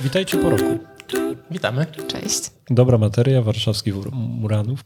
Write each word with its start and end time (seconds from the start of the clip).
Witajcie 0.00 0.38
po 0.38 0.50
roku. 0.50 0.78
Witamy. 1.50 1.86
Cześć. 2.08 2.50
Dobra 2.70 2.98
materia 2.98 3.42
warszawskich 3.42 3.94
Muranów 4.12 4.80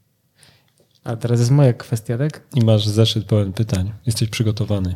A 1.05 1.17
teraz 1.17 1.41
jest 1.41 1.51
moja 1.51 1.73
kwestia, 1.73 2.19
tak? 2.19 2.43
i 2.55 2.65
masz 2.65 2.87
zeszyt 2.87 3.25
pełen 3.25 3.53
pytań. 3.53 3.93
Jesteś 4.07 4.29
przygotowany. 4.29 4.95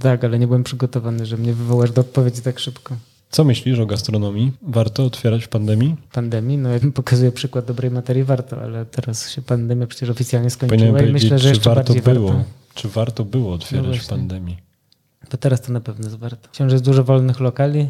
Tak, 0.00 0.24
ale 0.24 0.38
nie 0.38 0.46
byłem 0.46 0.64
przygotowany, 0.64 1.26
że 1.26 1.36
mnie 1.36 1.54
wywołasz 1.54 1.90
do 1.90 2.00
odpowiedzi 2.00 2.42
tak 2.42 2.58
szybko. 2.58 2.96
Co 3.34 3.44
myślisz 3.44 3.78
o 3.78 3.86
gastronomii? 3.86 4.52
Warto 4.62 5.04
otwierać 5.04 5.44
w 5.44 5.48
pandemii? 5.48 5.96
Pandemii, 6.12 6.58
no 6.58 6.68
jak 6.68 6.82
pokazuje 6.94 7.32
przykład 7.32 7.64
dobrej 7.64 7.90
materii, 7.90 8.24
warto, 8.24 8.62
ale 8.62 8.86
teraz 8.86 9.30
się 9.30 9.42
pandemia 9.42 9.86
przecież 9.86 10.10
oficjalnie 10.10 10.50
skończyła 10.50 11.02
i 11.02 11.12
myślę, 11.12 11.38
że 11.38 11.48
jeszcze 11.48 11.74
warto 11.74 11.94
bardziej 11.94 12.14
było. 12.14 12.28
warto. 12.28 12.44
Czy 12.74 12.88
warto 12.88 13.24
było 13.24 13.52
otwierać 13.54 13.96
No 13.96 14.02
w 14.02 14.06
pandemii? 14.06 14.56
To 15.28 15.36
teraz 15.36 15.60
to 15.60 15.72
na 15.72 15.80
pewno 15.80 16.04
jest 16.04 16.18
warto. 16.18 16.48
Że 16.68 16.74
jest 16.74 16.84
dużo 16.84 17.04
wolnych 17.04 17.40
lokali, 17.40 17.88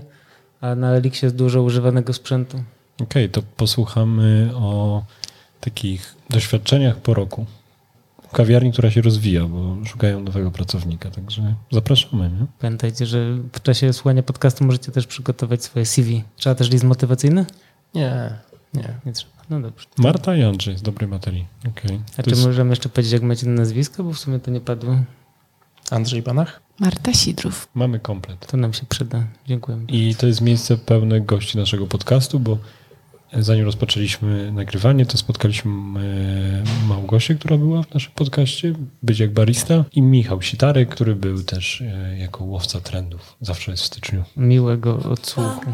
a 0.60 0.74
na 0.74 0.90
Elixie 0.90 1.26
jest 1.26 1.36
dużo 1.36 1.62
używanego 1.62 2.12
sprzętu. 2.12 2.62
Okej, 3.02 3.30
to 3.30 3.42
posłuchamy 3.56 4.50
o 4.54 5.02
takich 5.60 6.14
doświadczeniach 6.30 6.96
po 6.96 7.14
roku. 7.14 7.46
Kawiarni, 8.34 8.72
która 8.72 8.90
się 8.90 9.02
rozwija, 9.02 9.44
bo 9.44 9.76
szukają 9.86 10.20
nowego 10.20 10.50
pracownika, 10.50 11.10
także 11.10 11.54
zapraszamy. 11.72 12.30
Nie? 12.30 12.46
Pamiętajcie, 12.58 13.06
że 13.06 13.34
w 13.52 13.62
czasie 13.62 13.92
słuchania 13.92 14.22
podcastu 14.22 14.64
możecie 14.64 14.92
też 14.92 15.06
przygotować 15.06 15.64
swoje 15.64 15.86
CV. 15.86 16.24
Trzeba 16.36 16.54
też 16.54 16.70
list 16.70 16.84
motywacyjny? 16.84 17.46
Nie. 17.94 18.30
Nie, 18.74 18.94
nie 19.06 19.12
trzeba. 19.12 19.32
No 19.50 19.60
dobrze. 19.60 19.86
Marta 19.98 20.36
i 20.36 20.42
Andrzej 20.42 20.78
z 20.78 20.82
dobrej 20.82 21.08
materii. 21.08 21.46
Okej. 21.68 22.00
A 22.12 22.16
To 22.16 22.22
czy 22.22 22.30
jest- 22.30 22.46
możemy 22.46 22.70
jeszcze 22.70 22.88
powiedzieć, 22.88 23.12
jak 23.12 23.22
macie 23.22 23.46
na 23.46 23.52
nazwisko, 23.54 24.04
bo 24.04 24.12
w 24.12 24.18
sumie 24.18 24.38
to 24.38 24.50
nie 24.50 24.60
padło. 24.60 24.96
Andrzej 25.90 26.22
Banach? 26.22 26.60
Marta 26.80 27.12
Sidrów. 27.14 27.68
Mamy 27.74 28.00
komplet. 28.00 28.46
To 28.46 28.56
nam 28.56 28.72
się 28.72 28.86
przyda. 28.88 29.24
Dziękujemy. 29.46 29.84
I 29.88 30.14
to 30.14 30.26
jest 30.26 30.40
miejsce 30.40 30.76
pełne 30.76 31.20
gości 31.20 31.58
naszego 31.58 31.86
podcastu, 31.86 32.40
bo 32.40 32.58
zanim 33.38 33.64
rozpoczęliśmy 33.64 34.52
nagrywanie, 34.52 35.06
to 35.06 35.18
spotkaliśmy 35.18 35.70
e, 35.70 36.86
Małgosię, 36.88 37.34
która 37.34 37.56
była 37.56 37.82
w 37.82 37.94
naszym 37.94 38.12
podcaście, 38.14 38.74
być 39.02 39.18
jak 39.18 39.32
barista, 39.32 39.84
i 39.92 40.02
Michał 40.02 40.42
Sitarek, 40.42 40.88
który 40.88 41.14
był 41.14 41.42
też 41.42 41.80
e, 41.80 42.18
jako 42.18 42.44
łowca 42.44 42.80
trendów. 42.80 43.36
Zawsze 43.40 43.70
jest 43.70 43.82
w 43.82 43.86
styczniu. 43.86 44.24
Miłego 44.36 44.98
odsłuchu. 44.98 45.72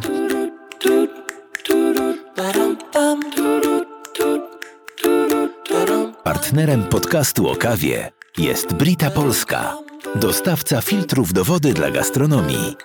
Partnerem 6.25 6.85
podcastu 6.85 7.49
o 7.49 7.57
kawie 7.57 8.13
jest 8.39 8.75
Brita 8.75 9.11
Polska, 9.11 9.79
dostawca 10.15 10.81
filtrów 10.81 11.33
do 11.33 11.45
wody 11.45 11.73
dla 11.73 11.91
gastronomii. 11.91 12.77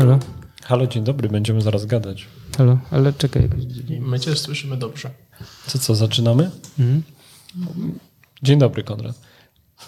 Halo? 0.00 0.18
Halo, 0.62 0.86
dzień 0.86 1.04
dobry, 1.04 1.28
będziemy 1.28 1.62
zaraz 1.62 1.86
gadać. 1.86 2.26
Halo? 2.58 2.78
Ale 2.90 3.12
czekaj. 3.12 3.48
My 4.00 4.20
cię 4.20 4.36
słyszymy 4.36 4.76
dobrze. 4.76 5.10
Co, 5.66 5.78
co, 5.78 5.94
zaczynamy? 5.94 6.50
Mhm. 6.78 7.02
Dzień 8.42 8.58
dobry, 8.58 8.82
Konrad. 8.84 9.20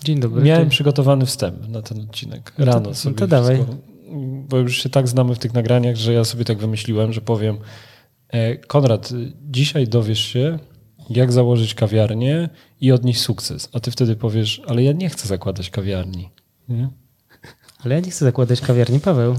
Dzień 0.05 0.21
dobry. 0.21 0.43
Miałem 0.43 0.65
Cześć. 0.65 0.77
przygotowany 0.77 1.27
wstęp 1.27 1.69
na 1.69 1.83
ten 1.83 2.01
odcinek. 2.01 2.53
No 2.59 2.65
to- 2.65 2.71
Rano 2.73 2.89
no 2.89 2.95
sobie 2.95 3.17
to 3.17 3.27
dawaj. 3.27 3.55
wszystko- 3.57 3.77
Bo 4.49 4.59
już 4.59 4.83
się 4.83 4.89
tak 4.89 5.09
znamy 5.09 5.35
w 5.35 5.39
tych 5.39 5.55
nagraniach, 5.55 5.97
że 5.97 6.13
ja 6.13 6.25
sobie 6.25 6.45
tak 6.45 6.59
wymyśliłem, 6.59 7.13
że 7.13 7.21
powiem 7.21 7.57
e, 8.29 8.57
Konrad, 8.57 9.11
dzisiaj 9.51 9.89
dowiesz 9.89 10.21
się, 10.21 10.59
jak 11.11 11.33
założyć 11.33 11.75
kawiarnię 11.75 12.49
i 12.81 12.93
odnieść 12.93 13.21
sukces. 13.21 13.69
A 13.73 13.81
ty 13.81 13.91
wtedy 13.91 14.17
powiesz, 14.17 14.63
ale 14.67 14.83
ja 14.83 14.93
nie 14.93 15.09
chcę 15.11 15.29
zakładać 15.29 15.71
kawiarni. 15.71 16.31
Nie? 16.69 16.89
Ale 17.85 17.95
ja 17.95 18.01
nie 18.01 18.11
chcę 18.11 18.25
zakładać 18.25 18.61
kawiarni, 18.61 19.01
Paweł. 19.01 19.37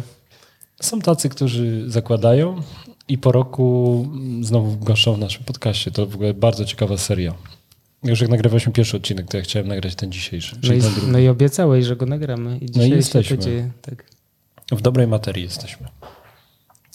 Są 0.84 1.02
tacy, 1.02 1.30
którzy 1.30 1.92
zakładają 1.92 2.62
i 3.08 3.18
po 3.18 3.32
roku 3.32 4.08
mm, 4.14 4.44
znowu 4.44 4.78
goszczą 4.78 5.14
w 5.14 5.20
naszym 5.20 5.44
podcaście. 5.44 5.92
To 5.92 6.06
w 6.06 6.16
ogóle 6.16 6.34
bardzo 6.34 6.66
ciekawa 6.66 6.98
seria. 6.98 7.34
Już 8.04 8.22
jak 8.22 8.30
nagrywaliśmy 8.30 8.74
pierwszy 8.74 8.98
odcinek, 8.98 9.28
to 9.28 9.38
ja 9.38 9.44
chciałem 9.44 9.68
nagrać 9.68 9.96
ten 9.96 10.12
dzisiejszy. 10.12 10.56
No 10.64 10.74
i, 10.74 10.82
ten 10.82 11.12
no 11.12 11.20
i 11.20 11.28
obiecałeś, 11.28 11.86
że 11.86 11.96
go 11.96 12.06
nagramy. 12.06 12.58
I 12.58 12.66
dzisiaj 12.66 12.90
jesteśmy. 12.90 13.24
się 13.24 13.38
to 13.38 13.44
dzieje. 13.44 13.72
Tak. 13.82 14.06
W 14.72 14.82
dobrej 14.82 15.08
materii 15.08 15.44
jesteśmy. 15.44 15.88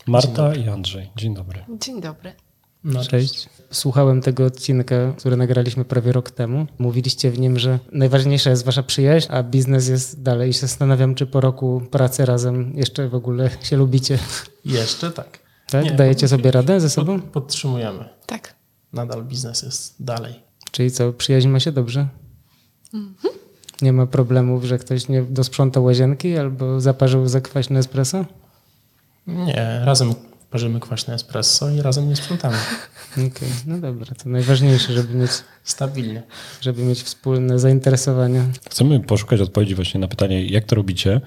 Marta 0.07 0.55
i 0.55 0.69
Andrzej. 0.69 1.11
Dzień 1.17 1.35
dobry. 1.35 1.65
Dzień 1.81 2.01
dobry. 2.01 2.33
No, 2.85 3.05
Cześć. 3.05 3.49
Słuchałem 3.71 4.23
tego 4.23 4.45
odcinka, 4.45 4.95
który 5.19 5.37
nagraliśmy 5.37 5.85
prawie 5.85 6.13
rok 6.13 6.31
temu. 6.31 6.67
Mówiliście 6.79 7.31
w 7.31 7.39
nim, 7.39 7.59
że 7.59 7.79
najważniejsza 7.93 8.51
jest 8.51 8.65
wasza 8.65 8.83
przyjaźń, 8.83 9.29
a 9.31 9.43
biznes 9.43 9.89
jest 9.89 10.23
dalej. 10.23 10.51
I 10.51 10.53
się 10.53 10.61
zastanawiam, 10.61 11.15
czy 11.15 11.27
po 11.27 11.41
roku 11.41 11.83
pracy 11.91 12.25
razem 12.25 12.73
jeszcze 12.77 13.09
w 13.09 13.15
ogóle 13.15 13.51
się 13.63 13.77
lubicie. 13.77 14.19
Jeszcze 14.65 15.11
tak. 15.11 15.39
Tak? 15.71 15.85
Nie, 15.85 15.93
Dajecie 15.93 16.29
sobie 16.29 16.51
radę 16.51 16.81
ze 16.81 16.91
sobą? 16.91 17.21
Pod, 17.21 17.31
podtrzymujemy. 17.31 18.09
Tak. 18.27 18.55
Nadal 18.93 19.25
biznes 19.25 19.63
jest 19.63 20.05
dalej. 20.05 20.35
Czyli 20.71 20.91
co, 20.91 21.13
przyjaźń 21.13 21.49
ma 21.49 21.61
się 21.61 21.73
dobrze? 21.73 22.09
Nie 23.83 23.93
ma 23.93 24.07
problemów, 24.07 24.65
że 24.65 24.79
ktoś 24.79 25.09
nie 25.09 25.23
dosprzątał 25.23 25.85
łazienki 25.85 26.37
albo 26.37 26.81
zaparzył 26.81 27.29
za 27.29 27.41
kwaśne 27.41 27.79
espresso? 27.79 28.25
Nie, 29.27 29.81
razem 29.85 30.15
parzymy 30.51 30.81
kwaśne 30.81 31.15
espresso 31.15 31.71
i 31.71 31.83
razem 31.83 32.09
nie 32.09 32.17
sprzątamy. 32.17 32.57
Okej, 33.13 33.49
no 33.67 33.79
dobra, 33.79 34.15
to 34.23 34.29
najważniejsze, 34.29 34.93
żeby 34.93 35.15
mieć, 35.15 35.31
Stabilnie. 35.65 36.23
żeby 36.61 36.83
mieć 36.83 37.03
wspólne 37.03 37.59
zainteresowania. 37.59 38.45
Chcemy 38.71 39.01
poszukać 39.01 39.41
odpowiedzi 39.41 39.75
właśnie 39.75 40.01
na 40.01 40.09
pytanie, 40.09 40.47
jak 40.47 40.65
to 40.65 40.77
robicie, 40.77 41.21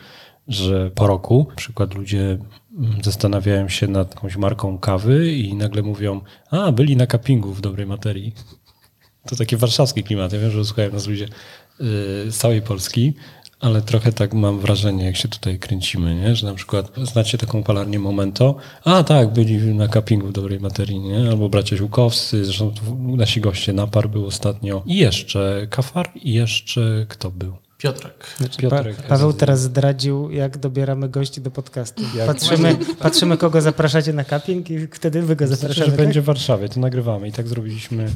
że 0.47 0.91
po 0.95 1.07
roku 1.07 1.45
na 1.49 1.55
przykład 1.55 1.93
ludzie 1.95 2.37
mm, 2.77 3.03
zastanawiają 3.03 3.69
się 3.69 3.87
nad 3.87 4.15
jakąś 4.15 4.37
marką 4.37 4.79
kawy 4.79 5.31
i 5.31 5.55
nagle 5.55 5.81
mówią, 5.81 6.21
a 6.51 6.71
byli 6.71 6.95
na 6.95 7.07
cuppingu 7.07 7.53
w 7.53 7.61
dobrej 7.61 7.87
materii. 7.87 8.33
To 9.25 9.35
taki 9.35 9.57
warszawski 9.57 10.03
klimat. 10.03 10.33
Ja 10.33 10.39
wiem, 10.39 10.51
że 10.51 10.65
słuchają 10.65 10.91
nas 10.91 11.07
ludzie 11.07 11.23
yy, 11.23 11.27
z 12.31 12.37
całej 12.37 12.61
Polski, 12.61 13.13
ale 13.61 13.81
trochę 13.81 14.11
tak 14.11 14.33
mam 14.33 14.59
wrażenie, 14.59 15.05
jak 15.05 15.15
się 15.15 15.27
tutaj 15.27 15.59
kręcimy, 15.59 16.15
nie? 16.15 16.35
że 16.35 16.47
na 16.47 16.53
przykład 16.53 16.91
znacie 17.03 17.37
taką 17.37 17.63
palarnię 17.63 17.99
Momento, 17.99 18.55
a 18.83 19.03
tak, 19.03 19.33
byli 19.33 19.57
na 19.75 19.87
cuppingu 19.87 20.27
w 20.27 20.31
dobrej 20.31 20.59
materii, 20.59 20.99
nie? 20.99 21.29
albo 21.29 21.49
bracia 21.49 21.75
Ziółkowscy, 21.77 22.45
zresztą 22.45 22.71
tu 22.71 23.15
nasi 23.17 23.41
goście, 23.41 23.73
Napar 23.73 24.09
był 24.09 24.25
ostatnio 24.25 24.83
i 24.85 24.97
jeszcze 24.97 25.67
Kafar 25.69 26.09
i 26.15 26.33
jeszcze 26.33 27.05
kto 27.09 27.31
był? 27.31 27.53
Piotrek. 27.77 28.35
Znaczy, 28.37 28.57
Piotrek 28.57 28.95
pa, 28.95 29.03
Paweł 29.03 29.33
teraz 29.33 29.61
zdradził, 29.61 30.31
jak 30.31 30.57
dobieramy 30.57 31.09
gości 31.09 31.41
do 31.41 31.51
podcastu. 31.51 32.03
Patrzymy, 32.27 32.77
patrzymy, 32.99 33.37
kogo 33.37 33.61
zapraszacie 33.61 34.13
na 34.13 34.23
cupping 34.23 34.69
i 34.69 34.87
wtedy 34.87 35.21
wy 35.21 35.35
go 35.35 35.47
Znaczy, 35.47 35.61
zapraszamy. 35.61 35.85
że 35.85 35.91
tak? 35.91 36.05
będzie 36.05 36.21
w 36.21 36.25
Warszawie, 36.25 36.69
to 36.69 36.79
nagrywamy 36.79 37.27
i 37.27 37.31
tak 37.31 37.47
zrobiliśmy, 37.47 38.09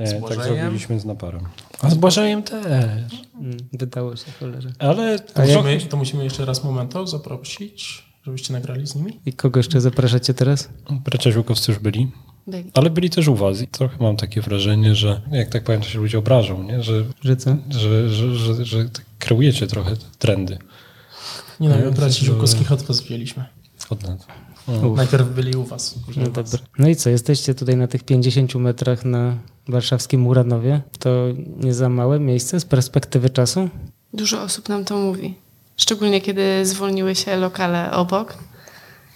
e, 0.00 0.20
tak 0.28 0.42
zrobiliśmy 0.44 1.00
z 1.00 1.04
Naparem. 1.04 1.40
A 1.82 1.90
z 1.90 1.94
Błażejem 1.94 2.42
też. 2.42 2.64
Mm, 3.40 3.56
Wydało 3.72 4.16
się, 4.16 4.32
cholerze. 4.40 4.72
Ale 4.78 5.18
To 5.18 5.42
musimy, 5.42 5.80
to 5.80 5.96
musimy 5.96 6.24
jeszcze 6.24 6.44
raz 6.44 6.64
Momento 6.64 7.06
zaprosić, 7.06 8.04
żebyście 8.26 8.52
nagrali 8.52 8.86
z 8.86 8.94
nimi. 8.94 9.20
I 9.26 9.32
kogo 9.32 9.58
jeszcze 9.60 9.80
zapraszacie 9.80 10.34
teraz? 10.34 10.68
bracia 10.90 11.30
Ziółkowscy 11.32 11.72
już 11.72 11.80
byli, 11.80 12.10
Byli. 12.46 12.70
ale 12.74 12.90
byli 12.90 13.10
też 13.10 13.28
u 13.28 13.34
was 13.34 13.62
i 13.62 13.66
trochę 13.68 13.96
mam 14.00 14.16
takie 14.16 14.40
wrażenie, 14.40 14.94
że 14.94 15.20
jak 15.30 15.48
tak 15.48 15.64
powiem, 15.64 15.80
to 15.80 15.86
się 15.88 15.98
ludzie 15.98 16.18
obrażą, 16.18 16.62
nie? 16.62 16.82
Że, 16.82 17.04
Że 17.22 17.36
co? 17.36 17.56
że, 17.70 18.08
że, 18.08 18.34
że, 18.36 18.64
że 18.64 18.84
tak 18.84 19.04
kreujecie 19.18 19.66
trochę 19.66 19.96
te 19.96 20.04
trendy. 20.18 20.58
Nie 21.60 21.68
no, 21.68 21.76
my 21.76 21.90
braci 21.92 22.18
to- 22.20 22.24
Ziółkowskich 22.26 22.72
odpas 22.72 23.00
wzięliśmy. 23.00 23.44
Od 23.90 24.02
nas. 24.02 24.26
Najpierw 24.96 25.28
byli 25.34 25.56
u 25.56 25.64
was. 25.64 25.98
No 26.16 26.30
was. 26.30 26.50
dobra. 26.50 26.66
No 26.78 26.88
i 26.88 26.96
co, 26.96 27.10
jesteście 27.10 27.54
tutaj 27.54 27.76
na 27.76 27.86
tych 27.86 28.04
50 28.04 28.54
metrach 28.54 29.04
na 29.04 29.36
warszawskim 29.70 30.20
Muranowie. 30.20 30.80
To 30.98 31.10
nie 31.56 31.74
za 31.74 31.88
małe 31.88 32.20
miejsce 32.20 32.60
z 32.60 32.64
perspektywy 32.64 33.30
czasu? 33.30 33.68
Dużo 34.12 34.42
osób 34.42 34.68
nam 34.68 34.84
to 34.84 34.98
mówi. 34.98 35.34
Szczególnie 35.76 36.20
kiedy 36.20 36.66
zwolniły 36.66 37.14
się 37.14 37.36
lokale 37.36 37.92
obok. 37.92 38.34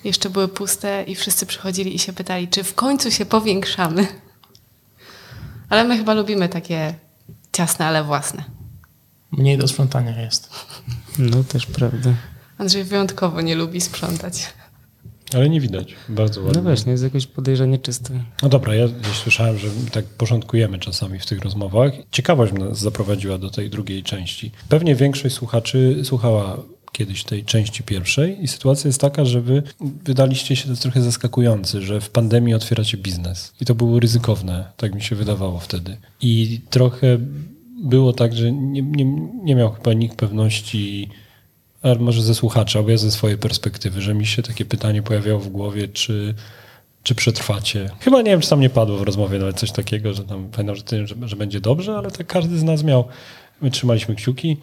Jeszcze 0.04 0.30
były 0.30 0.48
puste 0.48 1.04
i 1.06 1.14
wszyscy 1.14 1.46
przychodzili 1.46 1.94
i 1.94 1.98
się 1.98 2.12
pytali, 2.12 2.48
czy 2.48 2.64
w 2.64 2.74
końcu 2.74 3.10
się 3.10 3.26
powiększamy. 3.26 4.06
Ale 5.68 5.84
my 5.84 5.96
chyba 5.96 6.14
lubimy 6.14 6.48
takie 6.48 6.94
ciasne, 7.52 7.86
ale 7.86 8.04
własne. 8.04 8.44
Mniej 9.30 9.58
do 9.58 9.68
sprzątania 9.68 10.20
jest. 10.20 10.50
No 11.18 11.44
też 11.44 11.66
prawda. 11.66 12.10
Andrzej 12.58 12.84
wyjątkowo 12.84 13.40
nie 13.40 13.54
lubi 13.54 13.80
sprzątać. 13.80 14.46
Ale 15.34 15.50
nie 15.50 15.60
widać. 15.60 15.94
Bardzo 16.08 16.40
ładnie. 16.40 16.56
No 16.56 16.62
właśnie, 16.62 16.92
jest 16.92 17.04
jakoś 17.04 17.26
podejrzanie 17.26 17.78
czyste. 17.78 18.24
No 18.42 18.48
dobra, 18.48 18.74
ja 18.74 18.88
słyszałem, 19.22 19.58
że 19.58 19.68
tak 19.92 20.04
porządkujemy 20.04 20.78
czasami 20.78 21.18
w 21.18 21.26
tych 21.26 21.40
rozmowach. 21.40 21.92
Ciekawość 22.10 22.52
nas 22.52 22.78
zaprowadziła 22.78 23.38
do 23.38 23.50
tej 23.50 23.70
drugiej 23.70 24.02
części. 24.02 24.50
Pewnie 24.68 24.94
większość 24.94 25.34
słuchaczy 25.34 26.00
słuchała 26.04 26.58
kiedyś 26.92 27.24
tej 27.24 27.44
części 27.44 27.82
pierwszej 27.82 28.44
i 28.44 28.48
sytuacja 28.48 28.88
jest 28.88 29.00
taka, 29.00 29.24
że 29.24 29.40
wy 29.40 29.62
wydaliście 30.04 30.56
się, 30.56 30.68
to 30.68 30.76
trochę 30.76 31.02
zaskakujący, 31.02 31.82
że 31.82 32.00
w 32.00 32.10
pandemii 32.10 32.54
otwieracie 32.54 32.96
biznes. 32.96 33.52
I 33.60 33.64
to 33.64 33.74
było 33.74 34.00
ryzykowne, 34.00 34.64
tak 34.76 34.94
mi 34.94 35.02
się 35.02 35.16
wydawało 35.16 35.58
wtedy. 35.60 35.96
I 36.20 36.60
trochę 36.70 37.18
było 37.82 38.12
tak, 38.12 38.34
że 38.34 38.52
nie, 38.52 38.82
nie, 38.82 39.04
nie 39.44 39.54
miał 39.54 39.72
chyba 39.72 39.92
nikt 39.92 40.16
pewności, 40.16 41.08
ale 41.84 41.98
może 41.98 42.22
ze 42.22 42.34
słuchacza, 42.34 42.78
albo 42.78 42.90
ja 42.90 42.96
ze 42.98 43.10
swojej 43.10 43.38
perspektywy, 43.38 44.02
że 44.02 44.14
mi 44.14 44.26
się 44.26 44.42
takie 44.42 44.64
pytanie 44.64 45.02
pojawiało 45.02 45.40
w 45.40 45.48
głowie, 45.48 45.88
czy, 45.88 46.34
czy 47.02 47.14
przetrwacie. 47.14 47.90
Chyba 48.00 48.22
nie 48.22 48.30
wiem, 48.30 48.40
czy 48.40 48.50
tam 48.50 48.60
nie 48.60 48.70
padło 48.70 48.96
w 48.96 49.02
rozmowie 49.02 49.38
nawet 49.38 49.56
coś 49.56 49.72
takiego, 49.72 50.14
że 50.14 50.24
tam 50.24 50.48
pamiętam, 50.50 50.76
że, 50.76 50.82
ty, 50.82 51.06
że, 51.06 51.14
że 51.24 51.36
będzie 51.36 51.60
dobrze, 51.60 51.96
ale 51.96 52.10
tak 52.10 52.26
każdy 52.26 52.58
z 52.58 52.62
nas 52.62 52.82
miał. 52.82 53.04
My 53.62 53.70
trzymaliśmy 53.70 54.14
kciuki, 54.14 54.56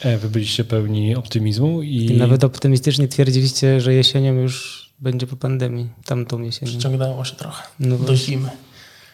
e, 0.00 0.18
wy 0.18 0.30
byliście 0.30 0.64
pełni 0.64 1.16
optymizmu 1.16 1.82
i, 1.82 1.96
I 1.96 2.16
nawet 2.16 2.44
optymistycznie 2.44 3.08
twierdziliście, 3.08 3.80
że 3.80 3.94
jesienią 3.94 4.34
już 4.34 4.86
będzie 4.98 5.26
po 5.26 5.36
pandemii, 5.36 5.88
tamtą 6.04 6.42
jesienią. 6.42 6.72
Przyciągnęło 6.72 7.24
się 7.24 7.36
trochę 7.36 7.62
No 7.80 7.90
do 7.90 7.96
właśnie. 7.96 8.16
zimy. 8.18 8.48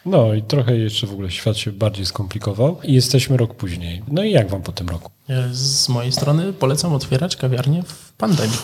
No 0.05 0.33
i 0.33 0.41
trochę 0.41 0.77
jeszcze 0.77 1.07
w 1.07 1.11
ogóle 1.11 1.31
świat 1.31 1.57
się 1.57 1.71
bardziej 1.71 2.05
skomplikował 2.05 2.77
i 2.83 2.93
jesteśmy 2.93 3.37
rok 3.37 3.55
później. 3.55 4.03
No 4.07 4.23
i 4.23 4.31
jak 4.31 4.49
wam 4.49 4.61
po 4.61 4.71
tym 4.71 4.89
roku? 4.89 5.11
Ja 5.27 5.37
Z 5.51 5.89
mojej 5.89 6.11
strony 6.11 6.53
polecam 6.53 6.93
otwierać 6.93 7.35
kawiarnię 7.35 7.83
w 7.83 8.13
pandemii. 8.13 8.57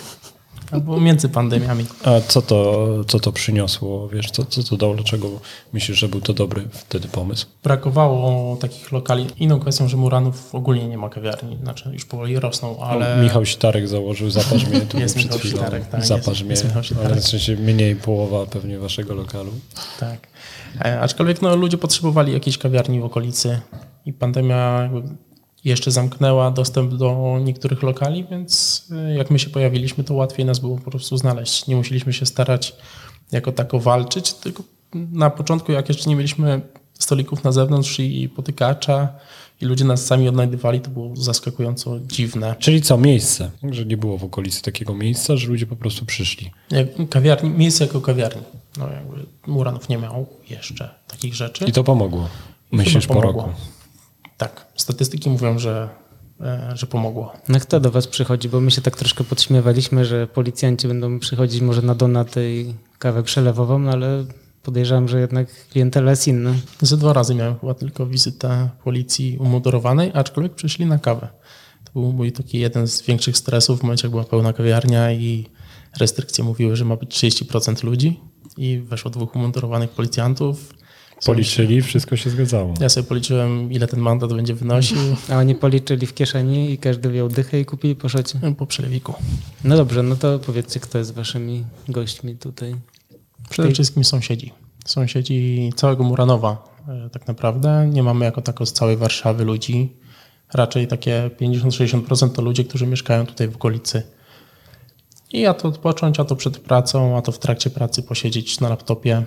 Albo 0.71 0.99
między 0.99 1.29
pandemiami. 1.29 1.85
A 2.03 2.21
co 2.21 2.41
to, 2.41 2.87
co 3.07 3.19
to 3.19 3.31
przyniosło? 3.31 4.09
Wiesz, 4.09 4.31
co, 4.31 4.45
co 4.45 4.63
to 4.63 4.77
dało? 4.77 4.95
Dlaczego 4.95 5.29
myślisz, 5.73 5.99
że 5.99 6.07
był 6.07 6.21
to 6.21 6.33
dobry 6.33 6.67
wtedy 6.71 7.07
pomysł? 7.07 7.45
Brakowało 7.63 8.55
takich 8.55 8.91
lokali. 8.91 9.27
Inną 9.37 9.59
kwestią, 9.59 9.87
że 9.87 9.97
Muranów 9.97 10.55
ogólnie 10.55 10.87
nie 10.87 10.97
ma 10.97 11.09
kawiarni. 11.09 11.57
Znaczy 11.63 11.89
już 11.93 12.05
powoli 12.05 12.39
rosną, 12.39 12.79
ale... 12.79 13.23
Michał 13.23 13.45
Sitarek 13.45 13.87
założył, 13.87 14.29
zaparz 14.29 14.65
mnie 14.65 14.81
tu 14.81 14.99
Jest 15.09 15.17
przed 15.17 15.35
chwilą. 15.35 15.57
Sitarek, 15.57 15.87
tak, 15.87 16.05
zaparz 16.05 16.27
jest- 16.41 16.63
mnie, 16.65 16.81
jest 16.81 16.93
ale 17.05 17.15
w 17.15 17.27
sensie 17.27 17.55
mniej 17.55 17.95
połowa 17.95 18.45
pewnie 18.45 18.79
waszego 18.79 19.15
lokalu. 19.15 19.51
Tak. 19.99 20.27
E, 20.81 20.99
Aczkolwiek 20.99 21.41
no, 21.41 21.55
ludzie 21.55 21.77
potrzebowali 21.77 22.33
jakiejś 22.33 22.57
kawiarni 22.57 22.99
w 22.99 23.05
okolicy 23.05 23.59
i 24.05 24.13
pandemia 24.13 24.81
jakby 24.81 25.01
jeszcze 25.65 25.91
zamknęła 25.91 26.51
dostęp 26.51 26.93
do 26.93 27.39
niektórych 27.43 27.83
lokali, 27.83 28.25
więc 28.31 28.83
e, 28.91 29.15
jak 29.15 29.31
my 29.31 29.39
się 29.39 29.49
pojawiliśmy, 29.49 30.03
to 30.03 30.13
łatwiej 30.13 30.45
nas 30.45 30.59
było 30.59 30.77
po 30.77 30.91
prostu 30.91 31.17
znaleźć. 31.17 31.67
Nie 31.67 31.75
musieliśmy 31.75 32.13
się 32.13 32.25
starać 32.25 32.75
jako 33.31 33.51
tako 33.51 33.79
walczyć, 33.79 34.33
tylko 34.33 34.63
na 34.93 35.29
początku, 35.29 35.71
jak 35.71 35.89
jeszcze 35.89 36.09
nie 36.09 36.15
mieliśmy 36.15 36.61
stolików 36.99 37.43
na 37.43 37.51
zewnątrz 37.51 37.99
i 37.99 38.29
potykacza 38.29 39.09
i 39.61 39.65
ludzie 39.65 39.85
nas 39.85 40.05
sami 40.05 40.29
odnajdywali, 40.29 40.81
to 40.81 40.89
było 40.89 41.15
zaskakująco 41.15 41.99
dziwne. 41.99 42.55
Czyli 42.59 42.81
co, 42.81 42.97
miejsce? 42.97 43.51
Że 43.71 43.85
nie 43.85 43.97
było 43.97 44.17
w 44.17 44.23
okolicy 44.23 44.61
takiego 44.61 44.95
miejsca, 44.95 45.37
że 45.37 45.47
ludzie 45.47 45.65
po 45.65 45.75
prostu 45.75 46.05
przyszli. 46.05 46.51
Jak 46.71 46.87
kawiarni, 47.09 47.49
miejsce 47.49 47.85
jako 47.85 48.01
kawiarni. 48.01 48.41
No 48.77 48.89
jakby 48.89 49.25
Muranów 49.47 49.89
nie 49.89 49.97
miał 49.97 50.25
jeszcze 50.49 50.89
takich 51.07 51.35
rzeczy. 51.35 51.65
I 51.65 51.71
to 51.71 51.83
pomogło. 51.83 52.29
Myślisz 52.71 53.07
po 53.07 53.13
pomogło. 53.13 53.41
roku. 53.41 53.78
Tak, 54.39 54.65
statystyki 54.75 55.29
mówią, 55.29 55.59
że, 55.59 55.89
e, 56.41 56.71
że 56.73 56.87
pomogło. 56.87 57.33
No 57.49 57.59
kto 57.59 57.79
do 57.79 57.91
was 57.91 58.07
przychodzi? 58.07 58.49
Bo 58.49 58.61
my 58.61 58.71
się 58.71 58.81
tak 58.81 58.97
troszkę 58.97 59.23
podśmiewaliśmy, 59.23 60.05
że 60.05 60.27
policjanci 60.27 60.87
będą 60.87 61.19
przychodzić 61.19 61.61
może 61.61 61.81
na 61.81 61.95
donatę 61.95 62.49
i 62.49 62.73
kawę 62.99 63.23
przelewową, 63.23 63.79
no 63.79 63.91
ale 63.91 64.25
podejrzewam, 64.63 65.07
że 65.07 65.19
jednak 65.19 65.67
klientela 65.69 66.11
jest 66.11 66.27
inna. 66.27 66.53
Ze 66.81 66.97
dwa 66.97 67.13
razy 67.13 67.35
miałem 67.35 67.59
chyba 67.59 67.73
tylko 67.73 68.05
wizytę 68.05 68.69
policji 68.83 69.37
umundurowanej, 69.37 70.11
aczkolwiek 70.13 70.55
przyszli 70.55 70.85
na 70.85 70.99
kawę. 70.99 71.27
To 71.85 71.91
był 71.93 72.11
mój 72.11 72.31
taki 72.31 72.59
jeden 72.59 72.87
z 72.87 73.01
większych 73.01 73.37
stresów 73.37 73.79
w 73.79 73.83
momencie, 73.83 74.07
jak 74.07 74.11
była 74.11 74.23
pełna 74.23 74.53
kawiarnia 74.53 75.11
i 75.11 75.45
restrykcje 75.99 76.43
mówiły, 76.43 76.75
że 76.75 76.85
ma 76.85 76.95
być 76.95 77.23
30% 77.23 77.83
ludzi 77.83 78.19
i 78.57 78.79
weszło 78.79 79.11
dwóch 79.11 79.35
umundurowanych 79.35 79.89
policjantów. 79.89 80.73
Policzyli, 81.25 81.81
wszystko 81.81 82.15
się 82.17 82.29
zgadzało. 82.29 82.73
Ja 82.79 82.89
sobie 82.89 83.07
policzyłem, 83.07 83.71
ile 83.71 83.87
ten 83.87 83.99
mandat 83.99 84.33
będzie 84.33 84.53
wynosił 84.53 84.97
A 85.29 85.37
oni 85.37 85.55
policzyli 85.55 86.07
w 86.07 86.13
kieszeni 86.13 86.71
i 86.71 86.77
każdy 86.77 87.09
wziął 87.09 87.29
dychę 87.29 87.59
i 87.59 87.65
kupili 87.65 87.95
po 87.95 88.09
szocie. 88.09 88.39
po 88.57 88.65
przelewiku. 88.65 89.13
No 89.63 89.77
dobrze, 89.77 90.03
no 90.03 90.15
to 90.15 90.39
powiedzcie, 90.39 90.79
kto 90.79 90.97
jest 90.97 91.13
waszymi 91.13 91.63
gośćmi 91.87 92.35
tutaj. 92.35 92.75
Przede 93.49 93.67
Tej- 93.67 93.73
wszystkim 93.73 94.03
sąsiedzi. 94.03 94.53
Sąsiedzi 94.85 95.71
całego 95.75 96.03
Muranowa 96.03 96.75
e, 96.87 97.09
tak 97.09 97.27
naprawdę. 97.27 97.89
Nie 97.93 98.03
mamy 98.03 98.25
jako 98.25 98.41
tako 98.41 98.65
z 98.65 98.73
całej 98.73 98.97
Warszawy 98.97 99.45
ludzi. 99.45 99.93
Raczej 100.53 100.87
takie 100.87 101.29
50-60% 101.41 102.29
to 102.29 102.41
ludzie, 102.41 102.63
którzy 102.63 102.87
mieszkają 102.87 103.25
tutaj 103.25 103.47
w 103.47 103.55
okolicy. 103.55 104.03
I 105.31 105.45
a 105.45 105.53
to 105.53 105.67
odpocząć, 105.67 106.19
a 106.19 106.25
to 106.25 106.35
przed 106.35 106.57
pracą, 106.59 107.17
a 107.17 107.21
to 107.21 107.31
w 107.31 107.39
trakcie 107.39 107.69
pracy 107.69 108.03
posiedzieć 108.03 108.59
na 108.59 108.69
laptopie. 108.69 109.23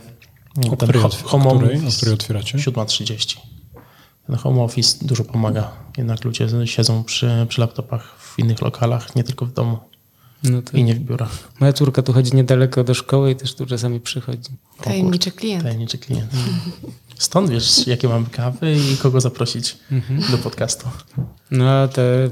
O 0.56 0.76
Ten 0.76 0.88
której, 0.88 1.02
home 1.24 1.44
o 1.50 1.56
której, 1.56 1.76
o 1.76 1.80
office- 1.80 1.96
której 1.96 2.14
otwieracie? 2.14 2.58
7.30. 2.58 3.36
Ten 4.26 4.36
home 4.36 4.62
office 4.62 5.04
dużo 5.06 5.24
pomaga. 5.24 5.70
Jednak 5.98 6.24
ludzie 6.24 6.48
siedzą 6.64 7.04
przy, 7.04 7.46
przy 7.48 7.60
laptopach 7.60 8.18
w 8.18 8.38
innych 8.38 8.60
lokalach, 8.60 9.16
nie 9.16 9.24
tylko 9.24 9.46
w 9.46 9.52
domu 9.52 9.78
No 10.42 10.62
to 10.62 10.76
i 10.76 10.84
nie 10.84 10.94
w 10.94 10.98
biurach. 10.98 11.52
Moja 11.60 11.72
córka 11.72 12.02
tu 12.02 12.12
chodzi 12.12 12.36
niedaleko 12.36 12.84
do 12.84 12.94
szkoły 12.94 13.30
i 13.30 13.36
też 13.36 13.54
tu 13.54 13.66
czasami 13.66 14.00
przychodzi. 14.00 14.50
Tajemniczy 14.82 15.30
klient. 15.30 15.62
Tajemniczy 15.62 15.98
klient. 15.98 16.30
Stąd 17.18 17.50
wiesz, 17.50 17.86
jakie 17.86 18.08
mamy 18.08 18.26
kawy 18.26 18.76
i 18.92 18.96
kogo 18.96 19.20
zaprosić 19.20 19.76
do 20.30 20.38
podcastu. 20.38 20.88
No 21.50 21.70
a 21.70 21.88
te 21.88 22.30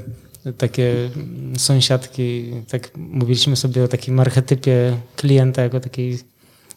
takie 0.57 1.09
sąsiadki, 1.57 2.51
tak 2.69 2.97
mówiliśmy 2.97 3.55
sobie 3.55 3.83
o 3.83 3.87
takim 3.87 4.19
archetypie 4.19 4.97
klienta 5.15 5.61
jako 5.61 5.79
takiej 5.79 6.19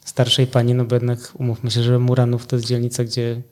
starszej 0.04 0.46
pani, 0.46 0.74
no 0.74 0.84
bo 0.84 0.94
jednak 0.94 1.18
umówmy 1.38 1.70
się, 1.70 1.82
że 1.82 1.98
Muranów 1.98 2.46
to 2.46 2.56
jest 2.56 2.68
dzielnica, 2.68 3.04
gdzie 3.04 3.42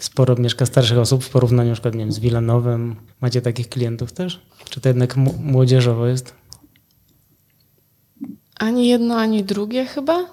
sporo 0.00 0.34
mieszka 0.36 0.66
starszych 0.66 0.98
osób 0.98 1.24
w 1.24 1.30
porównaniu 1.30 1.74
na 1.94 2.12
z 2.12 2.18
Wilanowem. 2.18 2.96
Macie 3.20 3.42
takich 3.42 3.68
klientów 3.68 4.12
też? 4.12 4.42
Czy 4.70 4.80
to 4.80 4.88
jednak 4.88 5.16
młodzieżowo 5.40 6.06
jest? 6.06 6.34
Ani 8.58 8.88
jedno, 8.88 9.16
ani 9.16 9.44
drugie 9.44 9.86
chyba. 9.86 10.24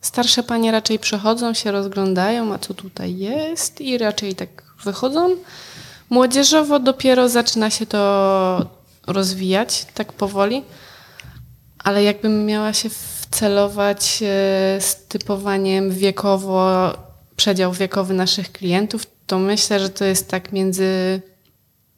Starsze 0.00 0.42
panie 0.42 0.72
raczej 0.72 0.98
przychodzą, 0.98 1.54
się 1.54 1.70
rozglądają, 1.70 2.52
a 2.52 2.58
co 2.58 2.74
tutaj 2.74 3.18
jest 3.18 3.80
i 3.80 3.98
raczej 3.98 4.34
tak 4.34 4.64
wychodzą. 4.84 5.36
Młodzieżowo 6.10 6.80
dopiero 6.80 7.28
zaczyna 7.28 7.70
się 7.70 7.86
to 7.86 8.70
rozwijać 9.06 9.86
tak 9.94 10.12
powoli, 10.12 10.62
ale 11.78 12.02
jakbym 12.02 12.46
miała 12.46 12.72
się 12.72 12.90
wcelować 13.30 14.18
e, 14.22 14.26
z 14.80 15.06
typowaniem 15.08 15.90
wiekowo, 15.90 16.92
przedział 17.36 17.72
wiekowy 17.72 18.14
naszych 18.14 18.52
klientów, 18.52 19.06
to 19.26 19.38
myślę, 19.38 19.80
że 19.80 19.88
to 19.88 20.04
jest 20.04 20.28
tak 20.30 20.52
między 20.52 21.20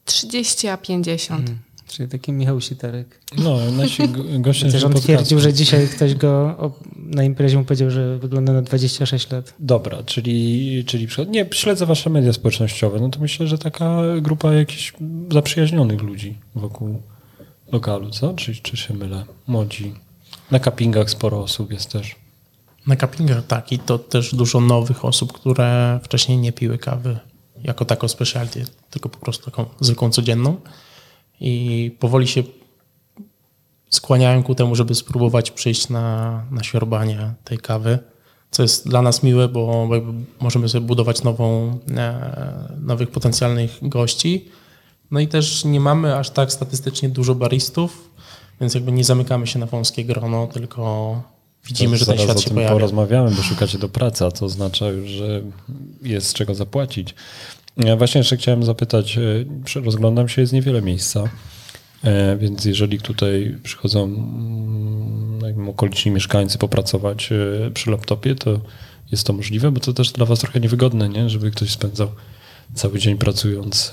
30 0.05 0.69
a 0.69 0.77
50. 0.77 1.51
Czyli 1.89 2.09
taki 2.09 2.33
Michał 2.33 2.61
Sitarek. 2.61 3.21
No, 3.39 3.71
nasi 3.71 4.09
go- 4.09 4.25
goście 4.39 4.67
Chociaż 4.67 4.85
on 4.85 4.93
twierdził, 4.95 5.41
że 5.41 5.53
dzisiaj 5.53 5.89
ktoś 5.89 6.15
go 6.15 6.57
na 6.97 7.25
imprezie 7.25 7.59
mu 7.59 7.65
powiedział, 7.65 7.91
że 7.91 8.19
wygląda 8.19 8.53
na 8.53 8.63
26 8.63 9.31
lat. 9.31 9.55
Dobra, 9.59 10.03
czyli, 10.03 10.85
czyli 10.87 11.07
przykład- 11.07 11.29
nie, 11.29 11.47
śledzę 11.53 11.87
wasze 11.87 12.11
media 12.11 12.33
społecznościowe, 12.33 13.01
no 13.01 13.09
to 13.09 13.21
myślę, 13.21 13.47
że 13.47 13.59
taka 13.59 14.03
grupa 14.21 14.53
jakichś 14.53 14.93
zaprzyjaźnionych 15.33 16.03
ludzi 16.03 16.39
wokół 16.55 17.03
lokalu, 17.73 18.11
co? 18.11 18.35
Czy, 18.35 18.55
czy 18.55 18.77
się 18.77 18.95
mylę? 18.95 19.25
Młodzi. 19.47 19.95
Na 20.51 20.59
kapingach 20.59 21.11
sporo 21.11 21.43
osób 21.43 21.73
jest 21.73 21.93
też. 21.93 22.17
Na 22.87 22.97
kapingach 22.97 23.47
tak 23.47 23.73
i 23.73 23.79
to 23.79 23.99
też 23.99 24.35
dużo 24.35 24.61
nowych 24.61 25.05
osób, 25.05 25.33
które 25.33 26.01
wcześniej 26.03 26.39
nie 26.39 26.53
piły 26.53 26.79
kawy 26.79 27.19
jako 27.65 27.85
taką 27.85 28.09
specialty, 28.09 28.65
tylko 28.91 29.09
po 29.09 29.19
prostu 29.19 29.45
taką 29.45 29.67
zwykłą 29.81 30.11
codzienną 30.11 30.57
i 31.41 31.97
powoli 31.99 32.29
się 32.29 32.43
skłaniają 33.91 34.43
ku 34.43 34.55
temu, 34.55 34.75
żeby 34.75 34.95
spróbować 34.95 35.51
przyjść 35.51 35.89
na, 35.89 36.45
na 36.51 37.35
tej 37.45 37.59
kawy, 37.59 37.99
co 38.51 38.63
jest 38.63 38.89
dla 38.89 39.03
nas 39.03 39.23
miłe, 39.23 39.49
bo 39.49 39.89
możemy 40.41 40.69
sobie 40.69 40.87
budować 40.87 41.23
nową, 41.23 41.79
e, 41.97 42.77
nowych 42.81 43.11
potencjalnych 43.11 43.79
gości. 43.83 44.49
No 45.11 45.21
i 45.21 45.29
też 45.29 45.65
nie 45.65 45.81
mamy 45.81 46.17
aż 46.17 46.31
tak 46.31 46.53
statystycznie 46.53 47.09
dużo 47.09 47.35
baristów, 47.35 48.10
więc 48.61 48.75
jakby 48.75 48.93
nie 48.93 49.05
zamykamy 49.05 49.47
się 49.47 49.59
na 49.59 49.67
wąskie 49.67 50.05
grono, 50.05 50.47
tylko 50.47 51.23
widzimy, 51.67 51.97
że 51.97 52.07
ten 52.07 52.19
świat 52.19 52.37
o 52.37 52.41
się 52.41 52.47
tym 52.47 52.55
pojawia. 52.55 52.75
porozmawiamy, 52.75 53.31
bo 53.31 53.43
szukacie 53.43 53.79
do 53.79 53.89
pracy, 53.89 54.25
a 54.25 54.31
to 54.31 54.45
oznacza 54.45 54.89
już, 54.89 55.11
że 55.11 55.43
jest 56.03 56.27
z 56.27 56.35
czego 56.35 56.55
zapłacić. 56.55 57.15
Ja 57.77 57.97
właśnie 57.97 58.19
jeszcze 58.19 58.37
chciałem 58.37 58.65
zapytać, 58.65 59.19
e, 59.19 59.81
rozglądam 59.81 60.29
się, 60.29 60.41
jest 60.41 60.53
niewiele 60.53 60.83
miejsca, 60.83 61.25
e, 62.05 62.37
więc 62.37 62.65
jeżeli 62.65 63.01
tutaj 63.01 63.59
przychodzą 63.63 64.05
mm, 64.05 65.41
wiem, 65.41 65.69
okoliczni 65.69 66.11
mieszkańcy 66.13 66.59
popracować 66.59 67.33
e, 67.33 67.71
przy 67.71 67.91
laptopie, 67.91 68.35
to 68.35 68.61
jest 69.11 69.27
to 69.27 69.33
możliwe, 69.33 69.71
bo 69.71 69.81
to 69.81 69.93
też 69.93 70.13
dla 70.13 70.27
was 70.27 70.39
trochę 70.39 70.61
niewygodne, 70.61 71.09
nie? 71.09 71.31
żeby 71.31 71.51
ktoś 71.51 71.71
spędzał 71.71 72.09
cały 72.75 72.99
dzień 72.99 73.19
pracując. 73.19 73.93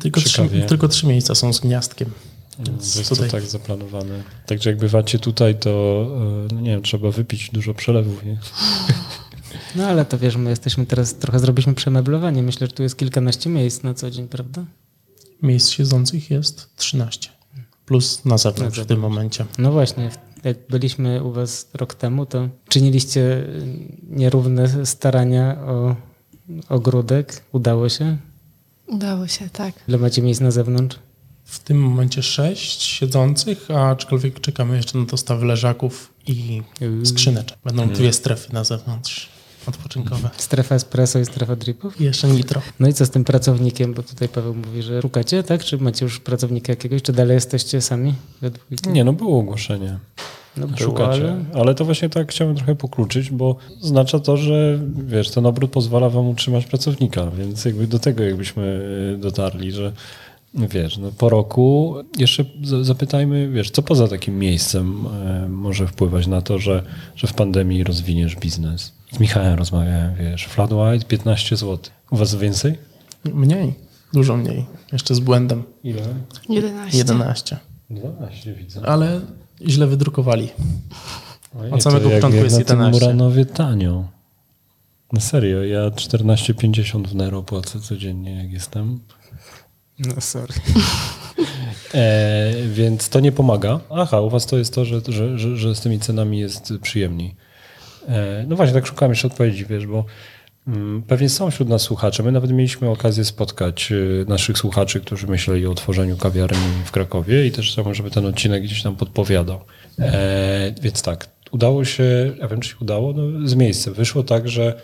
Tylko 0.00 0.20
trzy, 0.20 0.48
tylko 0.68 0.88
trzy 0.88 1.06
miejsca 1.06 1.34
są 1.34 1.52
z 1.52 1.60
gniazdkiem. 1.60 2.10
Więc 2.58 2.96
Jest 2.96 3.08
tutaj 3.08 3.30
to 3.30 3.36
tak 3.36 3.46
zaplanowane. 3.46 4.22
Także 4.46 4.70
jak 4.70 4.78
bywacie 4.78 5.18
tutaj, 5.18 5.58
to 5.58 5.70
e, 6.50 6.54
no 6.54 6.60
nie 6.60 6.70
wiem, 6.70 6.82
trzeba 6.82 7.10
wypić 7.10 7.50
dużo 7.50 7.74
przelewów. 7.74 8.24
Nie? 8.24 8.38
No 9.76 9.86
ale 9.86 10.04
to 10.04 10.18
wiesz, 10.18 10.36
my 10.36 10.50
jesteśmy 10.50 10.86
teraz, 10.86 11.14
trochę 11.14 11.38
zrobiliśmy 11.38 11.74
przemeblowanie. 11.74 12.42
Myślę, 12.42 12.66
że 12.66 12.72
tu 12.72 12.82
jest 12.82 12.98
kilkanaście 12.98 13.50
miejsc 13.50 13.82
na 13.82 13.94
co 13.94 14.10
dzień, 14.10 14.28
prawda? 14.28 14.64
miejsc 15.44 15.70
siedzących 15.70 16.30
jest 16.30 16.76
13. 16.76 17.30
Plus 17.86 18.24
na 18.24 18.38
zewnątrz 18.38 18.80
w 18.80 18.86
tym 18.86 19.00
momencie. 19.00 19.46
No 19.58 19.72
właśnie, 19.72 20.10
jak 20.44 20.56
byliśmy 20.68 21.24
u 21.24 21.32
was 21.32 21.68
rok 21.74 21.94
temu, 21.94 22.26
to 22.26 22.48
czyniliście 22.68 23.46
nierówne 24.10 24.86
starania 24.86 25.58
o 25.66 25.96
ogródek. 26.68 27.42
Udało 27.52 27.88
się? 27.88 28.16
Udało 28.86 29.26
się, 29.26 29.48
tak. 29.48 29.74
Ile 29.88 29.98
macie 29.98 30.22
miejsc 30.22 30.40
na 30.40 30.50
zewnątrz? 30.50 30.98
W 31.44 31.58
tym 31.58 31.80
momencie 31.80 32.22
6 32.22 32.82
siedzących, 32.82 33.70
aczkolwiek 33.70 34.40
czekamy 34.40 34.76
jeszcze 34.76 34.98
na 34.98 35.04
dostawy 35.04 35.46
leżaków 35.46 36.12
i 36.26 36.62
skrzyneczek. 37.04 37.58
Będą 37.64 37.88
dwie 37.88 38.12
strefy 38.12 38.52
na 38.52 38.64
zewnątrz 38.64 39.28
odpoczynkowe. 39.66 40.30
Strefa 40.36 40.74
espresso 40.74 41.18
i 41.18 41.24
strefa 41.24 41.56
dripów? 41.56 42.00
I 42.00 42.04
jeszcze 42.04 42.28
nitro. 42.28 42.62
No 42.80 42.88
i 42.88 42.92
co 42.92 43.06
z 43.06 43.10
tym 43.10 43.24
pracownikiem? 43.24 43.94
Bo 43.94 44.02
tutaj 44.02 44.28
Paweł 44.28 44.54
mówi, 44.54 44.82
że 44.82 45.02
szukacie, 45.02 45.42
tak? 45.42 45.64
Czy 45.64 45.78
macie 45.78 46.04
już 46.04 46.20
pracownika 46.20 46.72
jakiegoś? 46.72 47.02
Czy 47.02 47.12
dalej 47.12 47.34
jesteście 47.34 47.80
sami 47.80 48.14
nie, 48.86 49.04
no 49.04 49.12
było 49.12 49.38
ogłoszenie. 49.38 49.98
No 50.56 50.66
było, 50.66 50.78
Szukacie. 50.78 51.22
ale... 51.22 51.44
Ale 51.54 51.74
to 51.74 51.84
właśnie 51.84 52.08
tak 52.08 52.30
chciałem 52.30 52.56
trochę 52.56 52.74
pokluczyć, 52.74 53.30
bo 53.30 53.56
oznacza 53.82 54.18
to, 54.18 54.36
że 54.36 54.80
wiesz, 55.06 55.30
ten 55.30 55.46
obrót 55.46 55.70
pozwala 55.70 56.10
wam 56.10 56.28
utrzymać 56.28 56.66
pracownika, 56.66 57.30
więc 57.30 57.64
jakby 57.64 57.86
do 57.86 57.98
tego 57.98 58.24
jakbyśmy 58.24 58.62
y, 59.14 59.18
dotarli, 59.18 59.72
że 59.72 59.92
wiesz, 60.54 60.98
no 60.98 61.12
po 61.12 61.28
roku 61.28 61.94
jeszcze 62.18 62.44
za- 62.62 62.84
zapytajmy, 62.84 63.48
wiesz, 63.50 63.70
co 63.70 63.82
poza 63.82 64.08
takim 64.08 64.38
miejscem 64.38 65.06
y, 65.44 65.48
może 65.48 65.86
wpływać 65.86 66.26
na 66.26 66.42
to, 66.42 66.58
że, 66.58 66.82
że 67.16 67.26
w 67.26 67.32
pandemii 67.34 67.84
rozwiniesz 67.84 68.36
biznes. 68.36 68.92
Z 69.12 69.20
Michałem 69.20 69.58
rozmawiałem, 69.58 70.14
wiesz, 70.14 70.46
flat 70.46 70.72
white 70.72 71.06
15 71.06 71.56
zł. 71.56 71.78
U 72.10 72.16
was 72.16 72.34
więcej? 72.34 72.78
Mniej, 73.24 73.74
dużo 74.12 74.36
mniej. 74.36 74.66
Jeszcze 74.92 75.14
z 75.14 75.20
błędem. 75.20 75.62
Ile? 75.84 76.02
11. 76.48 76.98
11. 76.98 77.56
12 77.90 78.54
widzę. 78.54 78.80
Ale 78.86 79.20
źle 79.66 79.86
wydrukowali. 79.86 80.48
Ojej, 81.60 81.72
Od 81.72 81.82
samego 81.82 82.10
początku 82.10 82.44
jest 82.44 82.58
na 82.58 82.64
tym 82.64 82.78
11. 82.78 83.00
Muranowie 83.06 83.46
tanio. 83.46 84.04
No 85.12 85.20
serio, 85.20 85.64
ja 85.64 85.80
14,50 85.90 87.06
w 87.06 87.14
Nero 87.14 87.42
płacę 87.42 87.80
codziennie, 87.80 88.42
jak 88.42 88.52
jestem. 88.52 89.00
No 89.98 90.20
sorry. 90.20 90.54
E, 91.94 92.52
więc 92.72 93.08
to 93.08 93.20
nie 93.20 93.32
pomaga. 93.32 93.80
Aha, 93.90 94.20
u 94.20 94.30
was 94.30 94.46
to 94.46 94.58
jest 94.58 94.74
to, 94.74 94.84
że, 94.84 95.00
że, 95.08 95.38
że, 95.38 95.56
że 95.56 95.74
z 95.74 95.80
tymi 95.80 96.00
cenami 96.00 96.38
jest 96.38 96.72
przyjemniej. 96.82 97.34
E, 98.08 98.44
no 98.48 98.56
właśnie, 98.56 98.74
tak 98.74 98.86
szukam 98.86 99.10
jeszcze 99.10 99.26
odpowiedzi, 99.26 99.66
wiesz, 99.66 99.86
bo 99.86 100.04
mm, 100.66 101.02
pewnie 101.02 101.28
są 101.28 101.50
wśród 101.50 101.68
nas 101.68 101.82
słuchacze. 101.82 102.22
My 102.22 102.32
nawet 102.32 102.50
mieliśmy 102.50 102.90
okazję 102.90 103.24
spotkać 103.24 103.92
y, 103.92 104.24
naszych 104.28 104.58
słuchaczy, 104.58 105.00
którzy 105.00 105.26
myśleli 105.26 105.66
o 105.66 105.70
otworzeniu 105.70 106.16
kawiarni 106.16 106.84
w 106.84 106.90
Krakowie 106.90 107.46
i 107.46 107.50
też 107.50 107.72
chciałbym, 107.72 107.94
żeby 107.94 108.10
ten 108.10 108.26
odcinek 108.26 108.62
gdzieś 108.62 108.82
tam 108.82 108.96
podpowiadał. 108.96 109.60
E, 109.98 110.74
więc 110.82 111.02
tak, 111.02 111.28
udało 111.50 111.84
się, 111.84 112.34
ja 112.38 112.48
wiem, 112.48 112.60
czy 112.60 112.70
się 112.70 112.76
udało, 112.80 113.12
no, 113.12 113.48
z 113.48 113.54
miejsca. 113.54 113.90
Wyszło 113.90 114.22
tak, 114.22 114.48
że 114.48 114.80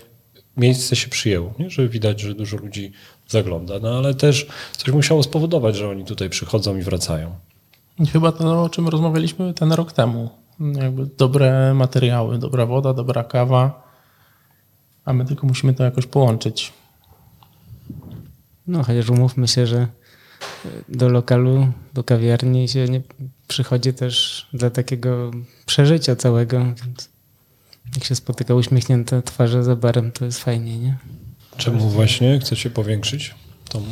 miejsce 0.57 0.97
się 0.97 1.09
przyjęło, 1.09 1.55
nie? 1.59 1.71
że 1.71 1.89
widać, 1.89 2.21
że 2.21 2.35
dużo 2.35 2.57
ludzi 2.57 2.93
zagląda, 3.31 3.79
no 3.79 3.99
ale 3.99 4.15
też 4.15 4.47
coś 4.77 4.95
musiało 4.95 5.23
spowodować, 5.23 5.77
że 5.77 5.89
oni 5.89 6.05
tutaj 6.05 6.31
przychodzą 6.31 6.77
i 6.77 6.83
wracają. 6.83 7.35
Chyba 8.13 8.33
to, 8.33 8.63
o 8.63 8.69
czym 8.69 8.89
rozmawialiśmy 8.89 9.55
ten 9.55 9.73
rok 9.73 9.93
temu. 9.93 10.31
Jakby 10.61 11.07
dobre 11.07 11.75
materiały, 11.75 12.39
dobra 12.39 12.67
woda, 12.67 12.95
dobra 12.95 13.25
kawa, 13.25 13.83
a 15.05 15.13
my 15.13 15.25
tylko 15.25 15.47
musimy 15.47 15.75
to 15.75 15.85
jakoś 15.85 16.07
połączyć. 16.07 16.73
No 18.67 18.83
chociaż 18.83 19.11
umówmy 19.11 19.49
się, 19.49 19.67
że 19.67 19.87
do 20.89 21.09
lokalu, 21.09 21.73
do 21.95 22.05
kawiarni 22.05 22.69
się 22.69 22.85
nie 22.85 23.03
przychodzi 23.49 23.93
też 23.93 24.47
dla 24.53 24.71
takiego 24.71 25.31
przeżycia 25.67 26.17
całego. 26.17 26.59
Więc 26.59 27.09
jak 27.95 28.05
się 28.05 28.15
spotyka 28.15 28.55
uśmiechnięte 28.55 29.23
twarze 29.23 29.65
za 29.65 29.77
barem, 29.77 30.13
to 30.13 30.25
jest 30.25 30.39
fajnie, 30.39 30.79
nie? 30.79 30.99
Czemu 31.61 31.89
właśnie 31.89 32.39
chcecie 32.41 32.71
powiększyć 32.71 33.35
tą 33.69 33.83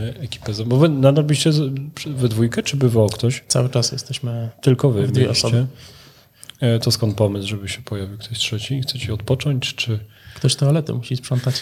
e, 0.00 0.20
ekipę? 0.20 0.52
Bo 0.66 0.76
wy 0.76 0.88
nadal 0.88 1.24
we 2.06 2.28
dwójkę, 2.28 2.62
czy 2.62 2.76
bywał 2.76 3.08
ktoś? 3.08 3.42
Cały 3.48 3.68
czas 3.68 3.92
jesteśmy 3.92 4.50
Tylko 4.62 4.90
wy 4.90 5.06
W 5.06 5.12
dwie 5.12 5.30
osoby. 5.30 5.66
E, 6.60 6.78
To 6.78 6.90
skąd 6.90 7.16
pomysł, 7.16 7.48
żeby 7.48 7.68
się 7.68 7.82
pojawił 7.82 8.18
ktoś 8.18 8.38
trzeci? 8.38 8.80
Chcecie 8.80 9.14
odpocząć, 9.14 9.74
czy 9.74 9.98
Ktoś 10.34 10.56
toalety 10.56 10.94
musi 10.94 11.16
sprzątać. 11.16 11.60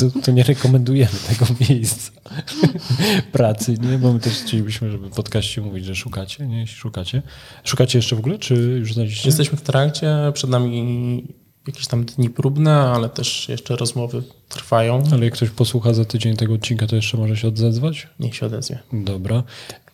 to, 0.00 0.20
to 0.24 0.32
nie 0.32 0.42
rekomendujemy 0.42 1.18
tego 1.28 1.46
miejsca 1.70 2.12
pracy, 3.32 3.74
nie? 3.80 3.98
Bo 3.98 4.12
my 4.12 4.20
też 4.20 4.32
chcielibyśmy, 4.32 4.90
żeby 4.90 5.08
w 5.08 5.14
podcaście 5.14 5.60
mówić, 5.60 5.84
że 5.84 5.94
szukacie, 5.94 6.46
nie? 6.46 6.60
Jeśli 6.60 6.76
szukacie. 6.76 7.22
Szukacie 7.64 7.98
jeszcze 7.98 8.16
w 8.16 8.18
ogóle, 8.18 8.38
czy 8.38 8.54
już 8.54 8.94
znaleźliście? 8.94 9.28
Jesteśmy 9.28 9.58
w 9.58 9.62
trakcie, 9.62 10.16
przed 10.34 10.50
nami 10.50 11.24
jakieś 11.70 11.86
tam 11.86 12.04
dni 12.04 12.30
próbne, 12.30 12.72
ale 12.72 13.08
też 13.08 13.48
jeszcze 13.48 13.76
rozmowy 13.76 14.22
trwają. 14.48 15.02
Ale 15.12 15.24
jak 15.24 15.34
ktoś 15.34 15.50
posłucha 15.50 15.94
za 15.94 16.04
tydzień 16.04 16.36
tego 16.36 16.54
odcinka, 16.54 16.86
to 16.86 16.96
jeszcze 16.96 17.16
może 17.16 17.36
się 17.36 17.48
odezwać? 17.48 18.08
Niech 18.20 18.34
się 18.34 18.46
odezwie. 18.46 18.78
Dobra. 18.92 19.42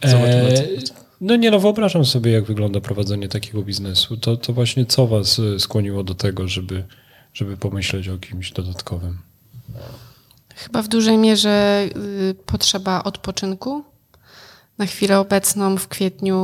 Zobaczymy, 0.04 0.58
E, 0.58 0.66
no 1.20 1.36
nie, 1.36 1.50
no 1.50 1.60
wyobrażam 1.60 2.04
sobie, 2.04 2.32
jak 2.32 2.44
wygląda 2.44 2.80
prowadzenie 2.80 3.28
takiego 3.28 3.62
biznesu. 3.62 4.16
To, 4.16 4.36
to 4.36 4.52
właśnie 4.52 4.86
co 4.86 5.06
was 5.06 5.38
e, 5.38 5.60
skłoniło 5.60 6.04
do 6.04 6.14
tego, 6.14 6.48
żeby, 6.48 6.84
żeby 7.34 7.56
pomyśleć 7.56 8.08
o 8.08 8.18
kimś 8.18 8.52
dodatkowym? 8.52 9.18
Chyba 10.56 10.82
w 10.82 10.88
dużej 10.88 11.18
mierze 11.18 11.88
y, 12.30 12.34
potrzeba 12.46 13.04
odpoczynku. 13.04 13.84
Na 14.78 14.86
chwilę 14.86 15.18
obecną 15.18 15.76
w 15.76 15.88
kwietniu 15.88 16.36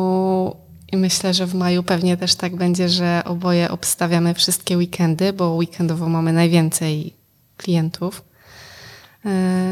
i 0.92 0.96
myślę, 0.96 1.34
że 1.34 1.46
w 1.46 1.54
maju 1.54 1.82
pewnie 1.82 2.16
też 2.16 2.34
tak 2.34 2.56
będzie, 2.56 2.88
że 2.88 3.22
oboje 3.24 3.70
obstawiamy 3.70 4.34
wszystkie 4.34 4.76
weekendy, 4.76 5.32
bo 5.32 5.54
weekendowo 5.54 6.08
mamy 6.08 6.32
najwięcej 6.32 7.14
klientów. 7.56 8.24
Y, 9.26 9.28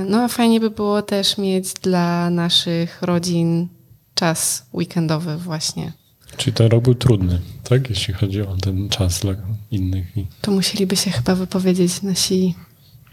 No 0.09 0.23
a 0.23 0.29
fajnie 0.29 0.61
by 0.61 0.71
było 0.71 1.03
też 1.03 1.39
mieć 1.39 1.73
dla 1.75 2.31
naszych 2.31 3.03
rodzin 3.03 3.69
czas 4.15 4.67
weekendowy 4.75 5.37
właśnie. 5.37 5.93
Czyli 6.37 6.55
ten 6.55 6.67
rok 6.67 6.85
był 6.85 6.95
trudny, 6.95 7.41
tak? 7.65 7.91
Jeśli 7.91 8.15
chodzi 8.15 8.43
o 8.43 8.57
ten 8.57 8.89
czas 8.89 9.21
dla 9.21 9.35
innych. 9.71 10.07
To 10.41 10.51
musieliby 10.51 10.97
się 10.97 11.11
chyba 11.11 11.35
wypowiedzieć 11.35 12.03
nasi 12.03 12.55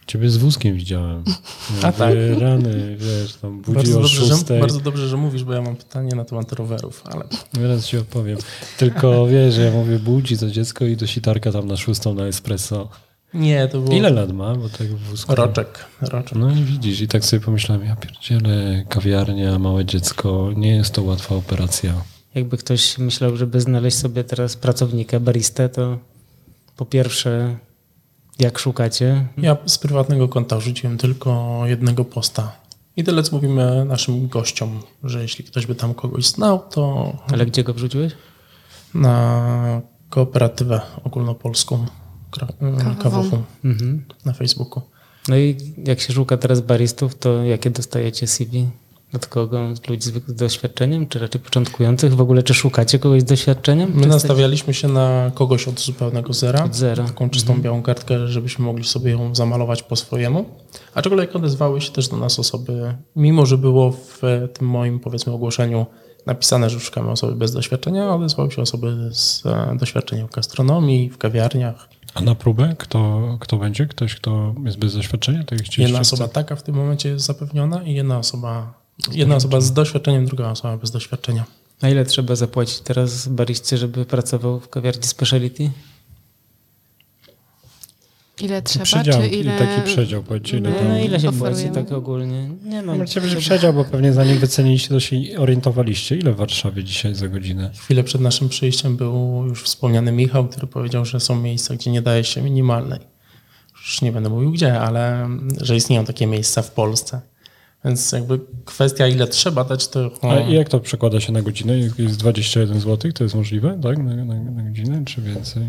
ciebie 0.07 0.29
z 0.29 0.37
wózkiem 0.37 0.75
widziałem. 0.75 1.23
A 1.83 1.91
tak? 1.91 2.13
Rany, 2.39 2.97
wiesz, 2.99 3.33
tam 3.35 3.61
budzi 3.61 3.75
Bardzo 3.75 3.99
o 3.99 4.01
dobrze, 4.01 4.25
że, 4.25 4.59
bardzo 4.59 4.79
dobrze, 4.79 5.07
że 5.07 5.17
mówisz, 5.17 5.43
bo 5.43 5.53
ja 5.53 5.61
mam 5.61 5.75
pytanie 5.75 6.15
na 6.15 6.25
temat 6.25 6.51
rowerów, 6.51 7.03
ale 7.05 7.23
Zaraz 7.61 7.85
ci 7.85 7.97
opowiem. 7.97 8.37
Tylko 8.77 9.27
wiesz, 9.31 9.57
ja 9.57 9.71
mówię, 9.71 9.99
budzi 9.99 10.37
to 10.37 10.49
dziecko 10.51 10.85
i 10.85 10.97
do 10.97 11.07
sitarka 11.07 11.51
tam 11.51 11.67
na 11.67 11.77
szóstą 11.77 12.13
na 12.13 12.25
espresso. 12.27 12.89
nie, 13.33 13.67
to 13.67 13.79
było 13.81 13.95
Ile 13.95 14.09
lat 14.09 14.31
ma? 14.31 14.55
Bo 14.55 14.69
tak 14.69 14.87
w 14.87 14.99
wózku. 15.09 15.35
roczek. 15.35 15.85
roczek. 16.01 16.37
No 16.37 16.51
i 16.51 16.63
widzisz, 16.63 17.01
i 17.01 17.07
tak 17.07 17.25
sobie 17.25 17.39
pomyślałem, 17.39 17.85
ja 17.85 17.95
pierdzielę, 17.95 18.85
kawiarnia, 18.89 19.59
małe 19.59 19.85
dziecko, 19.85 20.49
nie 20.55 20.75
jest 20.75 20.93
to 20.93 21.03
łatwa 21.03 21.35
operacja. 21.35 21.93
Jakby 22.35 22.57
ktoś 22.57 22.97
myślał, 22.97 23.37
żeby 23.37 23.61
znaleźć 23.61 23.97
sobie 23.97 24.23
teraz 24.23 24.55
pracownika, 24.57 25.19
baristę, 25.19 25.69
to 25.69 25.97
po 26.77 26.85
pierwsze, 26.85 27.57
jak 28.39 28.59
szukacie? 28.59 29.27
Ja 29.37 29.57
z 29.65 29.77
prywatnego 29.77 30.27
konta 30.27 30.57
wrzuciłem 30.57 30.97
tylko 30.97 31.61
jednego 31.65 32.05
posta. 32.05 32.51
I 32.97 33.03
tyle, 33.03 33.23
co 33.23 33.35
mówimy 33.35 33.85
naszym 33.85 34.27
gościom, 34.27 34.79
że 35.03 35.21
jeśli 35.21 35.43
ktoś 35.45 35.65
by 35.65 35.75
tam 35.75 35.93
kogoś 35.93 36.25
znał, 36.27 36.59
to 36.71 37.13
Ale 37.33 37.45
gdzie 37.45 37.63
go 37.63 37.73
wrzuciłeś? 37.73 38.13
na 38.93 39.81
kooperatywę 40.09 40.81
ogólnopolską 41.03 41.85
Kawową. 42.31 42.95
kawową 43.03 43.43
Mhm. 43.65 44.05
na 44.25 44.33
Facebooku. 44.33 44.81
No 45.27 45.37
i 45.37 45.57
jak 45.87 45.99
się 45.99 46.13
szuka 46.13 46.37
teraz 46.37 46.61
baristów, 46.61 47.15
to 47.15 47.43
jakie 47.43 47.69
dostajecie 47.69 48.27
CV? 48.27 48.65
Od 49.13 49.27
kogo? 49.27 49.69
Od 49.69 49.89
ludzi 49.89 50.09
z 50.27 50.35
doświadczeniem, 50.35 51.07
czy 51.07 51.19
raczej 51.19 51.41
początkujących? 51.41 52.15
W 52.15 52.21
ogóle, 52.21 52.43
czy 52.43 52.53
szukacie 52.53 52.99
kogoś 52.99 53.21
z 53.21 53.25
doświadczeniem? 53.25 53.91
My 53.95 54.07
nastawialiśmy 54.07 54.73
się 54.73 54.87
na 54.87 55.31
kogoś 55.35 55.67
od 55.67 55.79
zupełnego 55.79 56.33
zera. 56.33 56.63
Od 56.63 56.75
zera. 56.75 57.03
Taką 57.03 57.29
czystą 57.29 57.61
białą 57.61 57.81
kartkę, 57.81 58.27
żebyśmy 58.27 58.65
mogli 58.65 58.83
sobie 58.83 59.11
ją 59.11 59.35
zamalować 59.35 59.83
po 59.83 59.95
swojemu. 59.95 60.45
Aczkolwiek 60.93 61.35
odezwały 61.35 61.81
się 61.81 61.91
też 61.91 62.07
do 62.07 62.17
nas 62.17 62.39
osoby, 62.39 62.95
mimo 63.15 63.45
że 63.45 63.57
było 63.57 63.91
w 63.91 64.21
tym 64.53 64.67
moim 64.67 64.99
powiedzmy 64.99 65.33
ogłoszeniu 65.33 65.85
napisane, 66.25 66.69
że 66.69 66.79
szukamy 66.79 67.11
osoby 67.11 67.35
bez 67.35 67.51
doświadczenia, 67.51 68.15
odezwały 68.15 68.51
się 68.51 68.61
osoby 68.61 69.09
z 69.11 69.45
e, 69.45 69.77
doświadczeniem 69.79 70.27
w 70.27 70.31
gastronomii, 70.31 71.09
w 71.09 71.17
kawiarniach. 71.17 71.89
A 72.13 72.21
na 72.21 72.35
próbę 72.35 72.75
kto, 72.79 73.21
kto 73.39 73.57
będzie? 73.57 73.85
Ktoś, 73.85 74.15
kto 74.15 74.55
jest 74.65 74.77
bez 74.77 74.93
doświadczenia? 74.93 75.43
Tak 75.43 75.77
Jedna 75.77 75.99
osoba 75.99 76.27
taka 76.27 76.55
w 76.55 76.63
tym 76.63 76.75
momencie 76.75 77.09
jest 77.09 77.25
zapewniona 77.25 77.83
i 77.83 77.93
jedna 77.93 78.17
osoba 78.17 78.73
Jedna 79.11 79.35
osoba 79.35 79.61
z 79.61 79.73
doświadczeniem, 79.73 80.25
druga 80.25 80.49
osoba 80.49 80.77
bez 80.77 80.91
doświadczenia. 80.91 81.45
A 81.81 81.89
ile 81.89 82.05
trzeba 82.05 82.35
zapłacić 82.35 82.79
teraz 82.79 83.27
bariście, 83.27 83.77
żeby 83.77 84.05
pracował 84.05 84.59
w 84.59 84.69
kawiarni 84.69 85.03
speciality? 85.03 85.69
Ile 88.41 88.61
trzeba, 88.61 88.85
Przedział, 88.85 89.21
czy 89.21 89.27
ile... 89.27 89.59
taki 89.59 89.81
przedział, 89.81 90.23
powiedzcie, 90.23 90.57
ile 90.57 90.69
my- 90.69 90.75
tam... 90.75 90.87
No 90.87 90.99
ile 90.99 91.19
się 91.19 91.29
oferujemy? 91.29 91.71
płaci 91.71 91.75
tak 91.75 91.97
ogólnie? 91.97 92.49
Nie 92.63 92.81
no. 92.81 92.95
Możecie 92.95 93.21
będzie 93.21 93.37
przedział, 93.37 93.73
bo 93.73 93.85
pewnie 93.85 94.13
zanim 94.13 94.37
wyceniliście, 94.37 94.89
to 94.89 94.99
się 94.99 95.17
orientowaliście. 95.37 96.15
Ile 96.15 96.31
w 96.31 96.35
Warszawie 96.35 96.83
dzisiaj 96.83 97.15
za 97.15 97.27
godzinę? 97.27 97.71
Chwilę 97.77 98.03
przed 98.03 98.21
naszym 98.21 98.49
przyjściem 98.49 98.97
był 98.97 99.45
już 99.45 99.63
wspomniany 99.63 100.11
Michał, 100.11 100.47
który 100.47 100.67
powiedział, 100.67 101.05
że 101.05 101.19
są 101.19 101.41
miejsca, 101.41 101.75
gdzie 101.75 101.91
nie 101.91 102.01
daje 102.01 102.23
się 102.23 102.41
minimalnej. 102.41 102.99
Już 103.77 104.01
nie 104.01 104.11
będę 104.11 104.29
mówił 104.29 104.51
gdzie, 104.51 104.79
ale 104.79 105.23
mm, 105.23 105.49
że 105.61 105.75
istnieją 105.75 106.05
takie 106.05 106.27
miejsca 106.27 106.61
w 106.61 106.71
Polsce. 106.71 107.21
Więc 107.85 108.11
jakby 108.11 108.39
kwestia, 108.65 109.07
ile 109.07 109.27
trzeba 109.27 109.63
dać, 109.63 109.87
to. 109.87 110.11
A 110.21 110.35
jak 110.35 110.69
to 110.69 110.79
przekłada 110.79 111.19
się 111.19 111.31
na 111.31 111.41
godzinę? 111.41 111.77
Jest 111.97 112.17
21 112.17 112.79
zł, 112.79 113.11
to 113.11 113.23
jest 113.23 113.35
możliwe, 113.35 113.79
tak? 113.83 113.97
Na, 113.97 114.15
na, 114.15 114.35
na 114.35 114.63
godzinę, 114.63 115.05
czy 115.05 115.21
więcej? 115.21 115.63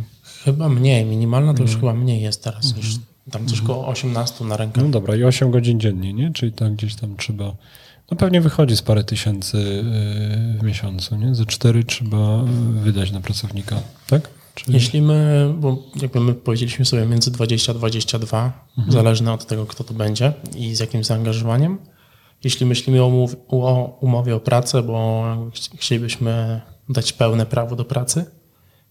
Chyba 0.44 0.68
mniej. 0.68 1.04
Minimalna 1.04 1.54
to 1.54 1.62
już 1.62 1.76
chyba 1.76 1.94
mniej 1.94 2.22
jest 2.22 2.44
teraz 2.44 2.76
niż 2.76 2.98
tam 3.30 3.46
coś 3.46 3.60
koło 3.60 3.88
18 3.88 4.44
na 4.44 4.56
rękę. 4.56 4.82
No 4.82 4.88
dobra, 4.88 5.16
i 5.16 5.24
8 5.24 5.50
godzin 5.50 5.80
dziennie, 5.80 6.12
nie? 6.12 6.32
Czyli 6.32 6.52
tam 6.52 6.74
gdzieś 6.76 6.94
tam 6.94 7.16
trzeba... 7.16 7.56
No 8.10 8.16
pewnie 8.16 8.40
wychodzi 8.40 8.76
z 8.76 8.82
parę 8.82 9.04
tysięcy 9.04 9.58
yy, 9.58 10.58
w 10.58 10.62
miesiącu, 10.62 11.16
nie? 11.16 11.34
Ze 11.34 11.46
4 11.46 11.84
trzeba 11.84 12.44
yy, 12.74 12.80
wydać 12.82 13.12
na 13.12 13.20
pracownika, 13.20 13.80
tak? 14.06 14.28
Czyli... 14.54 14.74
Jeśli 14.74 15.02
my, 15.02 15.54
bo 15.58 15.82
jakby 16.02 16.20
my 16.20 16.34
powiedzieliśmy 16.34 16.84
sobie 16.84 17.06
między 17.06 17.30
20 17.30 17.72
a 17.72 17.74
22, 17.74 18.66
zależne 18.88 19.32
od 19.32 19.46
tego, 19.46 19.66
kto 19.66 19.84
to 19.84 19.94
będzie 19.94 20.32
i 20.56 20.74
z 20.74 20.80
jakim 20.80 21.04
zaangażowaniem. 21.04 21.78
Jeśli 22.44 22.66
myślimy 22.66 23.02
o, 23.02 23.06
umów- 23.06 23.36
o 23.48 23.98
umowie 24.00 24.36
o 24.36 24.40
pracę, 24.40 24.82
bo 24.82 25.24
ch- 25.54 25.78
chcielibyśmy 25.80 26.60
dać 26.88 27.12
pełne 27.12 27.46
prawo 27.46 27.76
do 27.76 27.84
pracy 27.84 28.24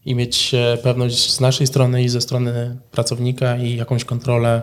i 0.04 0.14
mieć 0.14 0.54
e, 0.54 0.78
pewność 0.82 1.30
z 1.32 1.40
naszej 1.40 1.66
strony 1.66 2.02
i 2.02 2.08
ze 2.08 2.20
strony 2.20 2.78
pracownika 2.90 3.56
i 3.56 3.76
jakąś 3.76 4.04
kontrolę 4.04 4.62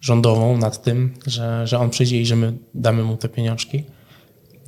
rządową 0.00 0.56
nad 0.58 0.82
tym, 0.82 1.14
że, 1.26 1.66
że 1.66 1.78
on 1.78 1.90
przyjdzie 1.90 2.20
i 2.20 2.26
że 2.26 2.36
my 2.36 2.52
damy 2.74 3.02
mu 3.04 3.16
te 3.16 3.28
pieniążki, 3.28 3.84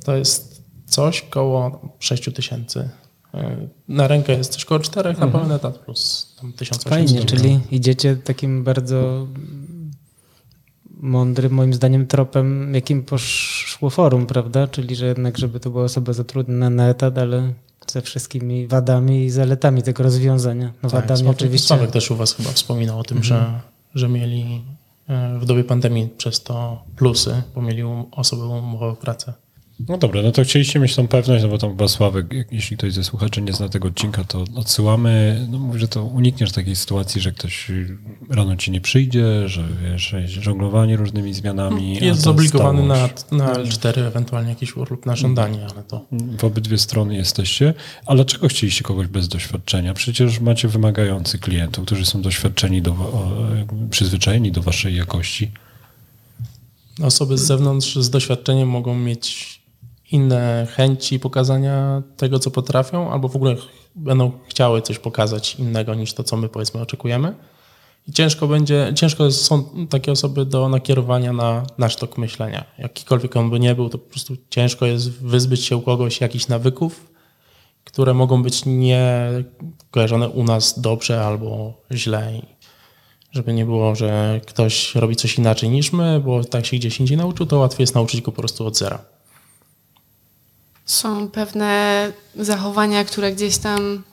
to 0.05 0.15
jest 0.15 0.63
coś 0.85 1.21
koło 1.21 1.81
6 1.99 2.23
tysięcy. 2.35 2.89
E, 3.33 3.57
Na 3.87 4.07
rękę 4.07 4.33
jest 4.33 4.51
coś 4.51 4.65
koło 4.65 4.79
4 4.79 5.13
na 5.13 5.27
pełny 5.27 5.53
etat 5.55 5.77
plus 5.77 6.35
tam 6.41 6.53
1800. 6.53 6.89
Fajnie, 6.89 7.25
czyli 7.25 7.59
idziecie 7.71 8.15
takim 8.15 8.63
bardzo 8.63 9.27
mądrym, 11.01 11.51
moim 11.53 11.73
zdaniem, 11.73 12.07
tropem, 12.07 12.73
jakim 12.73 13.03
poszło 13.03 13.89
forum, 13.89 14.25
prawda? 14.25 14.67
Czyli, 14.67 14.95
że 14.95 15.05
jednak, 15.05 15.37
żeby 15.37 15.59
to 15.59 15.69
była 15.69 15.83
osoba 15.83 16.13
zatrudniona 16.13 16.69
na 16.69 16.89
etat, 16.89 17.17
ale 17.17 17.53
ze 17.87 18.01
wszystkimi 18.01 18.67
wadami 18.67 19.25
i 19.25 19.29
zaletami 19.29 19.83
tego 19.83 20.03
rozwiązania. 20.03 20.73
No 20.83 20.89
Tak, 20.89 21.01
wadami 21.01 21.21
Sławek- 21.21 21.29
oczywiście. 21.31 21.67
Sławek 21.67 21.91
też 21.91 22.11
u 22.11 22.15
was 22.15 22.33
chyba 22.33 22.49
wspominał 22.49 22.99
o 22.99 23.03
tym, 23.03 23.23
że, 23.23 23.61
że 23.95 24.09
mieli 24.09 24.61
e, 25.09 25.39
w 25.39 25.45
dobie 25.45 25.63
pandemii 25.63 26.09
przez 26.17 26.43
to 26.43 26.83
plusy, 26.95 27.41
bo 27.55 27.61
mieli 27.61 27.83
um- 27.83 28.05
osoby 28.11 28.43
umowę 28.43 28.85
o 28.85 28.95
pracę. 28.95 29.33
No 29.89 29.97
dobra, 29.97 30.21
no 30.21 30.31
to 30.31 30.43
chcieliście 30.43 30.79
mieć 30.79 30.95
tą 30.95 31.07
pewność, 31.07 31.43
no 31.43 31.49
bo 31.49 31.57
tam 31.57 31.69
chyba 31.69 31.87
Sławek, 31.87 32.25
jeśli 32.51 32.77
ktoś 32.77 32.93
ze 32.93 33.03
słuchaczy 33.03 33.41
nie 33.41 33.53
zna 33.53 33.69
tego 33.69 33.87
odcinka, 33.87 34.23
to 34.23 34.43
odsyłamy, 34.55 35.45
no 35.49 35.59
mówię, 35.59 35.79
że 35.79 35.87
to 35.87 36.03
unikniesz 36.03 36.51
takiej 36.51 36.75
sytuacji, 36.75 37.21
że 37.21 37.31
ktoś 37.31 37.71
rano 38.29 38.55
ci 38.55 38.71
nie 38.71 38.81
przyjdzie, 38.81 39.49
że 39.49 39.67
wiesz, 39.83 40.15
żonglowanie 40.27 40.97
różnymi 40.97 41.33
zmianami. 41.33 41.97
Jest 42.01 42.21
zobligowany 42.21 42.83
na, 42.83 43.09
na 43.31 43.53
L4, 43.53 43.99
ewentualnie 43.99 44.49
jakiś 44.49 44.77
urlop 44.77 45.05
na 45.05 45.15
żądanie, 45.15 45.67
ale 45.73 45.83
to 45.83 46.05
W 46.37 46.43
obydwie 46.43 46.77
strony 46.77 47.15
jesteście, 47.15 47.73
ale 48.05 48.15
dlaczego 48.15 48.47
chcieliście 48.47 48.83
kogoś 48.83 49.07
bez 49.07 49.27
doświadczenia? 49.27 49.93
Przecież 49.93 50.39
macie 50.39 50.67
wymagających 50.67 51.41
klientów, 51.41 51.85
którzy 51.85 52.05
są 52.05 52.21
doświadczeni, 52.21 52.81
do, 52.81 52.95
przyzwyczajeni 53.89 54.51
do 54.51 54.61
waszej 54.61 54.95
jakości. 54.95 55.51
osoby 57.03 57.37
z 57.37 57.41
zewnątrz 57.41 57.95
z 57.95 58.09
doświadczeniem 58.09 58.69
mogą 58.69 58.95
mieć 58.95 59.60
inne 60.11 60.67
chęci 60.75 61.19
pokazania 61.19 62.03
tego, 62.17 62.39
co 62.39 62.51
potrafią, 62.51 63.11
albo 63.11 63.27
w 63.27 63.35
ogóle 63.35 63.55
będą 63.95 64.31
chciały 64.47 64.81
coś 64.81 64.99
pokazać 64.99 65.55
innego 65.55 65.95
niż 65.95 66.13
to, 66.13 66.23
co 66.23 66.37
my 66.37 66.49
powiedzmy 66.49 66.81
oczekujemy. 66.81 67.35
I 68.07 68.11
ciężko 68.11 68.47
będzie, 68.47 68.93
ciężko 68.95 69.31
są 69.31 69.63
takie 69.89 70.11
osoby 70.11 70.45
do 70.45 70.69
nakierowania 70.69 71.33
na 71.33 71.63
nasz 71.77 71.95
tok 71.95 72.17
myślenia. 72.17 72.65
Jakikolwiek 72.77 73.35
on 73.35 73.49
by 73.49 73.59
nie 73.59 73.75
był, 73.75 73.89
to 73.89 73.97
po 73.97 74.09
prostu 74.09 74.37
ciężko 74.49 74.85
jest 74.85 75.11
wyzbyć 75.11 75.65
się 75.65 75.77
u 75.77 75.81
kogoś 75.81 76.21
jakichś 76.21 76.47
nawyków, 76.47 77.11
które 77.83 78.13
mogą 78.13 78.43
być 78.43 78.65
nie 78.65 79.29
kojarzone 79.91 80.29
u 80.29 80.43
nas 80.43 80.81
dobrze 80.81 81.25
albo 81.25 81.73
źle. 81.91 82.41
Żeby 83.31 83.53
nie 83.53 83.65
było, 83.65 83.95
że 83.95 84.41
ktoś 84.47 84.95
robi 84.95 85.15
coś 85.15 85.37
inaczej 85.37 85.69
niż 85.69 85.93
my, 85.93 86.21
bo 86.25 86.43
tak 86.43 86.65
się 86.65 86.77
gdzieś 86.77 86.99
indziej 86.99 87.17
nauczył, 87.17 87.45
to 87.45 87.59
łatwiej 87.59 87.83
jest 87.83 87.95
nauczyć 87.95 88.21
go 88.21 88.31
po 88.31 88.41
prostu 88.41 88.67
od 88.67 88.77
zera. 88.77 89.05
Są 90.85 91.29
pewne 91.29 92.11
zachowania, 92.35 93.03
które 93.05 93.31
gdzieś 93.31 93.57
tam 93.57 94.03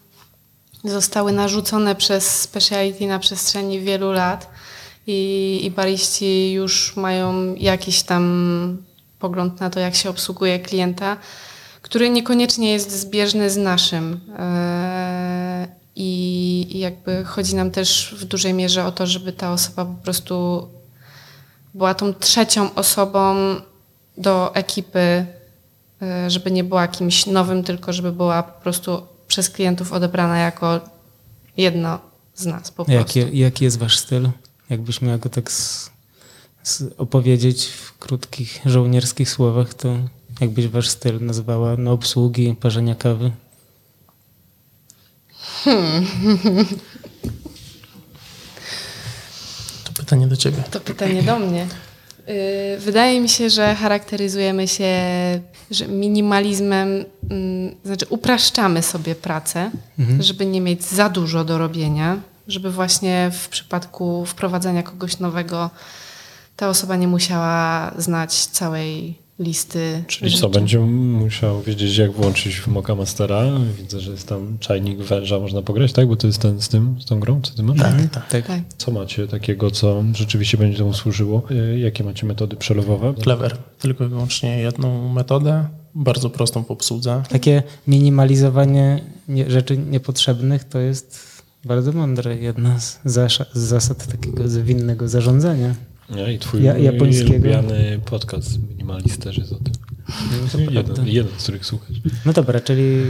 zostały 0.84 1.32
narzucone 1.32 1.94
przez 1.94 2.40
speciality 2.40 3.06
na 3.06 3.18
przestrzeni 3.18 3.80
wielu 3.80 4.12
lat 4.12 4.50
i, 5.06 5.60
i 5.64 5.70
bariści 5.70 6.52
już 6.52 6.96
mają 6.96 7.54
jakiś 7.54 8.02
tam 8.02 8.82
pogląd 9.18 9.60
na 9.60 9.70
to, 9.70 9.80
jak 9.80 9.94
się 9.94 10.10
obsługuje 10.10 10.58
klienta, 10.58 11.16
który 11.82 12.10
niekoniecznie 12.10 12.72
jest 12.72 13.00
zbieżny 13.00 13.50
z 13.50 13.56
naszym. 13.56 14.20
Eee, 14.38 15.68
I, 15.96 16.66
I 16.70 16.78
jakby 16.78 17.24
chodzi 17.24 17.54
nam 17.54 17.70
też 17.70 18.14
w 18.18 18.24
dużej 18.24 18.54
mierze 18.54 18.84
o 18.84 18.92
to, 18.92 19.06
żeby 19.06 19.32
ta 19.32 19.52
osoba 19.52 19.84
po 19.84 20.02
prostu 20.02 20.68
była 21.74 21.94
tą 21.94 22.14
trzecią 22.14 22.74
osobą 22.74 23.36
do 24.16 24.54
ekipy, 24.54 25.26
żeby 26.28 26.50
nie 26.50 26.64
była 26.64 26.88
kimś 26.88 27.26
nowym, 27.26 27.64
tylko 27.64 27.92
żeby 27.92 28.12
była 28.12 28.42
po 28.42 28.60
prostu 28.60 29.02
przez 29.28 29.50
klientów 29.50 29.92
odebrana 29.92 30.38
jako 30.38 30.80
jedno 31.56 31.98
z 32.34 32.46
nas 32.46 32.70
po 32.70 32.84
prostu. 32.84 32.92
Jaki, 32.92 33.38
jaki 33.38 33.64
jest 33.64 33.78
wasz 33.78 33.98
styl? 33.98 34.28
Jakbyś 34.70 35.00
miał 35.02 35.18
go 35.18 35.28
tak 35.28 35.52
z, 35.52 35.90
z 36.62 36.82
opowiedzieć 36.98 37.66
w 37.66 37.98
krótkich 37.98 38.60
żołnierskich 38.64 39.30
słowach, 39.30 39.74
to 39.74 39.96
jakbyś 40.40 40.68
wasz 40.68 40.88
styl 40.88 41.24
nazwała 41.24 41.76
no, 41.76 41.92
obsługi, 41.92 42.56
parzenia 42.60 42.94
kawy? 42.94 43.30
To 49.84 49.92
pytanie 49.92 50.26
do 50.26 50.36
ciebie. 50.36 50.62
To 50.70 50.80
pytanie 50.80 51.22
do 51.22 51.38
mnie. 51.38 51.66
Y, 52.28 52.78
Wydaje 52.78 53.20
mi 53.20 53.28
się, 53.28 53.50
że 53.50 53.74
charakteryzujemy 53.74 54.68
się 54.68 54.90
że 55.70 55.88
minimalizmem, 55.88 57.04
mm, 57.30 57.74
znaczy 57.84 58.06
upraszczamy 58.08 58.82
sobie 58.82 59.14
pracę, 59.14 59.70
żeby 60.20 60.46
nie 60.46 60.60
mieć 60.60 60.84
za 60.84 61.08
dużo 61.08 61.44
do 61.44 61.58
robienia, 61.58 62.20
żeby 62.46 62.70
właśnie 62.70 63.30
w 63.32 63.48
przypadku 63.48 64.26
wprowadzania 64.26 64.82
kogoś 64.82 65.18
nowego 65.18 65.70
ta 66.56 66.68
osoba 66.68 66.96
nie 66.96 67.08
musiała 67.08 67.92
znać 67.98 68.46
całej 68.46 69.18
listy. 69.38 70.04
Czyli 70.06 70.30
rzeczy. 70.30 70.40
co, 70.40 70.48
będzie 70.48 70.78
musiał 70.80 71.62
wiedzieć, 71.62 71.96
jak 71.96 72.12
włączyć 72.12 72.66
Moka 72.66 72.94
Mastera. 72.94 73.42
Widzę, 73.78 74.00
że 74.00 74.10
jest 74.10 74.28
tam 74.28 74.56
czajnik 74.60 74.98
węża, 74.98 75.38
można 75.38 75.62
pograć, 75.62 75.92
tak? 75.92 76.08
Bo 76.08 76.16
to 76.16 76.26
jest 76.26 76.38
ten 76.38 76.60
z 76.60 76.68
tym, 76.68 76.96
z 77.00 77.04
tą 77.04 77.20
grą, 77.20 77.40
co 77.42 77.54
ty 77.54 77.62
masz? 77.62 77.78
Tak, 77.78 77.94
tak. 78.12 78.28
Tak. 78.28 78.46
Tak. 78.46 78.60
Co 78.78 78.90
macie 78.90 79.26
takiego, 79.26 79.70
co 79.70 80.04
rzeczywiście 80.14 80.58
będzie 80.58 80.78
temu 80.78 80.94
służyło? 80.94 81.42
Y, 81.50 81.78
Jakie 81.78 82.04
macie 82.04 82.26
metody 82.26 82.56
przelowowe? 82.56 83.14
Clever. 83.22 83.56
Tylko 83.78 84.04
i 84.04 84.08
wyłącznie 84.08 84.58
jedną 84.58 85.12
metodę, 85.12 85.68
bardzo 85.94 86.30
prostą 86.30 86.64
w 86.64 86.70
obsłudze. 86.70 87.22
Takie 87.28 87.62
minimalizowanie 87.86 89.00
nie, 89.28 89.50
rzeczy 89.50 89.78
niepotrzebnych 89.78 90.64
to 90.64 90.78
jest 90.78 91.38
bardzo 91.64 91.92
mądre. 91.92 92.36
Jedna 92.36 92.80
z 92.80 93.00
zasad 93.52 94.06
takiego 94.06 94.48
zwinnego 94.48 95.08
zarządzania. 95.08 95.74
Nie? 96.10 96.32
I 96.32 96.38
twój 96.38 96.62
Ja- 96.62 96.78
japońskiego. 96.78 97.32
lubiany 97.32 98.00
podcast 98.04 98.58
Minimalist 98.68 99.22
też 99.22 99.38
jest 99.38 99.52
o 99.52 99.56
tym. 99.56 99.74
jeden, 100.70 101.06
jeden, 101.06 101.32
z 101.38 101.42
których 101.42 101.66
słuchasz. 101.66 101.96
No 102.24 102.32
dobra, 102.32 102.60
czyli 102.60 103.02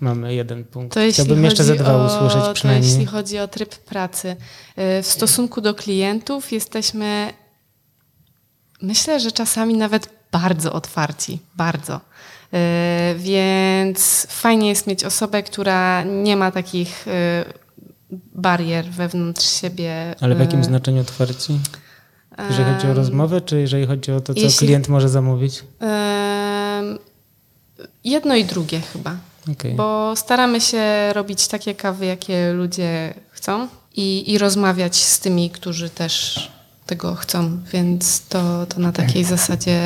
mamy 0.00 0.34
jeden 0.34 0.64
punkt. 0.64 0.94
To 0.94 1.00
jeśli 1.00 1.24
Chciałbym 1.24 1.44
jeszcze 1.44 1.64
ze 1.64 1.72
chodzi 1.72 1.84
dwa 1.84 1.96
o, 1.96 2.06
usłyszeć 2.06 2.44
To 2.44 2.54
przynajmniej. 2.54 2.90
jeśli 2.90 3.06
chodzi 3.06 3.38
o 3.38 3.48
tryb 3.48 3.74
pracy. 3.78 4.28
Y, 4.28 5.02
W 5.02 5.06
stosunku 5.06 5.60
do 5.60 5.74
klientów 5.74 6.52
jesteśmy, 6.52 7.32
myślę, 8.82 9.20
że 9.20 9.32
czasami 9.32 9.74
nawet 9.74 10.08
bardzo 10.32 10.72
otwarci. 10.72 11.38
Bardzo. 11.56 11.96
Y, 11.96 12.58
Więc 13.18 14.26
fajnie 14.30 14.68
jest 14.68 14.86
mieć 14.86 15.04
osobę, 15.04 15.42
która 15.42 16.02
nie 16.04 16.36
ma 16.36 16.50
takich 16.50 17.06
y, 17.08 17.10
barier 18.34 18.84
wewnątrz 18.90 19.60
siebie. 19.60 20.14
Ale 20.20 20.34
w 20.34 20.40
jakim 20.40 20.64
znaczeniu 20.64 21.00
otwarci? 21.00 21.58
Jeżeli 22.50 22.74
chodzi 22.74 22.86
o 22.86 22.94
rozmowę, 22.94 23.40
czy 23.40 23.60
jeżeli 23.60 23.86
chodzi 23.86 24.12
o 24.12 24.20
to, 24.20 24.34
co 24.34 24.40
jeśli- 24.40 24.66
klient 24.66 24.88
może 24.88 25.08
zamówić? 25.08 25.64
Jedno 28.04 28.34
i 28.36 28.44
drugie 28.44 28.80
chyba. 28.80 29.16
Okej. 29.52 29.74
Bo 29.74 30.16
staramy 30.16 30.60
się 30.60 31.12
robić 31.12 31.48
takie 31.48 31.74
kawy, 31.74 32.06
jakie 32.06 32.52
ludzie 32.52 33.14
chcą 33.30 33.68
i, 33.96 34.32
i 34.32 34.38
rozmawiać 34.38 34.96
z 34.96 35.20
tymi, 35.20 35.50
którzy 35.50 35.90
też 35.90 36.48
tego 36.86 37.14
chcą, 37.14 37.58
więc 37.72 38.20
to, 38.28 38.66
to 38.66 38.80
na 38.80 38.92
takiej 38.92 39.24
zasadzie 39.24 39.80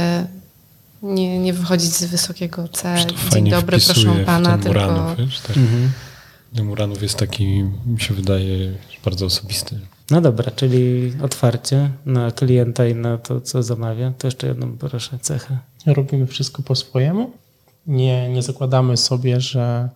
nie, 1.02 1.38
nie 1.38 1.52
wychodzić 1.52 1.90
z 1.92 2.04
wysokiego 2.04 2.68
C. 2.68 2.96
Dzień 3.32 3.50
dobry, 3.50 3.78
proszę 3.78 4.14
w 4.14 4.24
pana, 4.24 4.58
tylko 4.58 4.68
Muranów, 4.68 5.18
wiesz, 5.18 5.40
tak. 5.40 5.56
Mhm. 5.56 5.90
Muranów 6.66 7.02
jest 7.02 7.16
taki, 7.16 7.46
mi 7.86 8.00
się 8.00 8.14
wydaje, 8.14 8.72
bardzo 9.04 9.26
osobisty. 9.26 9.80
No 10.10 10.20
dobra, 10.20 10.50
czyli 10.50 11.12
otwarcie 11.22 11.90
na 12.06 12.30
klienta 12.30 12.86
i 12.86 12.94
na 12.94 13.18
to, 13.18 13.40
co 13.40 13.62
zamawia. 13.62 14.12
To 14.18 14.26
jeszcze 14.26 14.46
jedną 14.46 14.78
proszę 14.78 15.18
cechę. 15.18 15.58
Robimy 15.86 16.26
wszystko 16.26 16.62
po 16.62 16.74
swojemu. 16.74 17.30
Nie, 17.86 18.28
nie 18.28 18.42
zakładamy 18.42 18.96
sobie, 18.96 19.40
że 19.40 19.88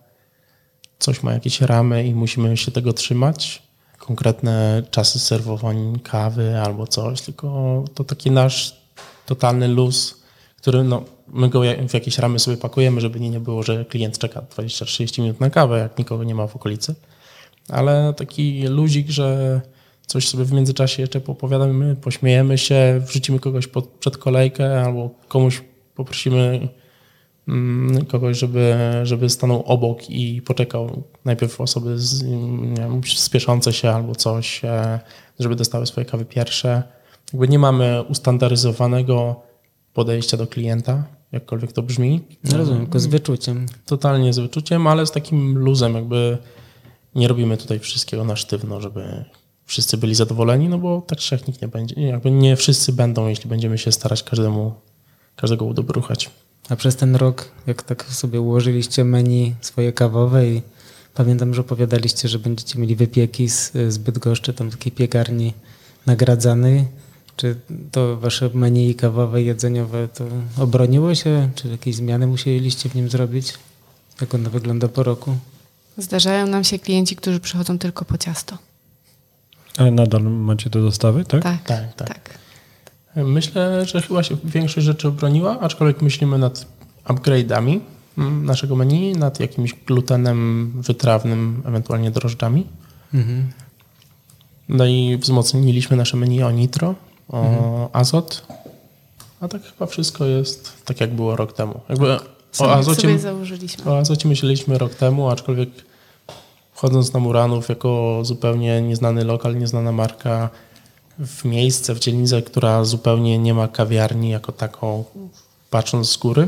coś 0.99 1.23
ma 1.23 1.33
jakieś 1.33 1.61
ramy 1.61 2.07
i 2.07 2.15
musimy 2.15 2.57
się 2.57 2.71
tego 2.71 2.93
trzymać. 2.93 3.63
Konkretne 3.97 4.83
czasy 4.91 5.19
serwowań 5.19 5.99
kawy 6.03 6.59
albo 6.59 6.87
coś, 6.87 7.21
tylko 7.21 7.83
to 7.93 8.03
taki 8.03 8.31
nasz 8.31 8.81
totalny 9.25 9.67
luz, 9.67 10.21
który 10.57 10.83
no, 10.83 11.03
my 11.27 11.49
go 11.49 11.61
w 11.89 11.93
jakieś 11.93 12.17
ramy 12.17 12.39
sobie 12.39 12.57
pakujemy, 12.57 13.01
żeby 13.01 13.19
nie 13.19 13.39
było, 13.39 13.63
że 13.63 13.85
klient 13.85 14.17
czeka 14.17 14.41
20-30 14.41 15.21
minut 15.21 15.39
na 15.39 15.49
kawę, 15.49 15.79
jak 15.79 15.97
nikogo 15.97 16.23
nie 16.23 16.35
ma 16.35 16.47
w 16.47 16.55
okolicy. 16.55 16.95
Ale 17.69 18.13
taki 18.17 18.67
luzik, 18.67 19.09
że 19.09 19.61
coś 20.11 20.27
sobie 20.27 20.45
w 20.45 20.51
międzyczasie 20.51 21.01
jeszcze 21.01 21.21
popowiadamy, 21.21 21.95
pośmiejemy 21.95 22.57
się, 22.57 23.01
wrzucimy 23.05 23.39
kogoś 23.39 23.67
pod, 23.67 23.87
przed 23.87 24.17
kolejkę 24.17 24.83
albo 24.83 25.09
komuś 25.27 25.63
poprosimy 25.95 26.69
mm, 27.47 28.05
kogoś, 28.05 28.37
żeby, 28.37 28.75
żeby 29.03 29.29
stanął 29.29 29.63
obok 29.65 30.09
i 30.09 30.41
poczekał 30.41 31.03
najpierw 31.25 31.61
osoby 31.61 31.99
z, 31.99 32.23
nie 32.23 32.75
wiem, 32.75 33.01
spieszące 33.15 33.73
się 33.73 33.89
albo 33.89 34.15
coś, 34.15 34.65
e, 34.65 34.99
żeby 35.39 35.55
dostały 35.55 35.85
swoje 35.85 36.05
kawy 36.05 36.25
pierwsze. 36.25 36.83
Jakby 37.33 37.47
nie 37.47 37.59
mamy 37.59 38.03
ustandaryzowanego 38.09 39.41
podejścia 39.93 40.37
do 40.37 40.47
klienta, 40.47 41.03
jakkolwiek 41.31 41.71
to 41.71 41.83
brzmi. 41.83 42.21
No 42.43 42.57
rozumiem, 42.57 42.81
tylko 42.81 42.99
z 42.99 43.05
wyczuciem. 43.05 43.65
Totalnie 43.85 44.33
z 44.33 44.39
wyczuciem, 44.39 44.87
ale 44.87 45.05
z 45.05 45.11
takim 45.11 45.57
luzem, 45.57 45.95
jakby 45.95 46.37
nie 47.15 47.27
robimy 47.27 47.57
tutaj 47.57 47.79
wszystkiego 47.79 48.23
na 48.23 48.35
sztywno, 48.35 48.81
żeby 48.81 49.25
wszyscy 49.71 49.97
byli 49.97 50.15
zadowoleni, 50.15 50.69
no 50.69 50.77
bo 50.77 51.01
tak 51.01 51.31
jak 51.31 51.47
nikt 51.47 51.61
nie 51.61 51.67
będzie. 51.67 52.01
Jakby 52.01 52.31
nie 52.31 52.55
wszyscy 52.55 52.93
będą, 52.93 53.27
jeśli 53.27 53.49
będziemy 53.49 53.77
się 53.77 53.91
starać 53.91 54.23
każdemu, 54.23 54.73
każdego 55.35 55.65
udobruchać. 55.65 56.29
A 56.69 56.75
przez 56.75 56.95
ten 56.95 57.15
rok, 57.15 57.51
jak 57.67 57.83
tak 57.83 58.05
sobie 58.05 58.41
ułożyliście 58.41 59.03
menu 59.03 59.55
swoje 59.61 59.93
kawowe 59.93 60.47
i 60.47 60.61
pamiętam, 61.13 61.53
że 61.53 61.61
opowiadaliście, 61.61 62.27
że 62.27 62.39
będziecie 62.39 62.79
mieli 62.79 62.95
wypieki 62.95 63.49
z, 63.49 63.71
z 63.89 63.97
Bydgoszczy, 63.97 64.53
tam 64.53 64.71
takiej 64.71 64.91
piekarni 64.91 65.53
nagradzanej. 66.05 66.87
Czy 67.35 67.55
to 67.91 68.17
wasze 68.17 68.49
menu 68.53 68.95
kawowe 68.95 69.41
jedzeniowe 69.41 70.07
to 70.07 70.25
obroniło 70.57 71.15
się? 71.15 71.49
Czy 71.55 71.67
jakieś 71.67 71.95
zmiany 71.95 72.27
musieliście 72.27 72.89
w 72.89 72.95
nim 72.95 73.09
zrobić? 73.09 73.53
Jak 74.21 74.35
ono 74.35 74.49
wygląda 74.49 74.87
po 74.87 75.03
roku? 75.03 75.35
zdarzają 75.97 76.47
nam 76.47 76.63
się 76.63 76.79
klienci, 76.79 77.15
którzy 77.15 77.39
przychodzą 77.39 77.79
tylko 77.79 78.05
po 78.05 78.17
ciasto. 78.17 78.57
Ale 79.77 79.91
nadal 79.91 80.23
macie 80.23 80.69
do 80.69 80.81
dostawy, 80.81 81.25
tak? 81.25 81.43
Tak, 81.43 81.63
Tak, 81.63 81.93
tak. 81.95 82.07
tak. 82.07 82.37
Myślę, 83.15 83.85
że 83.85 84.01
chyba 84.01 84.23
się 84.23 84.37
większość 84.43 84.85
rzeczy 84.85 85.07
obroniła, 85.07 85.59
aczkolwiek 85.59 86.01
myślimy 86.01 86.37
nad 86.37 86.65
upgrade'ami 87.05 87.79
mm, 88.17 88.45
naszego 88.45 88.75
menu, 88.75 89.11
nad 89.13 89.39
jakimś 89.39 89.73
glutenem 89.87 90.71
wytrawnym, 90.75 91.63
ewentualnie 91.65 92.11
drożdżami. 92.11 92.67
Mhm. 93.13 93.49
No 94.69 94.85
i 94.85 95.17
wzmocniliśmy 95.21 95.97
nasze 95.97 96.17
menu 96.17 96.43
o 96.43 96.51
nitro, 96.51 96.95
o 97.29 97.89
azot, 97.93 98.47
a 99.41 99.47
tak 99.47 99.63
chyba 99.63 99.85
wszystko 99.85 100.25
jest 100.25 100.85
tak, 100.85 101.01
jak 101.01 101.13
było 101.13 101.35
rok 101.35 101.53
temu. 101.53 101.79
Jakby 101.89 102.19
o 102.59 102.73
azocie, 102.73 103.01
sobie 103.01 103.19
założyliśmy. 103.19 103.91
o 103.91 103.97
azocie 103.97 104.29
myśleliśmy 104.29 104.77
rok 104.77 104.95
temu, 104.95 105.29
aczkolwiek 105.29 105.69
wchodząc 106.81 107.13
na 107.13 107.19
Muranów 107.19 107.69
jako 107.69 108.19
zupełnie 108.23 108.81
nieznany 108.81 109.23
lokal, 109.23 109.57
nieznana 109.57 109.91
marka, 109.91 110.49
w 111.19 111.45
miejsce, 111.45 111.95
w 111.95 111.99
dzielnicę, 111.99 112.41
która 112.41 112.83
zupełnie 112.83 113.39
nie 113.39 113.53
ma 113.53 113.67
kawiarni 113.67 114.29
jako 114.29 114.51
taką, 114.51 115.03
patrząc 115.69 116.09
z 116.09 116.17
góry, 116.17 116.47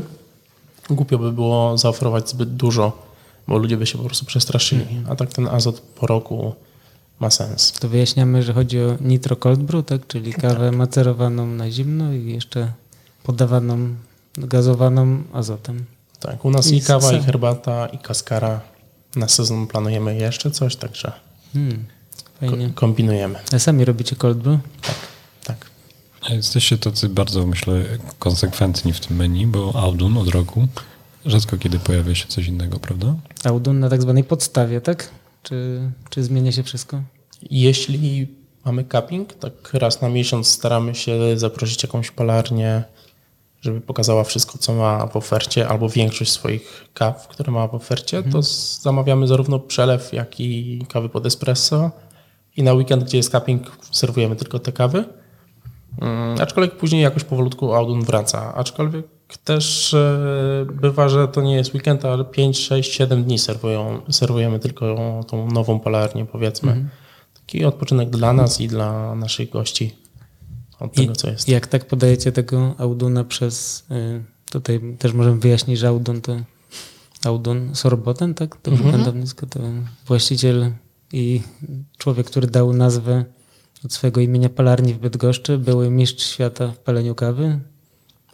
głupio 0.90 1.18
by 1.18 1.32
było 1.32 1.78
zaoferować 1.78 2.30
zbyt 2.30 2.56
dużo, 2.56 2.92
bo 3.48 3.58
ludzie 3.58 3.76
by 3.76 3.86
się 3.86 3.98
po 3.98 4.04
prostu 4.04 4.26
przestraszyli. 4.26 4.86
A 5.08 5.16
tak 5.16 5.32
ten 5.32 5.48
azot 5.48 5.80
po 5.80 6.06
roku 6.06 6.54
ma 7.20 7.30
sens. 7.30 7.72
To 7.72 7.88
wyjaśniamy, 7.88 8.42
że 8.42 8.52
chodzi 8.52 8.80
o 8.80 8.96
nitro 9.00 9.36
cold 9.36 9.60
brew, 9.60 9.86
tak? 9.86 10.06
czyli 10.06 10.32
kawę 10.32 10.72
macerowaną 10.72 11.46
na 11.46 11.70
zimno 11.70 12.12
i 12.12 12.32
jeszcze 12.32 12.72
podawaną, 13.22 13.94
gazowaną 14.38 15.22
azotem. 15.32 15.84
Tak, 16.20 16.44
u 16.44 16.50
nas 16.50 16.66
I 16.66 16.76
i 16.76 16.80
kawa, 16.82 17.12
i 17.12 17.22
herbata, 17.22 17.86
i 17.86 17.98
kaskara. 17.98 18.73
Na 19.16 19.28
sezon 19.28 19.66
planujemy 19.66 20.16
jeszcze 20.16 20.50
coś, 20.50 20.76
także 20.76 21.12
Hmm, 21.52 21.84
ko- 22.40 22.56
kombinujemy. 22.74 23.38
A 23.52 23.58
sami 23.58 23.84
robicie 23.84 24.16
cold 24.16 24.38
brew? 24.38 24.58
Tak. 25.44 25.66
A 26.30 26.32
Jesteście 26.34 26.78
tacy 26.78 27.08
bardzo, 27.08 27.46
myślę, 27.46 27.84
konsekwentni 28.18 28.92
w 28.92 29.00
tym 29.00 29.16
menu, 29.16 29.46
bo 29.46 29.72
Audun 29.82 30.16
od 30.16 30.28
roku 30.28 30.68
rzadko 31.26 31.58
kiedy 31.58 31.78
pojawia 31.78 32.14
się 32.14 32.26
coś 32.26 32.46
innego, 32.46 32.78
prawda? 32.78 33.14
Audun 33.44 33.80
na 33.80 33.90
tak 33.90 34.02
zwanej 34.02 34.24
podstawie, 34.24 34.80
tak? 34.80 35.10
Czy, 35.42 35.80
czy 36.10 36.24
zmienia 36.24 36.52
się 36.52 36.62
wszystko? 36.62 37.02
Jeśli 37.50 38.28
mamy 38.64 38.84
cupping, 38.84 39.32
tak 39.34 39.52
raz 39.72 40.00
na 40.00 40.08
miesiąc 40.08 40.48
staramy 40.48 40.94
się 40.94 41.18
zaprosić 41.38 41.82
jakąś 41.82 42.10
palarnię, 42.10 42.82
żeby 43.64 43.80
pokazała 43.80 44.24
wszystko, 44.24 44.58
co 44.58 44.74
ma 44.74 45.06
w 45.06 45.16
ofercie, 45.16 45.68
albo 45.68 45.88
większość 45.88 46.32
swoich 46.32 46.84
kaw, 46.94 47.28
które 47.28 47.52
ma 47.52 47.68
w 47.68 47.74
ofercie, 47.74 48.22
to 48.22 48.42
z- 48.42 48.82
zamawiamy 48.82 49.26
zarówno 49.26 49.58
przelew, 49.58 50.12
jak 50.12 50.40
i 50.40 50.80
kawy 50.88 51.08
pod 51.08 51.26
espresso. 51.26 51.90
I 52.56 52.62
na 52.62 52.72
weekend, 52.72 53.04
gdzie 53.04 53.16
jest 53.16 53.30
cupping, 53.32 53.76
serwujemy 53.90 54.36
tylko 54.36 54.58
te 54.58 54.72
kawy. 54.72 55.04
Mm, 56.00 56.40
aczkolwiek 56.40 56.76
później 56.76 57.02
jakoś 57.02 57.24
powolutku 57.24 57.74
Audun 57.74 58.02
wraca. 58.04 58.54
Aczkolwiek 58.54 59.06
też 59.44 59.94
e, 59.94 60.66
bywa, 60.72 61.08
że 61.08 61.28
to 61.28 61.42
nie 61.42 61.54
jest 61.54 61.74
weekend, 61.74 62.04
ale 62.04 62.24
5, 62.24 62.58
6, 62.58 62.92
7 62.92 63.24
dni 63.24 63.38
serwują, 63.38 64.00
serwujemy 64.10 64.58
tylko 64.58 65.20
tą 65.28 65.50
nową 65.50 65.80
palarnię, 65.80 66.26
powiedzmy. 66.26 66.72
Taki 67.34 67.64
odpoczynek 67.64 68.10
dla 68.10 68.32
nas 68.32 68.60
i 68.60 68.68
dla 68.68 69.14
naszych 69.14 69.50
gości 69.50 69.94
od 70.80 70.94
tego, 70.94 71.12
co 71.16 71.30
jest. 71.30 71.48
Jak 71.48 71.66
tak 71.66 71.86
podajecie 71.86 72.32
tego 72.32 72.74
Auduna 72.78 73.24
przez... 73.24 73.84
y, 73.90 74.24
Tutaj 74.50 74.80
też 74.98 75.12
możemy 75.12 75.38
wyjaśnić, 75.40 75.78
że 75.78 75.88
Audun 75.88 76.20
to 76.20 76.36
Audun 77.24 77.74
Sorboten, 77.74 78.34
tak? 78.34 78.56
To 78.62 78.70
Mhm. 78.70 79.00
nazwisko, 79.02 79.46
to 79.46 79.60
właściciel 80.06 80.72
i 81.12 81.40
człowiek, 81.98 82.26
który 82.26 82.46
dał 82.46 82.72
nazwę 82.72 83.24
od 83.84 83.92
swojego 83.92 84.20
imienia 84.20 84.48
palarni 84.48 84.94
w 84.94 84.98
Bydgoszczy, 84.98 85.58
były 85.58 85.90
mistrz 85.90 86.26
świata 86.26 86.68
w 86.72 86.78
paleniu 86.78 87.14
kawy, 87.14 87.60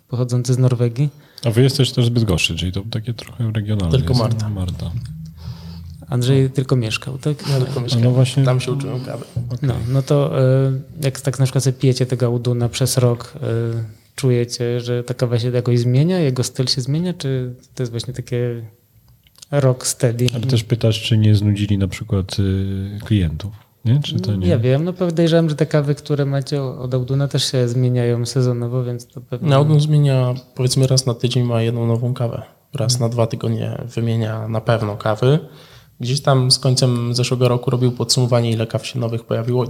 pochodzący 0.09 0.55
z 0.55 0.59
Norwegii. 0.59 1.09
A 1.45 1.51
wy 1.51 1.63
jesteś 1.63 1.93
też 1.93 2.07
zbyt 2.07 2.25
gorszy, 2.25 2.57
czyli 2.57 2.73
to 2.73 2.83
takie 2.91 3.15
trochę 3.15 3.53
regionalne. 3.53 3.99
Tylko 3.99 4.11
jest. 4.13 4.21
Marta. 4.23 4.49
Marta. 4.49 4.91
Andrzej 6.11 6.51
tylko 6.51 6.77
mieszkał, 6.77 7.19
tak? 7.19 7.49
Ja 7.49 7.59
tylko 7.65 7.81
mieszkam. 7.81 8.03
No 8.05 8.11
właśnie- 8.11 8.45
Tam 8.45 8.61
się 8.61 8.73
uczyłem 8.73 9.01
kawy. 9.05 9.25
No, 9.63 9.75
no 9.89 10.03
to 10.03 10.41
y, 10.69 10.73
jak 11.05 11.21
tak 11.21 11.39
na 11.39 11.45
przykład 11.45 11.65
sobie 11.65 11.79
pijecie 11.79 12.07
tego 12.07 12.27
Auduna 12.27 12.69
przez 12.69 12.99
rok, 12.99 13.33
y, 13.37 13.41
czujecie, 14.17 14.81
że 14.81 15.05
ta 15.05 15.15
kawa 15.15 15.39
się 15.39 15.51
jakoś 15.51 15.79
zmienia, 15.79 16.19
jego 16.19 16.45
styl 16.45 16.67
się 16.67 16.81
zmienia, 16.81 17.15
czy 17.15 17.55
to 17.75 17.83
jest 17.83 17.91
właśnie 17.93 18.15
takie 18.15 18.63
rock 19.51 19.87
steady? 19.87 20.27
Ale 20.35 20.47
też 20.47 20.65
pytasz, 20.65 21.03
czy 21.03 21.19
nie 21.19 21.35
znudzili 21.35 21.79
na 21.79 21.89
przykład 21.89 22.37
y, 22.39 22.99
klientów, 23.05 23.53
nie? 23.85 24.01
Czy 24.03 24.21
to 24.21 24.37
nie? 24.37 24.49
Ja 24.49 24.59
wiem, 24.59 24.85
no 24.85 24.93
podejrzewam, 24.93 25.49
że 25.51 25.57
te 25.57 25.67
kawy, 25.67 25.95
które 25.95 26.27
macie 26.27 26.63
od 26.63 26.95
Auduna 26.95 27.29
też 27.29 27.51
się 27.53 27.69
zmieniają 27.69 28.27
sezonowo, 28.27 28.85
więc 28.85 29.07
to 29.07 29.21
pewnie... 29.21 29.49
No, 29.51 29.57
Audun 29.57 29.81
zmienia, 29.81 30.35
powiedzmy 30.55 30.87
raz 30.87 31.07
na 31.07 31.15
tydzień 31.15 31.45
ma 31.45 31.63
jedną 31.63 31.87
nową 31.87 32.15
kawę. 32.15 32.43
Raz 32.75 33.01
na 33.01 33.09
dwa 33.09 33.27
tygodnie 33.27 33.79
wymienia 33.95 34.49
na 34.49 34.61
pewno 34.61 34.97
kawy. 34.97 35.39
Gdzieś 36.01 36.21
tam 36.21 36.51
z 36.51 36.59
końcem 36.59 37.15
zeszłego 37.15 37.49
roku 37.49 37.71
robił 37.71 37.93
podsumowanie, 37.93 38.51
ile 38.51 38.67
kaw 38.67 38.87
się 38.87 38.99
nowych 38.99 39.25
pojawiło. 39.25 39.65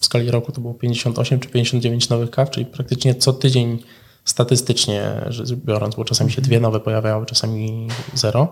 W 0.00 0.04
skali 0.04 0.30
roku 0.30 0.52
to 0.52 0.60
było 0.60 0.74
58 0.74 1.40
czy 1.40 1.48
59 1.48 2.08
nowych 2.08 2.30
kaw, 2.30 2.50
czyli 2.50 2.66
praktycznie 2.66 3.14
co 3.14 3.32
tydzień 3.32 3.82
statystycznie 4.24 5.24
rzecz 5.28 5.52
biorąc, 5.52 5.94
bo 5.94 6.04
czasami 6.04 6.32
się 6.32 6.42
dwie 6.42 6.60
nowe 6.60 6.80
pojawiały, 6.80 7.26
czasami 7.26 7.88
zero. 8.14 8.48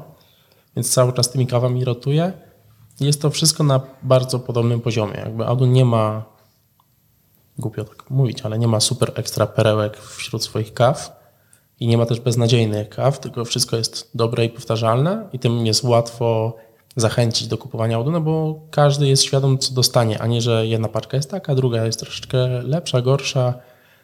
Więc 0.77 0.93
cały 0.93 1.13
czas 1.13 1.31
tymi 1.31 1.47
kawami 1.47 1.85
rotuje. 1.85 2.33
Jest 3.01 3.23
to 3.23 3.31
wszystko 3.31 3.65
na 3.65 3.81
bardzo 4.03 4.39
podobnym 4.39 4.81
poziomie. 4.81 5.15
Jakby 5.15 5.47
Audun 5.47 5.73
nie 5.73 5.85
ma 5.85 6.25
głupio 7.59 7.85
tak 7.85 8.11
mówić, 8.11 8.43
ale 8.43 8.59
nie 8.59 8.69
ma 8.69 8.81
super 8.81 9.13
ekstra 9.15 9.47
perełek 9.47 9.97
wśród 9.99 10.45
swoich 10.45 10.75
kaw. 10.75 11.23
i 11.81 11.87
nie 11.87 11.99
ma 11.99 12.07
też 12.07 12.21
beznadziejnych 12.21 12.89
kaw, 12.89 13.21
tylko 13.21 13.45
wszystko 13.45 13.77
jest 13.77 14.11
dobre 14.15 14.45
i 14.45 14.49
powtarzalne 14.49 15.29
i 15.33 15.39
tym 15.39 15.67
jest 15.67 15.85
łatwo 15.85 16.57
zachęcić 16.97 17.49
do 17.49 17.59
kupowania 17.59 17.97
audu, 17.97 18.11
no 18.11 18.21
bo 18.21 18.61
każdy 18.71 19.09
jest 19.09 19.23
świadom, 19.23 19.59
co 19.59 19.75
dostanie, 19.75 20.23
a 20.23 20.27
nie, 20.27 20.41
że 20.41 20.67
jedna 20.67 20.89
paczka 20.89 21.17
jest 21.17 21.31
taka, 21.31 21.55
druga 21.55 21.85
jest 21.87 22.01
troszeczkę 22.01 22.63
lepsza, 22.63 23.03
gorsza. 23.03 23.53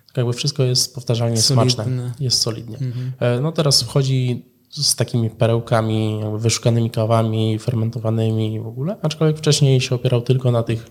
Tak 0.07 0.17
jakby 0.17 0.33
wszystko 0.33 0.63
jest 0.63 0.95
powtarzalnie 0.95 1.37
Solidne. 1.37 1.71
smaczne. 1.71 2.13
Jest 2.21 2.39
solidnie. 2.43 2.79
E, 3.21 3.41
No 3.41 3.53
teraz 3.53 3.83
wchodzi 3.83 4.45
z 4.71 4.97
takimi 4.97 5.31
perełkami, 5.31 6.21
jakby 6.21 6.39
wyszukanymi 6.39 6.91
kawami, 6.91 7.59
fermentowanymi 7.59 8.61
w 8.61 8.67
ogóle, 8.67 8.97
aczkolwiek 9.03 9.39
wcześniej 9.39 9.81
się 9.81 9.95
opierał 9.95 10.21
tylko 10.23 10.51
na 10.51 10.63
tych 10.63 10.91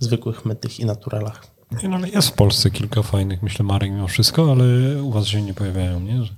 zwykłych 0.00 0.44
mytych 0.44 0.80
i 0.80 0.84
naturalach. 0.84 1.46
Nie, 1.82 1.88
no, 1.88 1.96
ale 1.96 2.08
jest 2.08 2.28
w 2.28 2.32
Polsce 2.32 2.70
kilka 2.70 3.02
fajnych, 3.02 3.42
myślę, 3.42 3.64
marek 3.64 3.90
mimo 3.90 4.08
wszystko, 4.08 4.50
ale 4.52 4.64
u 5.02 5.10
was 5.10 5.26
się 5.26 5.42
nie 5.42 5.54
pojawiają, 5.54 6.00
nie? 6.00 6.22
Że 6.22 6.32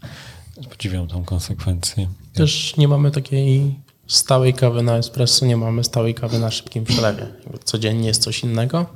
podziwiam 0.71 1.07
tą 1.07 1.25
konsekwencję. 1.25 2.09
Też 2.33 2.77
nie 2.77 2.88
mamy 2.88 3.11
takiej 3.11 3.75
stałej 4.07 4.55
kawy 4.55 4.83
na 4.83 4.97
espresso, 4.97 5.47
nie 5.47 5.57
mamy 5.57 5.85
stałej 5.85 6.14
kawy 6.14 6.38
na 6.38 6.51
szybkim 6.51 6.85
przelewie. 6.85 7.27
Codziennie 7.64 8.09
jest 8.09 8.23
coś 8.23 8.42
innego 8.45 8.87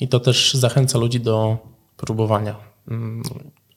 i 0.00 0.08
to 0.08 0.20
też 0.20 0.54
zachęca 0.54 0.98
ludzi 0.98 1.20
do 1.20 1.58
próbowania. 1.96 2.56
Mm, 2.88 3.22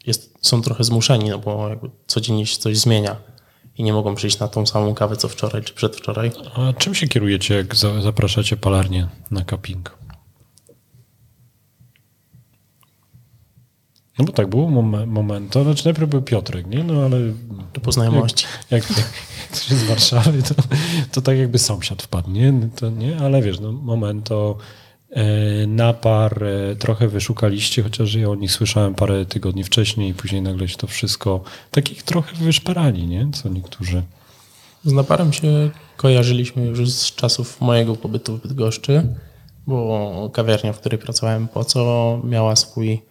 Jest, 0.06 0.34
są 0.42 0.62
trochę 0.62 0.84
zmuszeni, 0.84 1.30
no 1.30 1.40
bo 1.40 1.70
jakby 1.70 1.90
codziennie 2.08 2.46
się 2.46 2.58
coś 2.58 2.78
zmienia 2.78 3.16
i 3.78 3.84
nie 3.84 3.94
mogą 3.94 4.16
przyjść 4.16 4.40
na 4.40 4.48
tą 4.48 4.66
samą 4.66 4.94
kawę 4.94 5.16
co 5.18 5.30
wczoraj 5.30 5.64
czy 5.64 5.74
przedwczoraj. 5.74 6.32
A 6.56 6.74
czym 6.74 6.96
się 6.96 7.08
kierujecie, 7.08 7.56
jak 7.56 7.76
za, 7.76 8.02
zapraszacie 8.02 8.58
palarnię 8.58 9.08
na 9.32 9.46
cupping? 9.46 9.98
No 14.20 14.26
bo 14.26 14.32
tak, 14.34 14.48
było 14.50 14.68
mom- 14.70 15.08
moment, 15.08 15.52
to 15.54 15.64
znaczy 15.64 15.86
najpierw 15.86 16.10
był 16.10 16.22
Piotrek, 16.22 16.68
nie? 16.68 16.84
No 16.84 17.02
ale 17.06 17.18
Do 17.74 17.82
poznajomości. 17.82 18.46
jak, 18.72 18.90
jak 18.90 19.08
ktoś 19.66 19.78
z 19.78 19.84
Warszawy, 19.84 20.44
to, 20.44 20.56
to 21.12 21.22
tak 21.22 21.38
jakby 21.38 21.60
sąsiad 21.60 22.04
wpadł, 22.04 22.32
nie? 22.32 22.54
To 22.76 22.90
nie? 22.90 23.18
Ale 23.18 23.42
wiesz, 23.42 23.60
no 23.60 23.72
moment 23.72 24.28
to 24.28 24.58
e, 25.12 25.24
napar 25.68 26.44
e, 26.44 26.76
trochę 26.76 27.08
wyszukaliście, 27.08 27.84
chociaż 27.84 28.14
ja 28.14 28.30
o 28.30 28.36
nich 28.36 28.52
słyszałem 28.52 28.96
parę 28.96 29.26
tygodni 29.26 29.64
wcześniej 29.64 30.10
i 30.10 30.14
później 30.14 30.42
nagle 30.42 30.68
się 30.68 30.78
to 30.78 30.88
wszystko, 30.88 31.44
takich 31.72 32.04
trochę 32.04 32.36
wyszperali, 32.36 33.08
nie? 33.08 33.28
Co 33.34 33.50
niektórzy. 33.50 34.04
Z 34.86 34.92
naparem 34.94 35.34
się 35.34 35.70
kojarzyliśmy 35.98 36.66
już 36.66 36.92
z 36.92 37.16
czasów 37.16 37.62
mojego 37.62 37.96
pobytu 37.96 38.38
w 38.38 38.42
Bydgoszczy, 38.42 39.16
bo 39.68 40.30
kawiarnia, 40.34 40.74
w 40.74 40.80
której 40.80 41.00
pracowałem 41.00 41.48
po 41.48 41.66
co, 41.66 42.22
miała 42.24 42.56
swój 42.56 43.02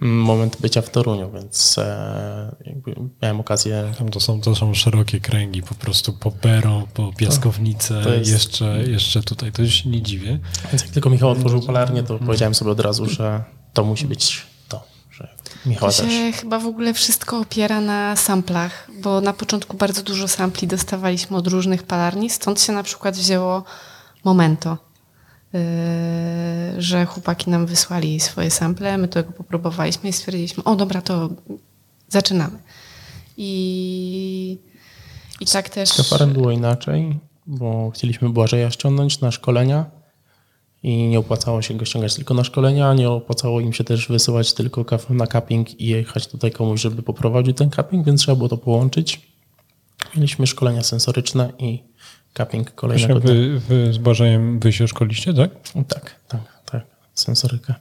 moment 0.00 0.56
bycia 0.60 0.82
w 0.82 0.90
Toruniu, 0.90 1.30
więc 1.32 1.78
e, 1.78 2.56
jakby 2.66 2.94
miałem 3.22 3.40
okazję 3.40 3.92
Tam 3.98 4.08
to 4.08 4.20
są, 4.20 4.40
to 4.40 4.54
są 4.56 4.74
szerokie 4.74 5.20
kręgi, 5.20 5.62
po 5.62 5.74
prostu 5.74 6.12
po 6.12 6.30
Bero, 6.30 6.88
po 6.94 7.12
Piaskownicę, 7.12 8.02
to 8.04 8.14
jest- 8.14 8.30
jeszcze, 8.30 8.82
jeszcze 8.86 9.22
tutaj, 9.22 9.52
to 9.52 9.66
się 9.66 9.88
nie 9.90 10.02
dziwię. 10.02 10.38
Więc 10.72 10.82
jak 10.82 10.90
tylko 10.90 11.10
Michał 11.10 11.30
otworzył 11.30 11.62
palarnię, 11.62 12.02
to 12.02 12.18
powiedziałem 12.18 12.54
sobie 12.54 12.70
od 12.70 12.80
razu, 12.80 13.06
że 13.06 13.42
to 13.72 13.84
musi 13.84 14.06
być 14.06 14.46
to, 14.68 14.82
że 15.10 15.28
To 15.80 15.86
też. 15.86 15.96
się 15.96 16.32
chyba 16.32 16.58
w 16.58 16.66
ogóle 16.66 16.94
wszystko 16.94 17.38
opiera 17.38 17.80
na 17.80 18.16
samplach, 18.16 18.90
bo 19.02 19.20
na 19.20 19.32
początku 19.32 19.76
bardzo 19.76 20.02
dużo 20.02 20.28
sampli 20.28 20.68
dostawaliśmy 20.68 21.36
od 21.36 21.46
różnych 21.46 21.82
palarni, 21.82 22.30
stąd 22.30 22.60
się 22.60 22.72
na 22.72 22.82
przykład 22.82 23.16
wzięło 23.16 23.64
Momento, 24.24 24.78
że 26.78 27.06
chłopaki 27.06 27.50
nam 27.50 27.66
wysłali 27.66 28.20
swoje 28.20 28.50
sample, 28.50 28.98
my 28.98 29.08
tego 29.08 29.32
popróbowaliśmy 29.32 30.08
i 30.08 30.12
stwierdziliśmy, 30.12 30.64
o 30.64 30.76
dobra, 30.76 31.02
to 31.02 31.28
zaczynamy. 32.08 32.58
I, 33.36 34.58
i 35.40 35.46
tak 35.46 35.68
też... 35.68 35.88
Z 35.88 36.22
było 36.26 36.50
inaczej, 36.50 37.18
bo 37.46 37.90
chcieliśmy 37.90 38.28
Błażeja 38.28 38.70
ściągnąć 38.70 39.20
na 39.20 39.30
szkolenia 39.30 39.90
i 40.82 41.08
nie 41.08 41.18
opłacało 41.18 41.62
się 41.62 41.74
go 41.74 41.84
ściągać 41.84 42.14
tylko 42.14 42.34
na 42.34 42.44
szkolenia, 42.44 42.94
nie 42.94 43.10
opłacało 43.10 43.60
im 43.60 43.72
się 43.72 43.84
też 43.84 44.08
wysyłać 44.08 44.54
tylko 44.54 44.84
na 45.10 45.26
cupping 45.26 45.80
i 45.80 45.86
jechać 45.86 46.26
tutaj 46.26 46.50
komuś, 46.50 46.80
żeby 46.80 47.02
poprowadził 47.02 47.54
ten 47.54 47.70
cupping, 47.70 48.06
więc 48.06 48.20
trzeba 48.20 48.36
było 48.36 48.48
to 48.48 48.56
połączyć. 48.56 49.30
Mieliśmy 50.16 50.46
szkolenia 50.46 50.82
sensoryczne 50.82 51.52
i 51.58 51.89
cupping 52.34 52.74
kolejnego 52.74 53.20
wy, 53.20 53.60
wy 53.60 53.92
z 53.92 53.98
Błażejem 53.98 54.60
wy 54.60 54.72
się 54.72 54.88
szkoliście, 54.88 55.34
tak? 55.34 55.50
Tak, 55.88 56.14
tak, 56.28 56.40
tak, 56.70 56.82
sensorykę. 57.14 57.74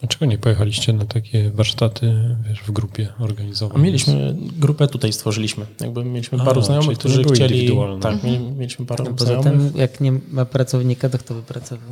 Dlaczego 0.00 0.26
nie 0.26 0.38
pojechaliście 0.38 0.92
na 0.92 1.04
takie 1.04 1.50
warsztaty, 1.50 2.14
wiesz, 2.48 2.60
w 2.60 2.70
grupie 2.70 3.08
A 3.18 3.22
organizowanej? 3.22 3.82
mieliśmy 3.84 4.36
grupę 4.38 4.88
tutaj 4.88 5.12
stworzyliśmy. 5.12 5.66
Jakby 5.80 6.04
mieliśmy 6.04 6.40
A, 6.40 6.44
paru 6.44 6.54
czyli 6.54 6.66
znajomych, 6.66 6.98
którzy 6.98 7.22
były 7.22 7.34
chcieli. 7.34 7.76
Tak, 8.00 8.22
mieli, 8.22 8.38
mieliśmy 8.38 8.86
paru 8.86 9.04
No, 9.04 9.10
poza 9.10 9.24
znajomych. 9.40 9.72
tym, 9.72 9.80
jak 9.80 10.00
nie 10.00 10.12
ma 10.30 10.44
pracownika, 10.44 11.08
to 11.08 11.18
kto 11.18 11.34
by 11.34 11.42
pracował? 11.42 11.88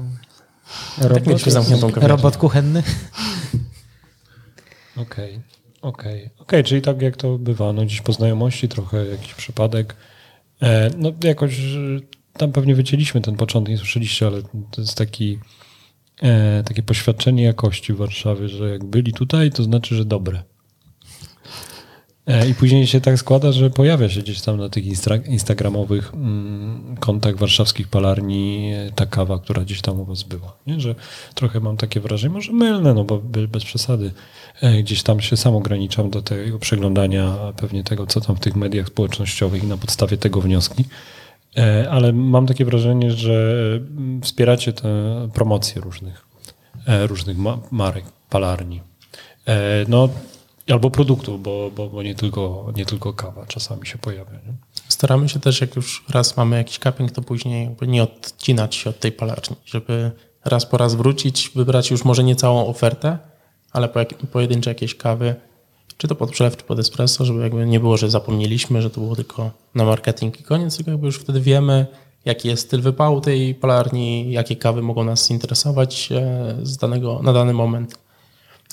Tak 1.01 1.27
mieliśmy 1.27 1.53
zamkniętą 1.53 1.87
kawiarnię. 1.89 2.09
robot 2.09 2.37
kuchenny? 2.37 2.83
Okej, 4.97 5.41
okej. 5.83 6.31
Okej, 6.39 6.65
czyli 6.65 6.83
tak 6.83 7.03
jak 7.03 7.17
to 7.17 7.39
bywa, 7.39 7.73
no 7.73 7.83
gdzieś 7.85 8.01
po 8.01 8.13
znajomości, 8.13 8.69
trochę 8.69 9.07
jakiś 9.07 9.35
przypadek. 9.35 9.97
E, 10.63 10.91
no 10.99 11.13
jakoś 11.25 11.61
tam 12.33 12.53
pewnie 12.53 12.75
wycięliśmy 12.75 13.21
ten 13.21 13.37
początek, 13.37 13.73
nie 13.73 13.79
słyszeliście, 13.79 14.27
ale 14.27 14.43
to 14.71 14.81
jest 14.81 14.99
taki, 14.99 15.39
e, 16.23 16.63
takie 16.65 16.83
poświadczenie 16.83 17.43
jakości 17.43 17.93
w 17.93 17.97
Warszawie, 17.97 18.49
że 18.49 18.71
jak 18.71 18.85
byli 18.85 19.13
tutaj, 19.13 19.51
to 19.51 19.63
znaczy, 19.63 19.95
że 19.95 20.05
dobre. 20.05 20.43
E, 22.27 22.49
I 22.49 22.55
później 22.55 22.87
się 22.87 23.01
tak 23.01 23.19
składa, 23.19 23.53
że 23.53 23.71
pojawia 23.71 24.09
się 24.09 24.21
gdzieś 24.21 24.41
tam 24.41 24.57
na 24.57 24.69
tych 24.69 24.85
instra- 24.85 25.29
instagramowych 25.29 26.15
mm, 26.15 26.97
kontach 27.01 27.37
warszawskich 27.37 27.89
palarni 27.89 28.73
ta 28.95 29.07
kawa, 29.07 29.39
która 29.39 29.63
gdzieś 29.63 29.81
tam 29.81 30.01
u 30.01 30.05
was 30.05 30.23
była. 30.23 30.57
Nie? 30.67 30.81
Że 30.81 30.95
trochę 31.35 31.61
mam 31.61 31.77
takie 31.77 32.01
wrażenie, 32.01 32.35
może 32.35 32.53
mylne, 32.53 32.95
no 32.95 33.05
bo 33.05 33.19
be- 33.19 33.49
bez 33.49 33.65
przesady. 33.65 34.11
E, 34.61 34.83
Gdzieś 34.83 35.03
tam 35.03 35.21
się 35.21 35.37
sam 35.37 35.57
ograniczam 35.57 36.11
do 36.11 36.23
tego 36.23 36.59
przeglądania 36.59 37.37
pewnie 37.57 37.85
tego, 37.85 38.07
co 38.07 38.21
tam 38.21 38.37
w 38.37 38.41
tych 38.41 38.57
mediach 38.57 38.87
społecznościowych 38.87 39.65
i 39.65 39.67
na 39.67 39.77
podstawie 39.77 40.17
tego 40.17 40.41
wnioski. 40.41 40.85
E, 41.57 41.91
Ale 41.91 42.13
mam 42.13 42.47
takie 42.47 42.65
wrażenie, 42.65 43.11
że 43.11 43.61
mm, 43.77 44.23
wspieracie 44.23 44.73
te 44.73 44.89
promocje 45.35 45.83
różnych, 45.83 46.27
e, 46.87 47.07
różnych 47.07 47.39
ma- 47.39 47.59
marek, 47.71 48.05
palarni. 48.31 48.81
No, 49.89 50.09
albo 50.69 50.91
produktów, 50.91 51.43
bo, 51.43 51.71
bo, 51.77 51.89
bo 51.89 52.03
nie, 52.03 52.15
tylko, 52.15 52.73
nie 52.77 52.87
tylko 52.87 53.13
kawa 53.13 53.47
czasami 53.47 53.87
się 53.87 53.99
pojawia. 53.99 54.33
Nie? 54.33 54.53
Staramy 54.89 55.29
się 55.29 55.41
też, 55.41 55.61
jak 55.61 55.77
już 55.77 56.05
raz 56.09 56.37
mamy 56.37 56.57
jakiś 56.57 56.79
cupping, 56.79 57.13
to 57.13 57.23
później 57.23 57.77
nie 57.89 58.03
odcinać 58.03 58.75
się 58.75 58.91
od 58.91 59.01
tej 59.01 59.13
palarni, 59.13 59.57
żeby 59.67 60.11
raz 60.45 60.67
po 60.67 60.77
raz 60.77 60.95
wrócić, 60.95 61.51
wybrać 61.55 61.91
już 61.91 62.05
może 62.05 62.25
nie 62.25 62.37
całą 62.37 62.67
ofertę, 62.67 63.19
ale 63.73 63.89
po 63.89 63.99
jak, 63.99 64.15
pojedyncze 64.15 64.71
jakieś 64.71 64.95
kawy, 64.95 65.35
czy 65.97 66.09
to 66.09 66.15
pod 66.15 66.31
przelew, 66.31 66.57
czy 66.57 66.65
pod 66.65 66.79
espresso, 66.79 67.25
żeby 67.25 67.41
jakby 67.41 67.67
nie 67.67 67.81
było, 67.81 67.97
że 67.97 68.11
zapomnieliśmy, 68.11 68.83
że 68.83 68.91
to 68.91 69.01
było 69.01 69.17
tylko 69.17 69.51
na 69.75 69.85
marketing 69.85 70.41
i 70.41 70.45
koniec, 70.45 70.77
tylko 70.77 70.91
jakby 70.91 71.07
już 71.07 71.19
wtedy 71.19 71.41
wiemy, 71.41 71.87
jaki 72.25 72.49
jest 72.49 72.63
styl 72.63 72.81
wypału 72.81 73.21
tej 73.21 73.55
palarni, 73.55 74.33
jakie 74.33 74.57
kawy 74.57 74.83
mogą 74.83 75.05
nas 75.05 75.31
interesować 75.31 76.13
e, 76.13 76.57
z 76.63 76.77
danego, 76.77 77.21
na 77.23 77.33
dany 77.33 77.53
moment. 77.53 77.99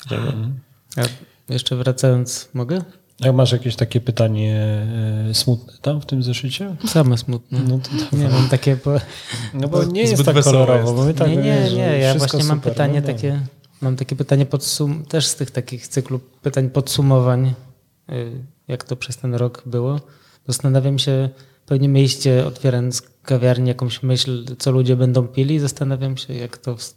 Żeby, 0.10 0.34
A 0.98 1.54
jeszcze 1.54 1.76
wracając, 1.76 2.50
mogę? 2.54 2.82
Jak 3.20 3.36
masz 3.36 3.52
jakieś 3.52 3.76
takie 3.76 4.02
pytanie 4.02 4.56
e, 5.30 5.34
smutne 5.34 5.74
tam 5.82 6.02
w 6.02 6.06
tym 6.06 6.24
zeszycie? 6.24 6.76
Same 6.88 7.18
smutne. 7.18 7.60
No 7.68 7.80
to. 7.80 8.18
Nie 8.18 8.30
mam 8.30 8.50
takie. 8.50 8.78
Po... 8.78 8.92
No 9.54 9.68
bo 9.68 9.84
nie 9.84 10.02
jest 10.02 10.26
tak 10.26 10.44
kolorowo. 10.44 10.74
jest. 10.74 10.94
Bo 10.94 11.06
my 11.06 11.14
tak, 11.14 11.30
nie, 11.30 11.36
nie, 11.36 11.72
nie. 11.74 12.00
Ja 12.00 12.16
właśnie 12.16 12.44
mam 12.44 12.62
pytanie 12.62 13.02
no, 13.02 13.08
takie. 13.08 13.42
Mam 13.82 13.96
takie 13.96 14.16
pytanie 14.16 14.46
podsum 14.46 15.06
też 15.06 15.28
z 15.28 15.36
tych 15.36 15.52
takich 15.52 15.88
cyklu 15.88 16.20
pytań 16.20 16.70
podsumowań, 16.70 17.54
y, 18.10 18.44
jak 18.68 18.84
to 18.84 18.96
przez 18.96 19.18
ten 19.18 19.36
rok 19.36 19.64
było. 19.66 20.00
Zastanawiam 20.48 21.00
się, 21.00 21.30
pewnie 21.66 21.90
mieliście 21.90 22.46
otwierając 22.46 23.02
kawiarnię 23.24 23.68
jakąś 23.68 24.04
myśl, 24.04 24.56
co 24.60 24.72
ludzie 24.72 24.96
będą 24.96 25.28
pili. 25.28 25.60
Zastanawiam 25.60 26.18
się, 26.18 26.34
jak 26.34 26.58
to 26.58 26.76
w 26.78 26.94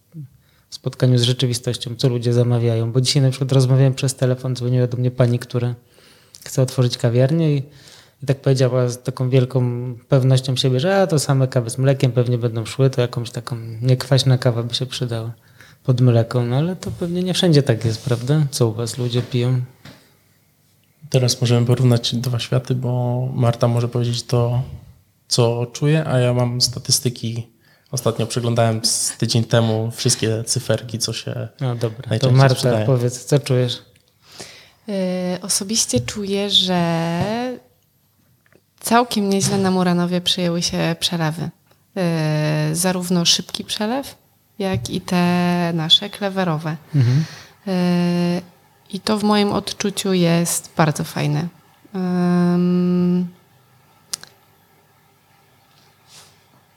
spotkaniu 0.70 1.18
z 1.18 1.22
rzeczywistością, 1.22 1.94
co 1.96 2.08
ludzie 2.08 2.32
zamawiają. 2.32 2.92
Bo 2.92 3.00
dzisiaj 3.00 3.22
na 3.22 3.30
przykład 3.30 3.52
rozmawiałem 3.52 3.94
przez 3.94 4.14
telefon, 4.14 4.56
dzwoniła 4.56 4.86
do 4.86 4.96
mnie 4.96 5.10
pani, 5.10 5.38
która 5.38 5.74
chce 6.44 6.62
otworzyć 6.62 6.98
kawiarnię 6.98 7.56
i, 7.56 7.62
i 8.22 8.26
tak 8.26 8.40
powiedziała 8.40 8.88
z 8.88 9.02
taką 9.02 9.30
wielką 9.30 9.94
pewnością 10.08 10.56
siebie, 10.56 10.80
że 10.80 11.02
a 11.02 11.06
to 11.06 11.18
same 11.18 11.48
kawy 11.48 11.70
z 11.70 11.78
mlekiem 11.78 12.12
pewnie 12.12 12.38
będą 12.38 12.64
szły, 12.66 12.90
to 12.90 13.00
jakąś 13.00 13.30
taką 13.30 13.56
niekwaśna 13.82 14.38
kawa 14.38 14.62
by 14.62 14.74
się 14.74 14.86
przydała 14.86 15.34
pod 15.84 16.00
mleką. 16.00 16.46
No 16.46 16.56
ale 16.56 16.76
to 16.76 16.90
pewnie 16.90 17.22
nie 17.22 17.34
wszędzie 17.34 17.62
tak 17.62 17.84
jest, 17.84 18.04
prawda? 18.04 18.46
Co 18.50 18.68
u 18.68 18.72
was 18.72 18.98
ludzie 18.98 19.22
piją? 19.22 19.60
Teraz 21.10 21.40
możemy 21.40 21.66
porównać 21.66 22.14
dwa 22.14 22.38
światy, 22.38 22.74
bo 22.74 23.20
Marta 23.34 23.68
może 23.68 23.88
powiedzieć 23.88 24.22
to, 24.22 24.62
co 25.28 25.66
czuje, 25.72 26.04
a 26.06 26.18
ja 26.18 26.34
mam 26.34 26.60
statystyki. 26.60 27.46
Ostatnio 27.90 28.26
przeglądałem 28.26 28.84
z 28.84 29.12
tydzień 29.18 29.44
temu 29.44 29.90
wszystkie 29.90 30.44
cyferki, 30.44 30.98
co 30.98 31.12
się. 31.12 31.48
No 31.60 31.74
dobra, 31.74 32.18
to 32.18 32.30
Marta, 32.30 32.54
sprzedają. 32.54 32.86
powiedz, 32.86 33.24
co 33.24 33.38
czujesz? 33.38 33.82
Y, 34.88 34.92
Osobiście 35.42 36.00
czuję, 36.00 36.50
że 36.50 37.58
całkiem 38.80 39.28
nieźle 39.30 39.58
na 39.58 39.70
Muranowie 39.70 40.20
przyjęły 40.20 40.62
się 40.62 40.96
przelewy. 41.00 41.42
Y, 42.72 42.76
Zarówno 42.76 43.24
szybki 43.24 43.64
przelew, 43.64 44.14
jak 44.60 44.90
i 44.90 45.00
te 45.00 45.72
nasze 45.74 46.10
klewerowe. 46.10 46.76
Y, 46.96 48.42
I 48.92 49.00
to 49.00 49.18
w 49.18 49.22
moim 49.22 49.52
odczuciu 49.52 50.12
jest 50.12 50.70
bardzo 50.76 51.04
fajne. 51.04 51.48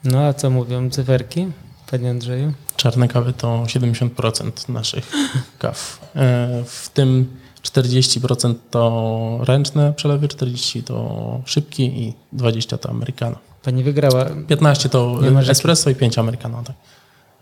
No 0.04 0.24
a 0.26 0.32
co 0.34 0.50
mówią 0.50 0.90
cyferki, 0.90 1.46
panie 1.90 2.10
Andrzeju? 2.10 2.52
Czarne 2.76 3.08
kawy 3.08 3.32
to 3.32 3.62
70% 3.66 4.68
naszych 4.68 5.12
kaw. 5.58 6.00
E, 6.16 6.64
W 6.66 6.88
tym 6.88 7.36
40% 7.62 8.54
to 8.70 9.38
ręczne 9.42 9.92
przelewy, 9.92 10.28
40% 10.28 10.82
to 10.82 11.40
szybki 11.44 12.02
i 12.02 12.14
20% 12.36 12.78
to 12.78 12.90
americano. 12.90 13.36
Pani 13.62 13.84
wygrała. 13.84 14.26
15 14.48 14.88
to 14.88 15.20
espresso 15.50 15.90
i 15.90 15.94
5 15.94 16.18
americano. 16.18 16.62
Tak. 16.62 16.76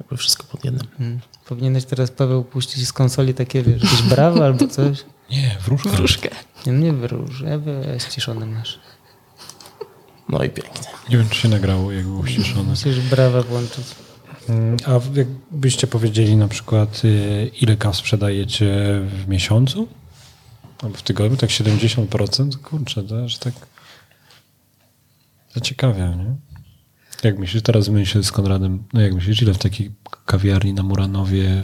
Jakby 0.02 0.16
wszystko 0.16 0.44
pod 0.44 0.64
jednym. 0.64 0.86
Hmm. 0.98 1.20
Powinieneś 1.48 1.84
teraz, 1.84 2.10
Paweł, 2.10 2.44
puścić 2.44 2.86
z 2.86 2.92
konsoli 2.92 3.34
takie, 3.34 3.62
wiesz, 3.62 3.82
jakieś 3.82 4.02
brawa 4.02 4.44
albo 4.46 4.68
coś. 4.68 5.04
Nie, 5.30 5.56
wróżka. 5.64 5.90
Wróżkę. 5.90 6.28
Nie, 6.66 6.72
no 6.72 6.80
nie 6.80 6.92
wyróż, 6.92 7.40
ja 7.40 7.58
weź 7.58 8.04
ciszony 8.04 8.46
masz. 8.46 8.78
No 10.28 10.44
i 10.44 10.50
pięknie. 10.50 10.88
Nie 11.10 11.16
wiem, 11.18 11.28
czy 11.28 11.40
się 11.40 11.48
nagrało, 11.48 11.92
jak 11.92 12.04
było 12.04 12.26
ściszone. 12.26 12.70
Musisz 12.70 13.00
brawa 13.00 13.42
włączyć. 13.42 13.84
Mm, 14.48 14.76
A 14.86 15.18
jakbyście 15.52 15.86
powiedzieli 15.86 16.36
na 16.36 16.48
przykład, 16.48 17.04
y, 17.04 17.50
ile 17.60 17.76
kaw 17.76 17.96
sprzedajecie 17.96 19.00
w 19.24 19.28
miesiącu? 19.28 19.88
Albo 20.82 20.96
w 20.96 21.02
tygodniu? 21.02 21.36
Tak 21.36 21.50
70%? 21.50 22.56
Kurczę, 22.56 23.02
to 23.02 23.24
aż 23.24 23.38
tak 23.38 23.54
zaciekawia, 25.54 26.14
nie? 26.14 26.34
Jak 27.22 27.38
myślisz, 27.38 27.62
teraz 27.62 27.88
myślę 27.88 28.22
z 28.22 28.32
Konradem, 28.32 28.84
no 28.92 29.00
jak 29.00 29.14
myślisz, 29.14 29.42
ile 29.42 29.54
w 29.54 29.58
takiej 29.58 29.90
kawiarni 30.26 30.74
na 30.74 30.82
Muranowie 30.82 31.62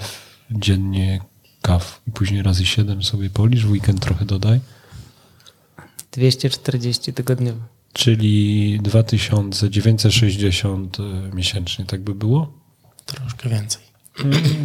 dziennie 0.50 1.20
kaw 1.62 2.00
i 2.06 2.10
później 2.10 2.42
razy 2.42 2.66
7 2.66 3.02
sobie 3.02 3.30
policz, 3.30 3.60
w 3.60 3.70
weekend 3.70 4.00
trochę 4.00 4.24
dodaj, 4.24 4.60
240 6.12 7.12
tygodniowo. 7.12 7.60
czyli 7.92 8.78
2960 8.82 10.98
y, 11.00 11.02
miesięcznie, 11.34 11.84
tak 11.84 12.00
by 12.00 12.14
było? 12.14 12.52
Troszkę 13.06 13.48
więcej. 13.48 13.82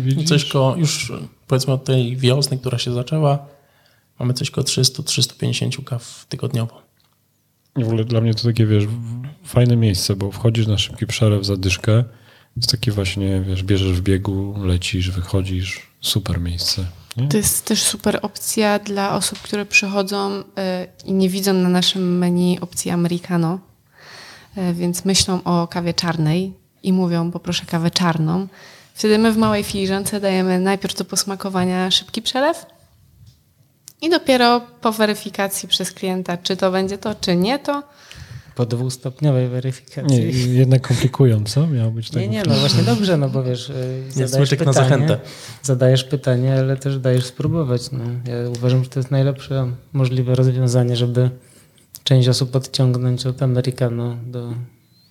Widzisz? 0.06 0.30
Coś 0.30 0.46
koło, 0.46 0.76
już 0.76 1.12
powiedzmy 1.48 1.74
od 1.74 1.86
tej 1.86 2.18
wiosny, 2.18 2.58
która 2.58 2.78
się 2.78 2.94
zaczęła, 2.94 3.46
mamy 4.20 4.34
coś 4.34 4.52
koło 4.52 4.66
300-350 4.66 5.84
kaw 5.84 6.26
tygodniowo. 6.30 6.83
W 7.76 7.88
ogóle 7.88 8.06
dla 8.06 8.22
mnie 8.22 8.34
to 8.34 8.44
takie, 8.44 8.66
wiesz, 8.66 8.84
fajne 9.46 9.76
miejsce, 9.76 10.16
bo 10.16 10.32
wchodzisz 10.32 10.68
na 10.68 10.78
szybki 10.78 11.08
przelew, 11.08 11.46
zadyszkę, 11.46 12.04
jest 12.58 12.72
takie 12.72 12.92
właśnie, 12.92 13.42
wiesz, 13.42 13.64
bierzesz 13.64 13.92
w 13.92 14.02
biegu, 14.02 14.56
lecisz, 14.58 15.12
wychodzisz, 15.12 15.88
super 16.02 16.42
miejsce. 16.42 16.86
Nie? 17.18 17.28
To 17.28 17.38
jest 17.38 17.66
też 17.66 17.84
super 17.84 18.20
opcja 18.22 18.80
dla 18.80 19.16
osób, 19.16 19.40
które 19.40 19.66
przychodzą 19.66 20.40
y, 20.40 20.44
i 21.06 21.14
nie 21.14 21.30
widzą 21.30 21.54
na 21.54 21.70
naszym 21.70 22.18
menu 22.18 22.60
opcji 22.62 22.92
americano, 22.92 23.60
y, 24.58 24.74
więc 24.74 25.06
myślą 25.06 25.44
o 25.44 25.68
kawie 25.68 25.94
czarnej 25.94 26.54
i 26.84 26.94
mówią 26.94 27.32
poproszę 27.32 27.66
kawę 27.66 27.92
czarną. 27.92 28.48
Wtedy 28.94 29.18
my 29.18 29.32
w 29.32 29.38
małej 29.38 29.64
filiżance 29.64 30.20
dajemy 30.20 30.60
najpierw 30.60 30.96
do 30.96 31.06
posmakowania 31.06 31.92
szybki 31.92 32.22
przelew 32.22 32.66
i 34.04 34.10
dopiero 34.10 34.62
po 34.82 34.92
weryfikacji 34.92 35.70
przez 35.70 35.92
klienta, 35.92 36.38
czy 36.38 36.58
to 36.58 36.72
będzie 36.72 36.98
to, 36.98 37.16
czy 37.16 37.36
nie 37.36 37.60
to, 37.60 37.84
Po 38.56 38.66
dwustopniowej 38.66 39.48
weryfikacji. 39.50 40.18
Nie, 40.18 40.26
jednak 40.60 40.88
komplikują, 40.88 41.44
co? 41.44 41.68
Miało 41.68 41.92
być 41.92 42.10
tak. 42.10 42.22
Nie, 42.22 42.28
nie, 42.28 42.44
no 42.44 42.54
właśnie 42.56 42.84
dobrze, 42.84 43.18
no 43.18 43.30
bo 43.30 43.44
wiesz, 43.50 43.70
y, 43.70 44.04
Nie 44.16 44.28
zadajesz 44.28 44.50
smyczek 44.50 44.66
na 44.66 44.74
pytanie, 44.74 44.90
zachętę. 44.90 45.20
zadajesz 45.64 46.04
pytanie, 46.04 46.56
ale 46.60 46.78
też 46.78 47.00
dajesz 47.00 47.26
spróbować. 47.26 47.92
No. 47.92 48.04
Ja 48.04 48.50
uważam, 48.50 48.84
że 48.84 48.90
to 48.90 49.00
jest 49.00 49.12
najlepsze 49.12 49.68
możliwe 49.94 50.36
rozwiązanie, 50.36 50.96
żeby 50.96 51.30
część 52.04 52.28
osób 52.28 52.56
odciągnąć 52.56 53.26
od 53.26 53.44
Americano 53.44 54.16
do 54.26 54.54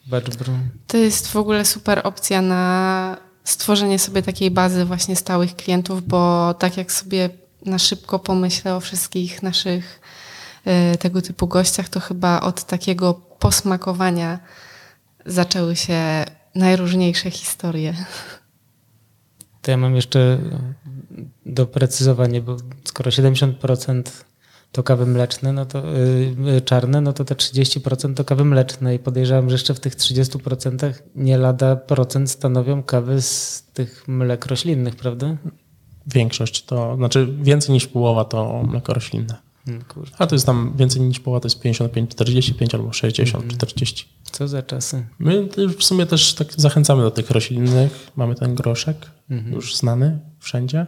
Batch 0.07 0.37
Brew. 0.37 0.57
To 0.87 0.97
jest 0.97 1.29
w 1.29 1.37
ogóle 1.37 1.65
super 1.65 2.01
opcja 2.05 2.43
na 2.43 3.17
stworzenie 3.45 3.99
sobie 3.99 4.23
takiej 4.23 4.51
bazy 4.51 4.85
właśnie 4.85 5.17
stałych 5.17 5.57
klientów, 5.57 6.07
bo 6.09 6.55
tak 6.55 6.77
jak 6.77 6.93
sobie 6.93 7.31
na 7.67 7.79
szybko 7.79 8.19
pomyślę 8.19 8.77
o 8.77 8.81
wszystkich 8.81 9.43
naszych 9.43 10.01
e, 10.65 10.97
tego 10.97 11.23
typu 11.23 11.47
gościach, 11.47 11.89
to 11.89 12.01
chyba 12.01 12.41
od 12.41 12.65
takiego 12.65 13.15
posmakowania 13.15 14.39
zaczęły 15.27 15.77
się 15.77 16.25
najróżniejsze 16.55 17.31
historie. 17.31 17.95
To 19.63 19.71
ja 19.71 19.77
mam 19.77 19.97
jeszcze 19.97 20.39
doprecyzowanie, 21.47 22.41
bo 22.41 22.57
skoro 22.85 23.11
70% 23.11 24.03
to 24.73 24.83
kawy 24.83 25.07
mleczne, 25.07 25.53
no 25.53 25.67
to 25.67 25.83
yy, 26.47 26.61
czarne, 26.61 27.01
no 27.01 27.13
to 27.13 27.25
te 27.25 27.35
30% 27.35 28.15
to 28.15 28.25
kawy 28.25 28.45
mleczne 28.45 28.95
i 28.95 28.99
podejrzewam, 28.99 29.51
że 29.51 29.55
jeszcze 29.55 29.75
w 29.75 29.81
tych 29.81 29.97
30% 29.97 30.93
nie 31.15 31.39
lada 31.39 31.77
procent 31.77 32.31
stanowią 32.31 32.83
kawy 32.83 33.23
z 33.23 33.63
tych 33.73 34.09
mlek 34.09 34.47
roślinnych, 34.47 34.97
prawda? 34.97 35.37
Większość 36.07 36.65
to, 36.65 36.97
znaczy 36.97 37.29
więcej 37.43 37.73
niż 37.73 37.87
połowa 37.87 38.25
to 38.25 38.63
mleko 38.63 38.95
roślinne. 38.95 39.37
Hmm, 39.67 39.85
Kurczę, 39.85 40.15
A 40.19 40.27
to 40.27 40.35
jest 40.35 40.47
tam 40.47 40.73
więcej 40.77 41.03
niż 41.03 41.21
połowa, 41.21 41.41
to 41.41 41.47
jest 41.47 41.61
55, 41.61 42.11
45 42.11 42.75
albo 42.75 42.93
60, 42.93 43.53
40. 43.53 44.09
co 44.33 44.49
za 44.49 44.63
czasy. 44.63 45.07
My 45.19 45.49
w 45.79 45.85
sumie 45.85 46.07
też 46.07 46.35
tak 46.35 46.53
zachęcamy 46.57 47.03
do 47.03 47.11
tych 47.11 47.31
roślinnych. 47.31 48.11
Mamy 48.17 48.35
ten 48.35 48.55
groszek, 48.55 48.97
już 49.47 49.77
znany 49.77 50.19
wszędzie, 50.39 50.87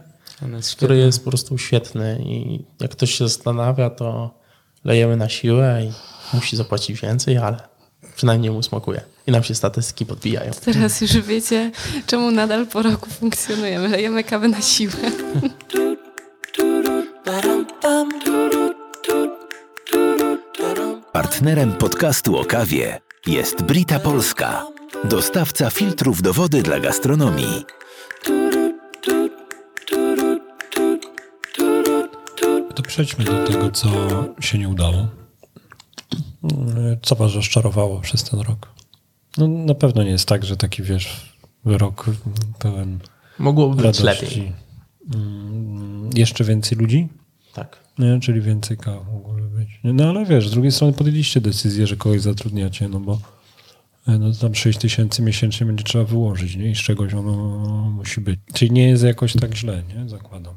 jest 0.53 0.75
który 0.75 0.97
jest 0.97 1.23
po 1.23 1.29
prostu 1.29 1.57
świetny 1.57 2.23
i 2.25 2.63
jak 2.79 2.91
ktoś 2.91 3.11
się 3.11 3.27
zastanawia, 3.27 3.89
to 3.89 4.39
lejemy 4.83 5.17
na 5.17 5.29
siłę 5.29 5.81
i 5.85 5.91
musi 6.35 6.57
zapłacić 6.57 7.01
więcej, 7.01 7.37
ale 7.37 7.74
przynajmniej 8.15 8.51
mu 8.51 8.63
smakuje. 8.63 9.01
I 9.27 9.31
nam 9.31 9.43
się 9.43 9.55
statystyki 9.55 10.05
podbijają. 10.05 10.51
Teraz 10.65 11.01
już 11.01 11.17
wiecie, 11.17 11.71
czemu 12.07 12.31
nadal 12.31 12.67
po 12.67 12.81
roku 12.81 13.09
funkcjonujemy. 13.09 13.87
Lejemy 13.87 14.23
kawę 14.23 14.47
na 14.47 14.61
siłę. 14.61 14.93
Partnerem 21.11 21.71
podcastu 21.71 22.37
o 22.37 22.45
kawie 22.45 23.01
jest 23.27 23.61
Brita 23.61 23.99
Polska, 23.99 24.67
dostawca 25.03 25.69
filtrów 25.69 26.21
do 26.21 26.33
wody 26.33 26.61
dla 26.61 26.79
gastronomii. 26.79 27.65
To 32.75 32.83
przejdźmy 32.83 33.25
do 33.25 33.43
tego, 33.47 33.71
co 33.71 33.87
się 34.39 34.57
nie 34.57 34.69
udało. 34.69 35.24
Co 37.01 37.15
was 37.15 37.33
rozczarowało 37.33 38.01
przez 38.01 38.23
ten 38.23 38.39
rok? 38.39 38.71
No, 39.37 39.47
na 39.47 39.75
pewno 39.75 40.03
nie 40.03 40.09
jest 40.11 40.27
tak, 40.27 40.45
że 40.45 40.57
taki, 40.57 40.83
wiesz, 40.83 41.35
rok 41.65 42.05
pełen 42.59 42.99
Mogłoby 43.39 43.83
być 43.83 43.99
lepiej. 43.99 44.51
Mm, 45.15 46.09
Jeszcze 46.15 46.43
więcej 46.43 46.77
ludzi? 46.77 47.07
Tak. 47.53 47.79
Nie, 47.99 48.19
czyli 48.19 48.41
więcej 48.41 48.77
kaw 48.77 49.07
mogłoby 49.13 49.41
być. 49.41 49.69
No 49.83 50.09
ale 50.09 50.25
wiesz, 50.25 50.47
z 50.49 50.51
drugiej 50.51 50.71
strony 50.71 50.93
podjęliście 50.93 51.41
decyzję, 51.41 51.87
że 51.87 51.97
kogoś 51.97 52.21
zatrudniacie, 52.21 52.89
no 52.89 52.99
bo 52.99 53.19
e, 54.07 54.17
no, 54.17 54.33
tam 54.33 54.55
6 54.55 54.79
tysięcy 54.79 55.21
miesięcznie 55.21 55.65
będzie 55.67 55.83
trzeba 55.83 56.03
wyłożyć, 56.03 56.55
nie? 56.55 56.71
I 56.71 56.75
z 56.75 56.79
czegoś 56.79 57.13
ono 57.13 57.33
musi 57.89 58.21
być. 58.21 58.39
Czyli 58.53 58.71
nie 58.71 58.87
jest 58.87 59.03
jakoś 59.03 59.33
tak 59.33 59.55
źle, 59.55 59.83
nie? 59.95 60.09
Zakładam. 60.09 60.55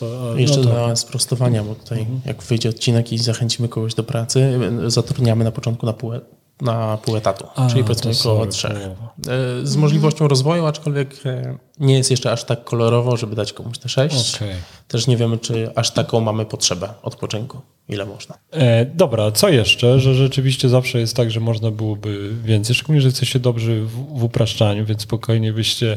To, 0.00 0.32
a- 0.36 0.40
Jeszcze 0.40 0.56
no 0.58 0.64
to, 0.64 0.70
dla 0.70 0.96
sprostowania, 0.96 1.62
bo 1.64 1.74
tutaj 1.74 2.06
jak 2.26 2.42
wyjdzie 2.42 2.68
odcinek 2.68 3.12
i 3.12 3.18
zachęcimy 3.18 3.68
kogoś 3.68 3.94
do 3.94 4.04
pracy, 4.04 4.58
zatrudniamy 4.86 5.44
na 5.44 5.50
początku 5.52 5.86
na 5.86 5.92
pół, 5.92 6.12
na 6.60 6.98
pół 7.04 7.16
etatu, 7.16 7.46
A, 7.56 7.68
czyli 7.68 7.84
powiedzmy 7.84 8.10
około 8.20 8.46
trzech. 8.46 8.72
E, 8.72 9.66
Z 9.66 9.76
możliwością 9.76 10.28
rozwoju, 10.28 10.66
aczkolwiek 10.66 11.26
e, 11.26 11.56
nie 11.80 11.94
jest 11.96 12.10
jeszcze 12.10 12.32
aż 12.32 12.44
tak 12.44 12.64
kolorowo, 12.64 13.16
żeby 13.16 13.36
dać 13.36 13.52
komuś 13.52 13.78
te 13.78 13.88
sześć. 13.88 14.34
Okej. 14.36 14.54
Też 14.88 15.06
nie 15.06 15.16
wiemy, 15.16 15.38
czy 15.38 15.70
aż 15.74 15.90
taką 15.90 16.20
mamy 16.20 16.44
potrzebę 16.46 16.88
odpoczynku, 17.02 17.60
ile 17.88 18.06
można. 18.06 18.38
E, 18.52 18.84
dobra, 18.86 19.32
co 19.32 19.48
jeszcze? 19.48 20.00
Że 20.00 20.14
rzeczywiście 20.14 20.68
zawsze 20.68 21.00
jest 21.00 21.16
tak, 21.16 21.30
że 21.30 21.40
można 21.40 21.70
byłoby 21.70 22.30
więcej, 22.44 22.74
szczególnie, 22.74 23.00
że 23.00 23.08
jesteście 23.08 23.38
dobrzy 23.38 23.82
w, 23.82 24.18
w 24.18 24.24
upraszczaniu, 24.24 24.86
więc 24.86 25.02
spokojnie 25.02 25.52
byście 25.52 25.96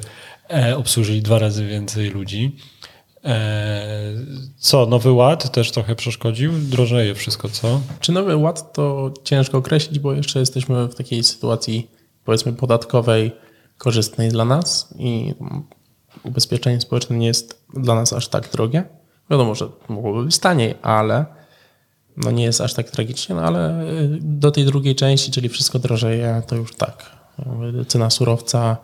e, 0.50 0.78
obsłużyli 0.78 1.22
dwa 1.22 1.40
razy 1.40 1.68
więcej 1.68 2.10
ludzi. 2.10 2.56
E, 3.26 4.14
co, 4.58 4.86
nowy 4.86 5.12
ład 5.12 5.52
też 5.52 5.72
trochę 5.72 5.96
przeszkodził? 5.96 6.52
Drożeje 6.54 7.16
wszystko, 7.16 7.50
co? 7.50 7.82
Czy 8.00 8.12
nowy 8.12 8.36
ład 8.36 8.74
to 8.74 9.14
ciężko 9.24 9.58
określić, 9.58 10.00
bo 10.00 10.14
jeszcze 10.14 10.40
jesteśmy 10.40 10.88
w 10.88 10.96
takiej 10.96 11.24
sytuacji, 11.24 11.92
powiedzmy, 12.26 12.54
podatkowej, 12.54 13.32
korzystnej 13.78 14.30
dla 14.30 14.46
nas 14.46 14.94
i 15.00 15.34
ubezpieczenie 16.24 16.82
społeczne 16.82 17.18
nie 17.18 17.28
jest 17.28 17.66
dla 17.74 17.96
nas 17.96 18.14
aż 18.14 18.28
tak 18.28 18.52
drogie. 18.52 18.84
Wiadomo, 19.30 19.56
że 19.56 19.68
mogłoby 19.90 20.26
być 20.26 20.40
taniej, 20.40 20.76
ale 20.82 21.26
no 22.18 22.32
nie 22.32 22.44
jest 22.44 22.62
aż 22.62 22.74
tak 22.74 22.92
tragicznie, 22.92 23.36
no 23.36 23.42
ale 23.42 23.84
y, 23.84 24.20
do 24.22 24.52
tej 24.52 24.66
drugiej 24.66 24.96
części, 24.96 25.32
czyli 25.32 25.50
wszystko 25.50 25.80
drożeje, 25.80 26.42
to 26.48 26.56
już 26.56 26.76
tak. 26.76 27.24
Cena 27.88 28.10
surowca, 28.10 28.78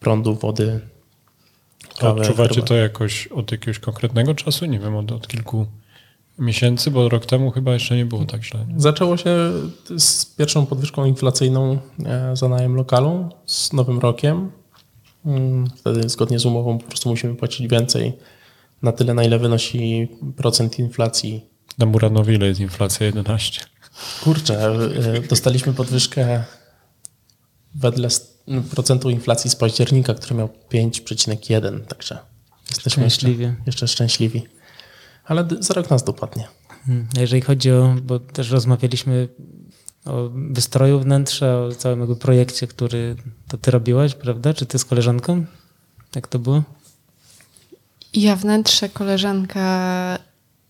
prądu, 0.00 0.34
wody, 0.34 0.80
kawy. 2.00 2.20
Odczuwacie 2.20 2.62
to 2.62 2.74
jakoś 2.74 3.26
od 3.26 3.52
jakiegoś 3.52 3.78
konkretnego 3.78 4.34
czasu? 4.34 4.66
Nie 4.66 4.78
wiem, 4.78 4.96
od, 4.96 5.12
od 5.12 5.28
kilku 5.28 5.66
miesięcy, 6.38 6.90
bo 6.90 7.08
rok 7.08 7.26
temu 7.26 7.50
chyba 7.50 7.72
jeszcze 7.72 7.96
nie 7.96 8.06
było 8.06 8.24
tak 8.24 8.44
źle. 8.44 8.66
nie? 8.68 8.80
Zaczęło 8.80 9.16
się 9.16 9.36
z 9.98 10.26
pierwszą 10.26 10.66
podwyżką 10.66 11.04
inflacyjną 11.04 11.78
e, 12.04 12.36
za 12.36 12.48
najem 12.48 12.74
lokalu 12.74 13.28
z 13.46 13.72
nowym 13.72 13.98
rokiem. 13.98 14.50
Mm, 15.26 15.66
Wtedy 15.76 16.08
zgodnie 16.08 16.38
z 16.38 16.46
umową 16.46 16.78
po 16.78 16.86
prostu 16.86 17.08
musimy 17.08 17.34
płacić 17.34 17.68
więcej 17.68 18.12
na 18.82 18.92
tyle, 18.92 19.14
na 19.14 19.24
ile 19.24 19.38
wynosi 19.38 20.08
procent 20.36 20.78
inflacji. 20.78 21.46
Na 21.78 21.86
Muranowie 21.86 22.34
ile 22.34 22.46
jest 22.46 22.60
inflacja? 22.60 23.06
11. 23.06 23.60
Kurczę, 24.24 24.66
e, 24.66 25.20
dostaliśmy 25.20 25.72
podwyżkę 25.72 26.44
wedle 27.74 28.08
procentu 28.70 29.10
inflacji 29.10 29.50
z 29.50 29.56
października, 29.56 30.14
który 30.14 30.34
miał 30.36 30.48
5,1, 30.72 31.80
także 31.80 32.18
jesteśmy 32.70 33.02
jeszcze, 33.02 33.18
Szczęśliwie. 33.20 33.54
jeszcze 33.66 33.88
szczęśliwi. 33.88 34.42
Ale 35.24 35.48
za 35.60 35.74
rok 35.74 35.90
nas 35.90 36.04
dopadnie. 36.04 36.48
Hmm, 36.86 37.08
a 37.16 37.20
Jeżeli 37.20 37.42
chodzi 37.42 37.72
o, 37.72 37.96
bo 38.02 38.18
też 38.18 38.50
rozmawialiśmy 38.50 39.28
o 40.04 40.28
wystroju 40.50 41.00
wnętrza, 41.00 41.58
o 41.60 41.72
całym 41.72 42.00
jakby 42.00 42.16
projekcie, 42.16 42.66
który 42.66 43.16
to 43.48 43.58
ty 43.58 43.70
robiłaś, 43.70 44.14
prawda? 44.14 44.54
Czy 44.54 44.66
ty 44.66 44.78
z 44.78 44.84
koleżanką? 44.84 45.44
Jak 46.14 46.28
to 46.28 46.38
było? 46.38 46.62
Ja 48.12 48.36
wnętrze, 48.36 48.88
koleżanka 48.88 50.18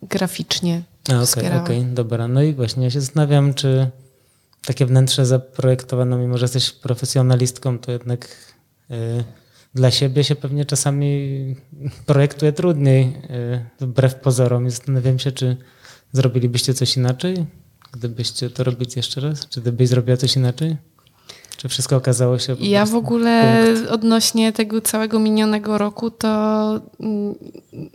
graficznie 0.02 0.82
A, 1.08 1.12
Okej, 1.14 1.26
wspierała. 1.26 1.62
okej, 1.62 1.84
dobra. 1.84 2.28
No 2.28 2.42
i 2.42 2.54
właśnie 2.54 2.84
ja 2.84 2.90
się 2.90 3.00
zastanawiam, 3.00 3.54
czy 3.54 3.90
takie 4.64 4.86
wnętrze 4.86 5.26
zaprojektowano, 5.26 6.18
mimo 6.18 6.38
że 6.38 6.44
jesteś 6.44 6.70
profesjonalistką, 6.70 7.78
to 7.78 7.92
jednak 7.92 8.28
y, 8.90 9.24
dla 9.74 9.90
siebie 9.90 10.24
się 10.24 10.36
pewnie 10.36 10.64
czasami 10.64 11.56
projektuje 12.06 12.52
trudniej, 12.52 13.16
y, 13.80 13.86
wbrew 13.86 14.14
pozorom. 14.14 14.66
I 14.66 14.70
zastanawiam 14.70 15.18
się, 15.18 15.32
czy 15.32 15.56
zrobilibyście 16.12 16.74
coś 16.74 16.96
inaczej, 16.96 17.46
gdybyście 17.92 18.50
to 18.50 18.64
robić 18.64 18.96
jeszcze 18.96 19.20
raz? 19.20 19.48
Czy 19.48 19.60
gdybyś 19.60 19.88
zrobiła 19.88 20.16
coś 20.16 20.36
inaczej? 20.36 20.76
Czy 21.60 21.68
wszystko 21.68 21.96
okazało 21.96 22.38
się 22.38 22.56
Ja 22.60 22.86
w 22.86 22.94
ogóle 22.94 23.64
punkt? 23.74 23.90
odnośnie 23.90 24.52
tego 24.52 24.80
całego 24.80 25.18
minionego 25.18 25.78
roku, 25.78 26.10
to 26.10 26.28
mm, 27.00 27.34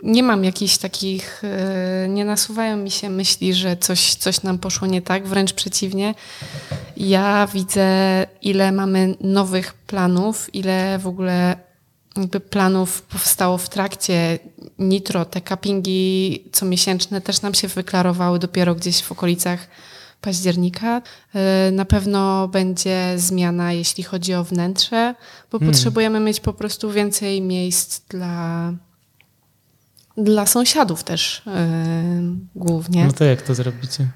nie 0.02 0.22
mam 0.22 0.44
jakichś 0.44 0.78
takich, 0.78 1.42
e, 1.44 2.08
nie 2.08 2.24
nasuwają 2.24 2.76
mi 2.76 2.90
się 2.90 3.10
myśli, 3.10 3.54
że 3.54 3.76
coś, 3.76 4.14
coś 4.14 4.42
nam 4.42 4.58
poszło 4.58 4.88
nie 4.88 5.02
tak, 5.02 5.26
wręcz 5.26 5.52
przeciwnie. 5.52 6.14
Ja 6.96 7.48
widzę, 7.54 7.86
ile 8.42 8.72
mamy 8.72 9.14
nowych 9.20 9.74
planów, 9.74 10.54
ile 10.54 10.98
w 10.98 11.06
ogóle 11.06 11.56
jakby 12.16 12.40
planów 12.40 13.02
powstało 13.02 13.58
w 13.58 13.68
trakcie 13.68 14.38
Nitro, 14.78 15.24
te 15.24 15.40
cuppingi 15.40 16.44
comiesięczne 16.52 17.20
też 17.20 17.42
nam 17.42 17.54
się 17.54 17.68
wyklarowały 17.68 18.38
dopiero 18.38 18.74
gdzieś 18.74 19.02
w 19.02 19.12
okolicach 19.12 19.68
października. 20.30 21.02
E, 21.34 21.70
Na 21.72 21.84
pewno 21.84 22.48
będzie 22.48 23.14
zmiana, 23.16 23.72
jeśli 23.72 24.04
chodzi 24.04 24.34
o 24.34 24.44
wnętrze, 24.44 25.14
bo 25.52 25.58
potrzebujemy 25.60 26.20
mieć 26.20 26.40
po 26.40 26.52
prostu 26.52 26.90
więcej 26.92 27.42
miejsc 27.42 28.00
dla, 28.08 28.72
dla 30.16 30.46
sąsiadów 30.46 31.04
też 31.04 31.42
e, 31.46 31.64
głównie. 32.54 33.06
No 33.06 33.12
to 33.12 33.24
jak 33.24 33.42
to 33.42 33.54
zrobicie? 33.54 34.08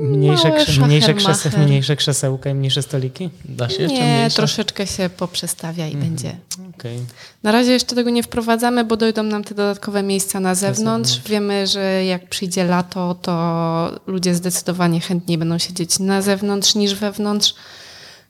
Mniejsze, 0.00 0.48
małe 0.48 0.64
krze- 0.64 0.86
mniejsze, 0.86 1.20
szachermacher. 1.20 1.66
mniejsze 1.68 1.96
krzesełka 1.96 2.50
i 2.50 2.54
mniejsze 2.54 2.82
stoliki? 2.82 3.30
Da 3.44 3.68
się 3.68 3.82
jeszcze 3.82 3.98
Nie, 3.98 4.16
mniejsze? 4.18 4.36
troszeczkę 4.36 4.86
się 4.86 5.10
poprzestawia 5.16 5.88
i 5.88 5.96
będzie. 5.96 6.36
Okej. 6.78 6.98
Na 7.42 7.52
razie 7.52 7.72
jeszcze 7.72 7.94
tego 7.94 8.10
nie 8.10 8.22
wprowadzamy, 8.22 8.84
bo 8.84 8.96
dojdą 8.96 9.22
nam 9.22 9.44
te 9.44 9.54
dodatkowe 9.54 10.02
miejsca 10.02 10.40
na 10.40 10.54
zewnątrz. 10.54 11.20
Wiemy, 11.28 11.66
że 11.66 12.04
jak 12.04 12.28
przyjdzie 12.28 12.64
lato, 12.64 13.14
to 13.14 14.00
ludzie 14.06 14.34
zdecydowanie 14.34 15.00
chętniej 15.00 15.38
będą 15.38 15.58
siedzieć 15.58 15.98
na 15.98 16.22
zewnątrz 16.22 16.74
niż 16.74 16.94
wewnątrz, 16.94 17.54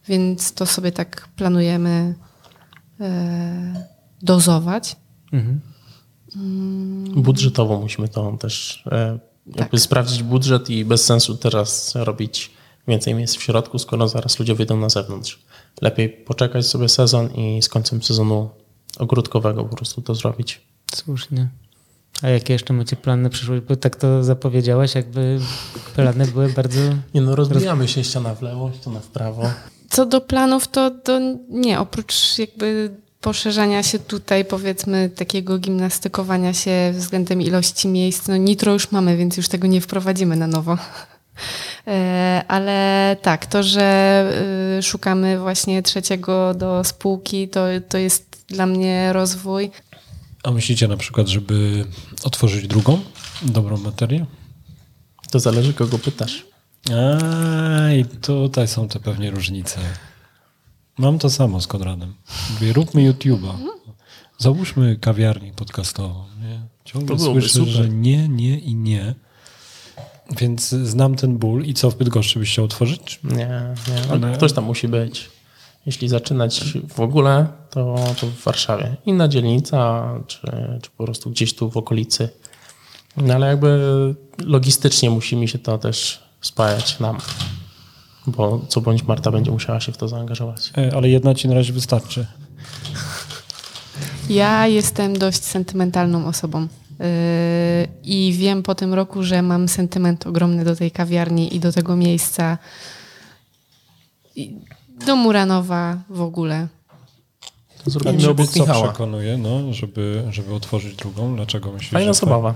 więc 0.08 0.52
to 0.52 0.66
sobie 0.66 0.92
tak 0.92 1.28
planujemy 1.36 2.14
e, 3.00 3.86
dozować. 4.22 4.96
Mhm. 5.32 5.60
Budżetowo 7.16 7.80
musimy 7.80 8.08
to 8.08 8.36
też 8.40 8.84
e, 8.92 9.18
jakby 9.46 9.70
Tak. 9.76 9.80
sprawdzić 9.80 10.22
budżet 10.22 10.70
i 10.70 10.84
bez 10.84 11.04
sensu 11.04 11.36
teraz 11.36 11.94
robić 11.94 12.50
więcej 12.88 13.14
miejsc 13.14 13.36
w 13.36 13.42
środku, 13.42 13.78
skoro 13.78 14.08
zaraz 14.08 14.38
ludzie 14.38 14.54
wyjdą 14.54 14.76
na 14.76 14.88
zewnątrz. 14.88 15.38
Lepiej 15.80 16.08
poczekać 16.08 16.66
sobie 16.66 16.88
sezon 16.88 17.34
i 17.34 17.62
z 17.62 17.68
końcem 17.68 18.02
sezonu 18.02 18.50
ogródkowego 18.98 19.64
po 19.64 19.76
prostu 19.76 20.02
to 20.02 20.14
zrobić. 20.14 20.60
Słusznie. 20.94 21.48
A 22.22 22.28
jakie 22.28 22.52
jeszcze 22.52 22.72
macie 22.72 22.96
plany 22.96 23.22
na 23.22 23.30
przyszłość? 23.30 23.62
Bo 23.68 23.76
tak 23.76 23.96
to 23.96 24.24
zapowiedziałaś, 24.24 24.94
jakby 24.94 25.40
plany 25.94 26.26
były 26.26 26.48
bardzo... 26.52 26.80
Nie 27.14 27.20
no, 27.20 27.36
rozbijamy 27.36 27.88
się 27.88 28.04
ściana 28.04 28.34
w 28.34 28.42
lewo, 28.42 28.72
ściana 28.80 29.00
w 29.00 29.06
prawo. 29.06 29.42
Co 29.90 30.06
do 30.06 30.20
planów, 30.20 30.68
to, 30.68 30.90
to 30.90 31.20
nie, 31.48 31.80
oprócz 31.80 32.38
jakby 32.38 32.96
poszerzania 33.20 33.82
się 33.82 33.98
tutaj, 33.98 34.44
powiedzmy, 34.44 35.10
takiego 35.16 35.58
gimnastykowania 35.58 36.54
się 36.54 36.92
względem 36.94 37.42
ilości 37.42 37.88
miejsc, 37.88 38.28
no 38.28 38.36
nitro 38.36 38.72
już 38.72 38.90
mamy, 38.90 39.16
więc 39.16 39.36
już 39.36 39.48
tego 39.48 39.66
nie 39.66 39.80
wprowadzimy 39.80 40.36
na 40.36 40.46
nowo. 40.46 40.78
E, 41.86 42.44
Ale 42.48 43.16
tak, 43.22 43.46
to, 43.46 43.62
że 43.62 44.24
y, 44.78 44.82
szukamy 44.82 45.38
właśnie 45.38 45.82
trzeciego 45.82 46.54
do 46.54 46.84
spółki, 46.84 47.48
to, 47.48 47.64
to 47.88 47.98
jest 47.98 48.44
dla 48.48 48.66
mnie 48.66 49.12
rozwój. 49.12 49.70
A 50.42 50.50
myślicie 50.50 50.88
na 50.88 50.96
przykład, 50.96 51.28
żeby 51.28 51.84
otworzyć 52.24 52.66
drugą 52.66 53.00
dobrą 53.42 53.76
baterię? 53.76 54.26
To 55.30 55.40
zależy 55.40 55.74
kogo 55.74 55.98
pytasz. 55.98 56.46
A, 56.90 57.92
i 57.92 58.04
tutaj 58.04 58.68
są 58.68 58.88
te 58.88 59.00
pewnie 59.00 59.30
różnice. 59.30 59.80
Mam 61.00 61.18
to 61.18 61.30
samo 61.30 61.60
z 61.60 61.66
Konradem. 61.66 62.14
Mówię, 62.54 62.72
róbmy 62.72 63.12
YouTube'a. 63.12 63.52
Załóżmy 64.38 64.96
kawiarnię 64.96 65.52
podcastową. 65.52 66.24
Nie? 66.42 66.60
Ciągle 66.84 67.18
słyszę, 67.18 67.48
super. 67.48 67.68
że 67.68 67.88
nie, 67.88 68.28
nie 68.28 68.58
i 68.58 68.74
nie. 68.74 69.14
Więc 70.38 70.68
znam 70.68 71.14
ten 71.14 71.38
ból. 71.38 71.64
I 71.64 71.74
co, 71.74 71.90
w 71.90 71.96
Bydgoszczy 71.96 72.38
byś 72.38 72.52
chciał 72.52 72.64
otworzyć? 72.64 73.20
Nie, 73.24 73.36
nie. 73.36 74.02
Ale- 74.10 74.26
Ale... 74.26 74.36
Ktoś 74.36 74.52
tam 74.52 74.64
musi 74.64 74.88
być. 74.88 75.30
Jeśli 75.86 76.08
zaczynać 76.08 76.64
w 76.88 77.00
ogóle, 77.00 77.46
to, 77.70 77.94
to 78.20 78.26
w 78.26 78.44
Warszawie. 78.44 78.96
Inna 79.06 79.28
dzielnica, 79.28 80.04
czy, 80.26 80.40
czy 80.82 80.90
po 80.96 81.04
prostu 81.04 81.30
gdzieś 81.30 81.54
tu 81.54 81.70
w 81.70 81.76
okolicy. 81.76 82.28
No 83.16 83.34
ale 83.34 83.46
jakby 83.46 83.80
logistycznie 84.38 85.10
musi 85.10 85.36
mi 85.36 85.48
się 85.48 85.58
to 85.58 85.78
też 85.78 86.22
spajać 86.40 87.00
nam. 87.00 87.18
Bo 88.36 88.60
co 88.68 88.80
bądź 88.80 89.02
Marta 89.02 89.30
będzie 89.30 89.50
musiała 89.50 89.80
się 89.80 89.92
w 89.92 89.96
to 89.96 90.08
zaangażować. 90.08 90.72
E, 90.78 90.96
Ale 90.96 91.08
jedna 91.08 91.34
ci 91.34 91.48
na 91.48 91.54
razie 91.54 91.72
wystarczy. 91.72 92.26
Ja 94.28 94.66
jestem 94.66 95.18
dość 95.18 95.44
sentymentalną 95.44 96.26
osobą. 96.26 96.60
Yy, 96.60 97.06
I 98.04 98.32
wiem 98.38 98.62
po 98.62 98.74
tym 98.74 98.94
roku, 98.94 99.22
że 99.22 99.42
mam 99.42 99.68
sentyment 99.68 100.26
ogromny 100.26 100.64
do 100.64 100.76
tej 100.76 100.90
kawiarni 100.90 101.56
i 101.56 101.60
do 101.60 101.72
tego 101.72 101.96
miejsca. 101.96 102.58
I 104.36 104.56
do 105.06 105.16
Muranowa 105.16 105.98
w 106.10 106.20
ogóle. 106.20 106.68
To 107.84 107.90
zrobimy 107.90 108.28
obok 108.28 108.46
co 108.48 108.60
Michała. 108.60 108.88
przekonuje, 108.88 109.38
no, 109.38 109.72
żeby, 109.72 110.24
żeby 110.30 110.54
otworzyć 110.54 110.96
drugą? 110.96 111.36
Dlaczego 111.36 111.72
myślisz, 111.72 111.90
Fajna 111.90 112.12
że 112.12 112.20
to- 112.20 112.26
zabawa. 112.26 112.54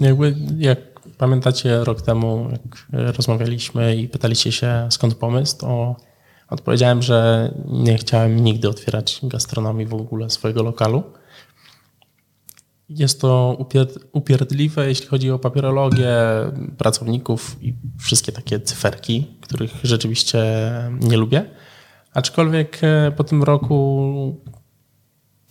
Jakby, 0.00 0.36
jak 0.58 0.78
pamiętacie 1.18 1.84
rok 1.84 2.02
temu, 2.02 2.48
jak 2.50 3.16
rozmawialiśmy 3.16 3.96
i 3.96 4.08
pytaliście 4.08 4.52
się 4.52 4.88
skąd 4.90 5.14
pomysł, 5.14 5.58
to 5.58 5.96
odpowiedziałem, 6.48 7.02
że 7.02 7.50
nie 7.66 7.98
chciałem 7.98 8.44
nigdy 8.44 8.68
otwierać 8.68 9.20
gastronomii 9.22 9.86
w 9.86 9.94
ogóle 9.94 10.30
swojego 10.30 10.62
lokalu. 10.62 11.02
Jest 12.88 13.20
to 13.20 13.56
upier- 13.60 13.98
upierdliwe, 14.12 14.88
jeśli 14.88 15.06
chodzi 15.06 15.30
o 15.30 15.38
papierologię 15.38 16.16
pracowników 16.78 17.56
i 17.62 17.74
wszystkie 18.00 18.32
takie 18.32 18.60
cyferki, 18.60 19.26
których 19.40 19.70
rzeczywiście 19.82 20.44
nie 21.00 21.16
lubię. 21.16 21.50
Aczkolwiek 22.14 22.78
e, 22.82 23.12
po 23.16 23.24
tym 23.24 23.42
roku 23.42 24.40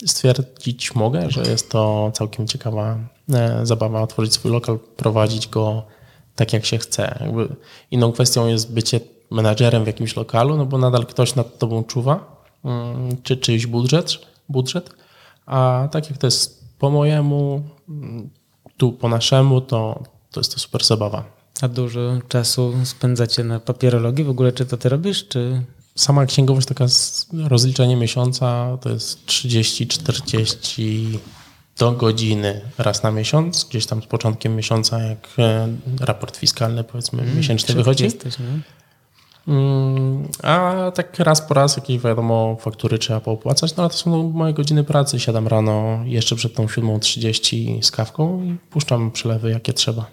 stwierdzić 0.06 0.96
mogę, 0.96 1.32
że 1.32 1.42
jest 1.42 1.70
to 1.72 2.12
całkiem 2.14 2.48
ciekawa 2.48 2.98
e, 3.34 3.66
zabawa 3.66 4.02
otworzyć 4.02 4.34
swój 4.34 4.52
lokal, 4.52 4.80
prowadzić 4.80 5.48
go 5.48 5.84
tak 6.36 6.54
jak 6.54 6.66
się 6.66 6.78
chce. 6.78 7.18
Jakby 7.22 7.56
inną 7.92 8.12
kwestią 8.12 8.48
jest 8.48 8.74
bycie 8.74 9.00
menadżerem 9.32 9.84
w 9.84 9.88
jakimś 9.88 10.16
lokalu, 10.16 10.58
no 10.58 10.66
bo 10.66 10.78
nadal 10.78 11.06
ktoś 11.06 11.36
nad 11.36 11.58
tobą 11.58 11.84
czuwa, 11.84 12.44
mm, 12.66 13.10
czy 13.24 13.38
czyjś 13.38 13.68
budżet, 13.68 14.12
budżet, 14.50 14.90
a 15.46 15.88
tak 15.92 16.10
jak 16.10 16.18
to 16.18 16.28
jest 16.28 16.66
po 16.80 16.90
mojemu, 16.90 17.64
mm, 17.90 18.30
tu 18.78 18.92
po 18.92 19.10
naszemu, 19.10 19.62
to, 19.62 20.04
to 20.32 20.40
jest 20.40 20.54
to 20.54 20.60
super 20.60 20.84
zabawa. 20.84 21.24
A 21.62 21.68
dużo 21.68 22.00
czasu 22.28 22.74
spędzacie 22.84 23.44
na 23.44 23.60
papierologii? 23.60 24.24
W 24.24 24.30
ogóle 24.30 24.52
czy 24.52 24.66
to 24.66 24.78
ty 24.78 24.90
robisz, 24.90 25.28
czy... 25.28 25.62
Sama 25.98 26.26
księgowość, 26.26 26.68
taka 26.68 26.86
rozliczenie 27.48 27.96
miesiąca, 27.96 28.78
to 28.82 28.90
jest 28.90 29.26
30-40 29.26 31.18
do 31.78 31.92
godziny 31.92 32.62
raz 32.78 33.04
na 33.04 33.12
miesiąc, 33.12 33.66
gdzieś 33.70 33.86
tam 33.86 34.04
z 34.04 34.06
początkiem 34.06 34.56
miesiąca, 34.56 35.00
jak 35.00 35.28
e, 35.40 35.68
raport 36.00 36.38
fiskalny 36.38 36.84
powiedzmy 36.84 37.24
miesięczny 37.24 37.68
Szybki 37.68 37.78
wychodzi. 37.78 38.04
Jesteś, 38.04 38.40
nie? 38.40 38.46
Mm, 39.48 40.28
A 40.44 40.92
tak 40.96 41.20
raz 41.20 41.42
po 41.42 41.54
raz 41.54 41.78
jakieś 41.78 42.00
wiadomo 42.02 42.58
faktury 42.60 42.98
trzeba 42.98 43.20
poopłacać, 43.20 43.76
no 43.76 43.84
ale 43.84 43.90
to 43.90 43.98
są 43.98 44.30
moje 44.30 44.54
godziny 44.54 44.84
pracy. 44.84 45.20
Siadam 45.20 45.48
rano 45.48 46.00
jeszcze 46.06 46.36
przed 46.36 46.54
tą 46.54 46.66
7.30 46.66 47.82
z 47.82 47.92
kawką 47.92 48.44
i 48.44 48.58
puszczam 48.70 49.12
przelewy 49.12 49.50
jakie 49.52 49.74
trzeba. 49.74 50.06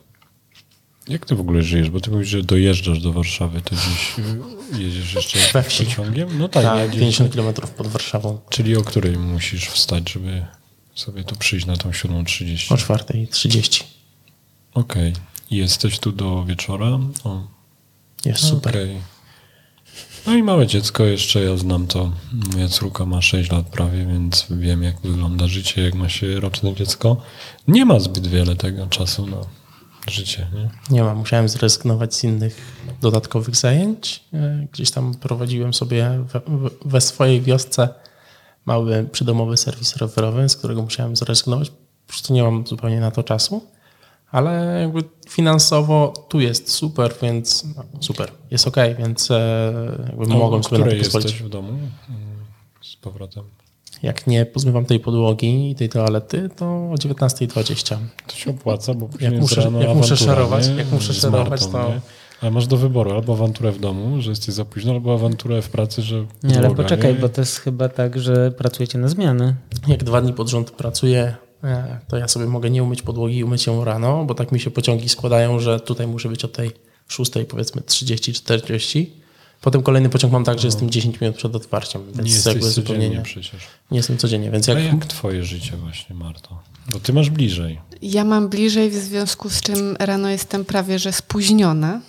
Jak 1.09 1.27
ty 1.27 1.35
w 1.35 1.41
ogóle 1.41 1.63
żyjesz? 1.63 1.91
Bo 1.91 2.01
ty 2.01 2.11
mówisz, 2.11 2.29
że 2.29 2.43
dojeżdżasz 2.43 3.01
do 3.01 3.13
Warszawy, 3.13 3.61
to 3.61 3.77
gdzieś 3.77 4.15
jedziesz 4.79 5.15
jeszcze 5.15 5.63
pociągiem? 5.63 6.39
No 6.39 6.49
tak, 6.49 6.65
Tak, 6.65 6.79
ja 6.79 6.89
gdzieś, 6.89 7.01
50 7.01 7.35
km 7.35 7.55
pod 7.77 7.87
Warszawą 7.87 8.39
czyli 8.51 8.77
o 8.77 8.83
której 8.83 9.19
musisz 9.19 9.69
wstać, 9.69 10.13
żeby 10.13 10.47
sobie 10.95 11.25
tu 11.25 11.37
przyjść 11.37 11.67
na 11.67 11.77
tą 11.77 11.91
7.30? 11.91 12.73
o 12.73 12.77
4.30. 12.77 13.85
Okej. 14.75 15.13
I 15.51 15.57
Jesteś 15.57 15.99
tu 15.99 16.13
do 16.13 16.45
wieczora? 16.45 16.99
O, 17.25 17.47
Jest 18.25 18.45
super. 18.45 18.77
Okej. 18.77 18.99
No 20.27 20.35
i 20.35 20.43
małe 20.43 20.67
dziecko 20.67 21.05
jeszcze, 21.05 21.41
ja 21.45 21.57
znam 21.57 21.87
to. 21.87 22.13
Moja 22.53 22.69
córka 22.69 23.07
ma 23.07 23.23
6 23.23 23.51
lat 23.51 23.67
prawie, 23.67 24.07
więc 24.07 24.47
wiem 24.51 24.83
jak 24.83 25.01
wygląda 25.01 25.47
życie, 25.47 25.83
jak 25.83 25.95
ma 25.95 26.09
się 26.09 26.41
roczne 26.41 26.75
dziecko. 26.75 27.17
Nie 27.69 27.85
ma 27.85 28.01
zbyt 28.01 28.27
wiele 28.27 28.57
tego 28.57 28.87
czasu 28.87 29.27
na 29.27 29.37
życie, 30.11 30.47
nie? 30.55 30.71
Nie 30.91 31.03
ma, 31.03 31.15
musiałem 31.15 31.49
zrezygnować 31.49 32.15
z 32.15 32.25
innych 32.25 32.57
dodatkowych 33.01 33.57
zajęć. 33.57 34.25
E, 34.35 34.67
Gdzieś 34.73 34.91
tam 34.91 35.15
prowadziłem 35.15 35.75
sobie 35.75 36.25
we, 36.33 36.41
we- 36.85 37.01
swojej 37.01 37.41
wiosce 37.41 37.89
mały 38.67 39.05
przydomowy 39.13 39.57
serwis 39.57 39.97
rowerowy, 39.97 40.49
z 40.49 40.57
którego 40.57 40.83
musiałem 40.83 41.17
zrezygnować. 41.17 41.71
Po 41.71 41.77
prostu 42.09 42.33
nie 42.35 42.43
mam 42.43 42.67
zupełnie 42.67 43.01
na 43.01 43.11
to 43.11 43.23
czasu. 43.23 43.67
Ale 44.31 44.81
jakby 44.81 45.03
finansowo 45.29 46.13
tu 46.29 46.41
jest 46.41 46.71
super, 46.73 47.15
więc 47.23 47.65
no, 47.77 47.85
super, 48.01 48.33
jest 48.51 48.67
ok, 48.69 48.77
więc 48.99 49.31
e, 49.31 49.73
jakby 50.07 50.25
O 50.25 50.39
mogłem 50.39 50.65
sobie 50.65 50.79
na 50.85 50.91
to 50.91 50.97
pozwolić. 50.97 51.15
jesteś 51.27 51.43
w 51.43 51.49
domu? 51.49 51.69
Mm, 51.69 51.91
Z 52.83 52.97
powrotem. 52.97 53.45
Jak 54.03 54.27
nie 54.27 54.47
pozmywam 54.47 54.85
tej 54.85 55.01
podłogi 55.01 55.71
i 55.71 55.75
tej 55.75 55.89
toalety, 55.89 56.51
to 56.57 56.65
o 56.91 56.95
19.20. 56.95 57.97
To 58.27 58.35
się 58.37 58.51
opłaca, 58.51 58.95
bo 58.95 59.09
później 59.09 59.33
Jak 59.33 59.41
muszę- 59.41 59.55
jest 59.55 59.65
rano 59.65 59.81
jak 59.83 59.97
muszę 59.97 60.17
szerować, 60.17 60.69
nie? 60.69 60.75
jak 60.75 60.93
muszę 60.93 61.31
Martą, 61.31 61.73
to- 61.73 61.89
nie? 61.89 62.01
Ale 62.41 62.51
masz 62.51 62.67
do 62.67 62.77
wyboru 62.77 63.11
albo 63.11 63.33
awanturę 63.33 63.73
w 63.73 63.81
domu, 63.81 64.21
że 64.23 64.31
jesteś 64.31 64.55
za 64.55 64.65
późno, 64.65 64.93
albo 64.93 65.15
awanturę 65.15 65.63
w 65.63 65.69
pracy, 65.69 66.03
że 66.03 66.27
Nie, 66.43 66.59
ale 66.59 66.75
poczekaj, 66.75 67.15
nie? 67.15 67.21
bo 67.21 67.29
to 67.29 67.41
jest 67.41 67.57
chyba 67.59 67.89
tak, 67.89 68.19
że 68.21 68.51
pracujecie 68.51 68.99
na 68.99 69.09
zmiany. 69.09 69.55
Jak 69.89 70.05
dwa 70.05 70.21
dni 70.21 70.33
pod 70.33 70.49
rząd 70.49 70.71
pracuję, 70.71 71.35
e, 71.65 71.99
to 72.09 72.17
ja 72.17 72.29
sobie 72.29 72.47
mogę 72.47 72.71
nie 72.71 72.83
umyć 72.83 73.03
podłogi 73.03 73.37
i 73.39 73.45
umyć 73.45 73.67
ją 73.67 73.85
rano, 73.85 74.25
bo 74.25 74.35
tak 74.35 74.53
mi 74.53 74.61
się 74.61 74.71
pociągi 74.71 75.09
składają, 75.09 75.61
że 75.61 75.81
tutaj 75.81 76.07
muszę 76.07 76.29
być 76.29 76.45
o 76.45 76.49
tej 76.49 76.71
6, 77.09 77.33
powiedzmy 77.49 77.83
30-40. 77.83 79.07
Potem 79.63 79.83
kolejny 79.83 80.09
pociąg 80.09 80.33
mam 80.33 80.45
tak, 80.45 80.59
że 80.59 80.69
jestem 80.69 80.91
10 80.91 81.21
minut 81.21 81.37
przed 81.37 81.57
otwarciem, 81.57 82.03
więc 82.07 82.17
Nie 82.29 82.35
jesteś 82.35 82.55
zupełnie 82.65 82.73
codziennie 82.75 83.11
nie, 83.17 83.23
przecież. 83.23 83.61
nie 83.91 83.97
jestem 83.97 84.19
codziennie. 84.19 84.51
Więc 84.51 84.67
jak, 84.67 84.85
jak 84.85 85.07
twoje 85.07 85.45
życie 85.45 85.77
właśnie, 85.77 86.15
Marto? 86.17 86.59
Bo 86.93 87.01
ty 87.01 87.13
masz 87.13 87.31
bliżej. 87.31 87.81
Ja 88.03 88.25
mam 88.25 88.49
bliżej, 88.49 88.91
w 88.91 88.95
związku 88.95 89.49
z 89.51 89.61
czym 89.61 89.97
rano 89.99 90.29
jestem 90.29 90.65
prawie 90.65 90.99
że 90.99 91.13
spóźniona. 91.13 92.01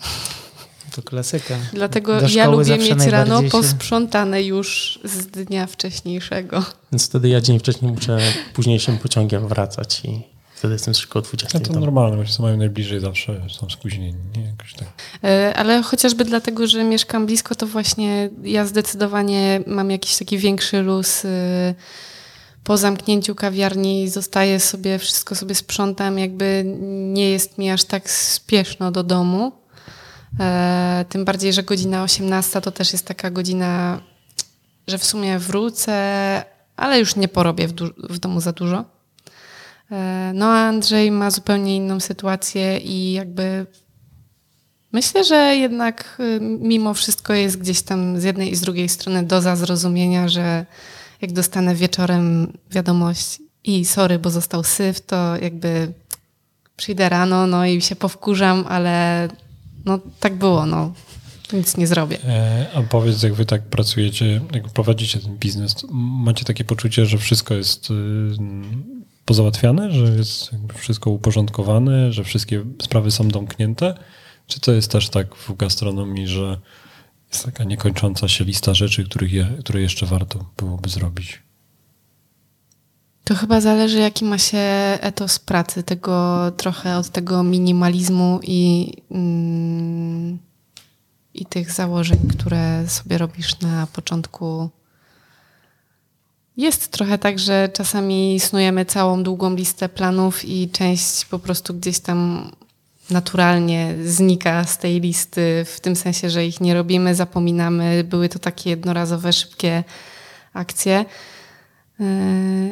To 0.95 1.01
klasyka. 1.01 1.55
Dlatego 1.73 2.19
ja 2.29 2.47
lubię 2.49 2.77
mieć 2.77 3.05
rano 3.05 3.41
się- 3.43 3.49
posprzątane 3.49 4.43
już 4.43 4.99
z 5.03 5.25
dnia 5.27 5.67
wcześniejszego. 5.67 6.63
więc 6.91 7.05
wtedy 7.05 7.29
ja 7.29 7.41
dzień 7.41 7.59
wcześniej 7.59 7.91
muszę 7.91 8.19
późniejszym 8.53 8.97
pociągiem 8.97 9.47
wracać 9.47 10.01
i 10.05 10.21
wtedy 10.63 10.73
jestem 10.75 10.91
już 10.91 11.07
koło 11.07 11.23
20. 11.23 11.59
No 11.59 11.65
to 11.65 11.79
normalne, 11.79 12.17
bo 12.17 12.23
co 12.25 12.43
mają 12.43 12.57
najbliżej 12.57 12.99
zawsze 12.99 13.41
są 13.49 13.69
spóźnieni, 13.69 14.17
nie? 14.37 14.43
Jakoś 14.43 14.73
tak. 14.73 14.87
E, 15.23 15.53
Ale 15.55 15.81
chociażby 15.83 16.25
dlatego, 16.25 16.67
że 16.67 16.83
mieszkam 16.83 17.25
blisko, 17.25 17.55
to 17.55 17.67
właśnie 17.67 18.29
ja 18.43 18.65
zdecydowanie 18.65 19.61
mam 19.67 19.91
jakiś 19.91 20.17
taki 20.17 20.37
większy 20.37 20.81
luz. 20.81 21.25
y, 21.25 21.75
Po 22.63 22.77
zamknięciu 22.77 23.35
kawiarni 23.35 24.09
zostaję 24.09 24.59
sobie, 24.59 24.99
wszystko 24.99 25.35
sobie 25.35 25.55
sprzątam, 25.55 26.19
jakby 26.19 26.63
nie 27.13 27.29
jest 27.29 27.57
mi 27.57 27.69
aż 27.71 27.83
tak 27.83 28.09
spieszno 28.09 28.91
do 28.91 29.03
domu. 29.03 29.51
E, 30.39 31.05
Tym 31.09 31.25
bardziej, 31.25 31.53
że 31.53 31.63
godzina 31.63 32.03
18 32.03 32.61
to 32.61 32.71
też 32.71 32.93
jest 32.93 33.07
taka 33.07 33.31
godzina, 33.31 33.99
że 34.87 34.97
w 34.97 35.03
sumie 35.05 35.39
wrócę, 35.39 35.93
ale 36.75 36.99
już 36.99 37.15
nie 37.15 37.27
porobię 37.27 37.67
w, 37.67 37.71
du- 37.71 37.93
w 38.09 38.19
domu 38.19 38.41
za 38.41 38.51
dużo. 38.51 38.92
E, 39.93 40.31
No 40.33 40.45
a 40.45 40.67
Andrzej 40.67 41.11
ma 41.11 41.31
zupełnie 41.31 41.75
inną 41.75 41.99
sytuację 41.99 42.77
i 42.77 43.13
jakby 43.13 43.65
Myślę, 44.93 45.23
że 45.23 45.55
jednak 45.55 46.17
y, 46.19 46.39
mimo 46.41 46.93
wszystko 46.93 47.33
jest 47.33 47.57
gdzieś 47.57 47.81
tam 47.81 48.19
z 48.19 48.23
jednej 48.23 48.51
i 48.51 48.55
z 48.55 48.61
drugiej 48.61 48.89
strony 48.89 49.23
doza 49.23 49.55
zrozumienia, 49.55 50.27
że 50.27 50.65
jak 51.21 51.31
dostanę 51.31 51.75
wieczorem 51.75 52.53
wiadomość 52.71 53.39
i 53.63 53.85
sorry, 53.85 54.19
bo 54.19 54.29
został 54.29 54.63
syf, 54.63 55.01
to 55.01 55.37
jakby 55.37 55.93
przyjdę 56.75 57.09
rano, 57.09 57.47
no 57.47 57.65
i 57.65 57.81
się 57.81 57.95
powkurzam, 57.95 58.65
ale 58.69 59.27
no 59.85 59.99
tak 60.19 60.35
było, 60.35 60.65
no 60.65 60.93
nic 61.53 61.77
nie 61.77 61.87
zrobię. 61.87 62.17
E, 62.25 62.67
a 62.73 62.81
powiedz, 62.81 63.23
jak 63.23 63.33
wy 63.33 63.45
tak 63.45 63.61
pracujecie, 63.61 64.41
jak 64.53 64.69
prowadzicie 64.69 65.19
ten 65.19 65.37
biznes, 65.37 65.75
macie 65.91 66.45
takie 66.45 66.63
poczucie, 66.63 67.05
że 67.05 67.17
wszystko 67.17 67.53
jest 67.53 67.91
y, 67.91 67.93
pozałatwiane, 69.25 69.91
że 69.91 70.03
jest 70.03 70.51
wszystko 70.73 71.09
uporządkowane, 71.09 72.11
że 72.11 72.23
wszystkie 72.23 72.65
sprawy 72.81 73.11
są 73.11 73.27
domknięte? 73.27 73.95
Czy 74.47 74.59
to 74.59 74.71
jest 74.71 74.91
też 74.91 75.09
tak 75.09 75.35
w 75.35 75.55
gastronomii, 75.55 76.27
że 76.27 76.59
jest 77.31 77.45
taka 77.45 77.63
niekończąca 77.63 78.27
się 78.27 78.43
lista 78.43 78.73
rzeczy, 78.73 79.03
których 79.03 79.33
je, 79.33 79.47
które 79.59 79.81
jeszcze 79.81 80.05
warto 80.05 80.45
byłoby 80.57 80.89
zrobić? 80.89 81.43
To 83.23 83.35
chyba 83.35 83.61
zależy, 83.61 83.99
jaki 83.99 84.25
ma 84.25 84.37
się 84.37 84.57
etos 85.01 85.39
pracy, 85.39 85.83
tego 85.83 86.41
trochę 86.57 86.97
od 86.97 87.09
tego 87.09 87.43
minimalizmu 87.43 88.39
i, 88.43 88.93
mm, 89.11 90.39
i 91.33 91.45
tych 91.45 91.71
założeń, 91.71 92.19
które 92.29 92.87
sobie 92.87 93.17
robisz 93.17 93.59
na 93.59 93.87
początku. 93.87 94.69
Jest 96.57 96.91
trochę 96.91 97.17
tak, 97.17 97.39
że 97.39 97.69
czasami 97.73 98.39
snujemy 98.39 98.85
całą 98.85 99.23
długą 99.23 99.55
listę 99.55 99.89
planów 99.89 100.45
i 100.45 100.69
część 100.69 101.25
po 101.25 101.39
prostu 101.39 101.73
gdzieś 101.73 101.99
tam 101.99 102.51
naturalnie 103.09 103.95
znika 104.05 104.63
z 104.65 104.77
tej 104.77 105.01
listy, 105.01 105.65
w 105.65 105.79
tym 105.79 105.95
sensie, 105.95 106.29
że 106.29 106.45
ich 106.45 106.61
nie 106.61 106.73
robimy, 106.73 107.15
zapominamy. 107.15 108.03
Były 108.03 108.29
to 108.29 108.39
takie 108.39 108.69
jednorazowe, 108.69 109.33
szybkie 109.33 109.83
akcje. 110.53 111.05
Yy, 111.99 112.05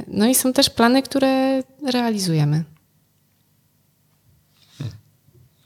No 0.07 0.27
i 0.27 0.36
są 0.36 0.53
też 0.53 0.69
plany, 0.69 1.03
które 1.03 1.63
realizujemy. 1.91 2.63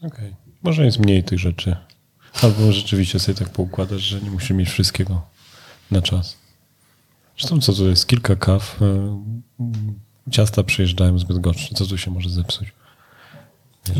Okej. 0.01 0.36
Może 0.63 0.86
jest 0.86 0.99
mniej 0.99 1.24
tych 1.24 1.39
rzeczy. 1.39 1.76
Albo 2.41 2.72
rzeczywiście 2.72 3.20
sobie 3.20 3.38
tak 3.38 3.49
poukładasz, 3.49 4.01
że 4.01 4.22
nie 4.22 4.32
musimy 4.32 4.59
mieć 4.59 4.70
wszystkiego 4.70 5.22
na 5.91 6.01
czas. 6.01 6.45
Zresztą 7.39 7.61
co 7.61 7.73
tu 7.73 7.88
jest? 7.88 8.07
Kilka 8.07 8.36
kaw. 8.36 8.81
y, 8.81 8.86
Ciasta 10.31 10.63
przyjeżdżają 10.63 11.19
zbyt 11.19 11.39
gorsze. 11.39 11.75
Co 11.75 11.86
tu 11.86 11.97
się 11.97 12.11
może 12.11 12.29
zepsuć? 12.29 12.67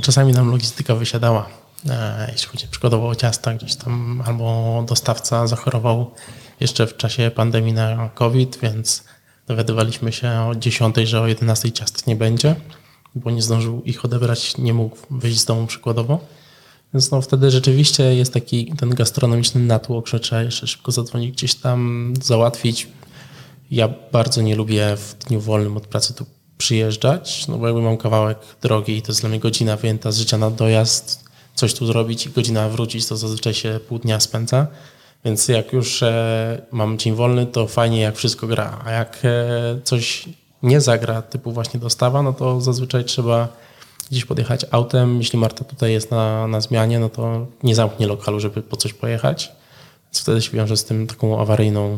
Czasami 0.02 0.34
nam 0.34 0.52
logistyka 0.52 0.96
wysiadała, 0.96 1.50
e, 1.90 2.30
jeśli 2.32 2.48
chodzi 2.48 2.68
przykładowo 2.68 3.08
o 3.08 3.16
ciasta, 3.16 3.54
gdzieś 3.54 3.76
tam 3.76 4.24
albo 4.26 4.84
dostawca 4.88 5.48
zachorował 5.48 6.12
jeszcze 6.60 6.88
w 6.88 6.98
czasie 6.98 7.32
pandemii 7.36 7.74
na 7.74 8.10
COVID, 8.10 8.60
więc 8.62 9.04
dowiadywaliśmy 9.48 10.12
się 10.12 10.30
o 10.30 10.56
10, 10.56 10.96
że 11.04 11.22
o 11.22 11.28
11 11.28 11.72
ciast 11.72 12.08
nie 12.08 12.16
będzie, 12.16 12.56
bo 13.16 13.32
nie 13.32 13.42
zdążył 13.42 13.82
ich 13.84 14.06
odebrać, 14.06 14.58
nie 14.58 14.74
mógł 14.74 14.98
wyjść 15.12 15.40
z 15.40 15.46
domu 15.46 15.68
przykładowo. 15.68 16.20
Więc 16.94 17.12
no 17.12 17.22
wtedy 17.22 17.52
rzeczywiście 17.52 18.16
jest 18.16 18.34
taki 18.34 18.74
ten 18.78 18.90
gastronomiczny 18.90 19.62
natłok, 19.62 20.08
że 20.08 20.20
trzeba 20.20 20.42
jeszcze 20.42 20.68
szybko 20.68 20.92
zadzwonić, 20.92 21.32
gdzieś 21.32 21.56
tam 21.56 22.14
załatwić. 22.22 22.88
Ja 23.72 23.90
bardzo 24.12 24.42
nie 24.42 24.56
lubię 24.56 24.98
w 24.98 25.16
dniu 25.28 25.42
wolnym 25.42 25.78
od 25.78 25.88
pracy 25.88 26.14
tu 26.14 26.26
przyjeżdżać, 26.58 27.48
no 27.48 27.58
bo 27.58 27.68
jakby 27.68 27.82
mam 27.82 27.98
kawałek 27.98 28.38
drogi 28.62 28.98
i 28.98 29.02
to 29.02 29.12
jest 29.12 29.22
dla 29.22 29.30
mnie 29.30 29.40
godzina 29.40 29.78
wyjęta 29.78 30.12
z 30.12 30.18
życia 30.18 30.38
na 30.38 30.52
dojazd, 30.52 31.26
coś 31.56 31.74
tu 31.74 31.86
zrobić 31.86 32.26
i 32.26 32.30
godzina 32.30 32.70
wrócić, 32.70 33.08
to 33.08 33.18
zazwyczaj 33.18 33.54
się 33.54 33.80
pół 33.88 34.00
dnia 34.00 34.20
spędza. 34.20 34.68
Więc 35.26 35.48
jak 35.48 35.74
już 35.74 36.04
e, 36.04 36.62
mam 36.72 36.98
dzień 36.98 37.16
wolny, 37.16 37.46
to 37.46 37.68
fajnie 37.68 38.02
jak 38.02 38.16
wszystko 38.16 38.48
gra, 38.48 38.82
a 38.86 38.92
jak 38.92 39.20
e, 39.24 39.80
coś 39.84 40.26
nie 40.64 40.82
zagra 40.82 41.22
typu 41.22 41.52
właśnie 41.52 41.80
dostawa, 41.80 42.22
no 42.22 42.34
to 42.34 42.62
zazwyczaj 42.62 43.06
trzeba 43.06 43.48
gdzieś 44.12 44.26
podjechać 44.26 44.66
autem. 44.72 45.18
Jeśli 45.18 45.40
Marta 45.40 45.64
tutaj 45.64 45.92
jest 45.92 46.12
na, 46.12 46.48
na 46.48 46.62
zmianie, 46.62 47.00
no 47.00 47.10
to 47.10 47.48
nie 47.64 47.76
zamknie 47.76 48.08
lokalu, 48.08 48.40
żeby 48.40 48.62
po 48.62 48.78
coś 48.78 48.94
pojechać. 48.94 49.52
Więc 50.06 50.22
wtedy 50.22 50.42
się 50.42 50.52
wiąże 50.52 50.78
z 50.78 50.86
tym 50.86 51.08
taką 51.08 51.42
awaryjną 51.42 51.98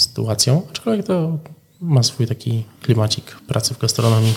sytuacją. 0.00 0.66
Aczkolwiek 0.70 1.06
to 1.06 1.38
ma 1.80 2.02
swój 2.02 2.26
taki 2.26 2.64
klimacik 2.82 3.24
pracy 3.30 3.74
w 3.74 3.78
gastronomii. 3.78 4.34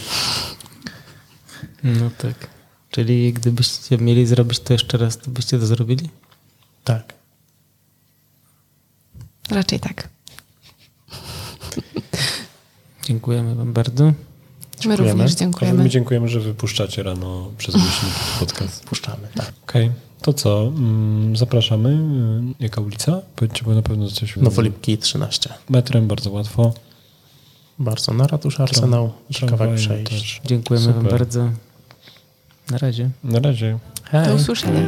No 1.83 2.09
tak. 2.17 2.47
Czyli 2.89 3.33
gdybyście 3.33 3.97
mieli 3.97 4.25
zrobić 4.25 4.59
to 4.59 4.73
jeszcze 4.73 4.97
raz, 4.97 5.17
to 5.17 5.31
byście 5.31 5.59
to 5.59 5.65
zrobili? 5.65 6.09
Tak. 6.83 7.13
Raczej 9.49 9.79
tak. 9.79 10.09
Dziękujemy 13.03 13.55
wam 13.55 13.73
bardzo. 13.73 14.13
My 14.85 14.95
również 14.95 15.33
dziękujemy. 15.33 15.83
My 15.83 15.89
dziękujemy, 15.89 16.27
że 16.27 16.39
wypuszczacie 16.39 17.03
rano 17.03 17.51
przez 17.57 17.75
głośniki 17.75 18.15
podcast. 18.39 18.85
Puszczamy, 18.85 19.27
tak. 19.35 19.53
Okej, 19.63 19.91
to 20.23 20.33
co? 20.33 20.61
Mm, 20.67 21.35
Zapraszamy. 21.35 21.89
Mm, 21.89 22.53
Jaka 22.59 22.81
ulica? 22.81 23.21
Powiedzcie, 23.35 23.63
bo 23.65 23.73
na 23.75 23.81
pewno 23.81 24.09
coś... 24.09 24.35
Nowolipki 24.35 24.97
13. 24.97 25.49
Metrem 25.69 26.07
bardzo 26.07 26.31
łatwo. 26.31 26.73
Bardzo 27.79 28.13
na 28.13 28.27
ratusza 28.27 28.63
Arsenał. 28.63 29.11
Kawałek 29.39 29.47
Tramwajem 29.49 29.75
przejść. 29.75 30.11
też. 30.11 30.41
Dziękujemy 30.45 30.85
wam 30.93 31.03
Super. 31.03 31.19
bardzo. 31.19 31.49
Na 32.71 32.77
razie. 32.77 33.09
Na 33.23 33.39
razie. 33.39 33.79
Hej. 34.03 34.27
Do 34.27 34.35
usłyszenia. 34.35 34.87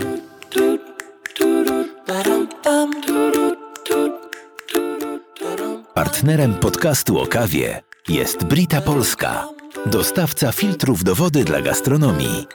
Partnerem 5.93 6.53
podcastu 6.53 7.19
o 7.19 7.27
kawie 7.27 7.81
jest 8.09 8.43
Brita 8.43 8.81
Polska, 8.81 9.47
dostawca 9.85 10.51
filtrów 10.51 11.03
do 11.03 11.15
wody 11.15 11.43
dla 11.43 11.61
gastronomii. 11.61 12.47